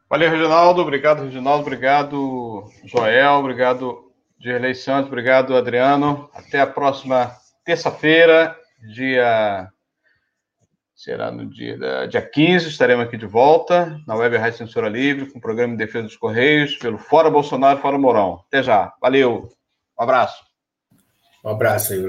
Valeu, 0.09 0.31
Reginaldo. 0.31 0.81
Obrigado, 0.81 1.25
Reginaldo. 1.25 1.63
Obrigado, 1.63 2.65
Joel. 2.85 3.33
Obrigado, 3.33 4.13
Gerlei 4.39 4.75
Santos. 4.75 5.09
Obrigado, 5.09 5.57
Adriano. 5.57 6.31
Até 6.33 6.61
a 6.61 6.67
próxima 6.67 7.33
terça-feira, 7.65 8.57
dia. 8.95 9.69
Será 10.95 11.31
no 11.31 11.45
dia, 11.45 12.07
dia 12.09 12.23
15, 12.23 12.69
estaremos 12.69 13.05
aqui 13.05 13.19
de 13.19 13.27
volta 13.27 14.01
na 14.07 14.15
Web 14.15 14.39
Rádio 14.39 14.59
Censura 14.59 14.89
Livre, 14.89 15.27
com 15.27 15.39
o 15.39 15.43
programa 15.43 15.73
de 15.75 15.85
defesa 15.85 16.05
dos 16.05 16.17
Correios, 16.17 16.77
pelo 16.77 16.97
Fora 16.97 17.29
Bolsonaro, 17.29 17.81
Fora 17.81 17.99
Mourão. 17.99 18.43
Até 18.49 18.63
já. 18.63 18.95
Valeu. 18.99 19.51
Um 19.99 20.03
abraço. 20.03 20.43
Um 21.45 21.51
abraço 21.51 21.93
aí. 21.93 22.01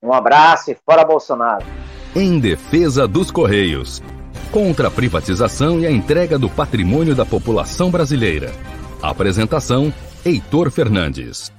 Um 0.00 0.12
abraço 0.12 0.70
e 0.70 0.76
fora 0.76 1.04
Bolsonaro. 1.04 1.66
Em 2.14 2.38
defesa 2.38 3.08
dos 3.08 3.32
Correios 3.32 4.00
contra 4.50 4.88
a 4.88 4.90
privatização 4.90 5.80
e 5.80 5.86
a 5.86 5.90
entrega 5.90 6.38
do 6.38 6.48
patrimônio 6.48 7.14
da 7.14 7.24
população 7.24 7.90
brasileira. 7.90 8.52
Apresentação: 9.02 9.92
Heitor 10.24 10.70
Fernandes. 10.70 11.57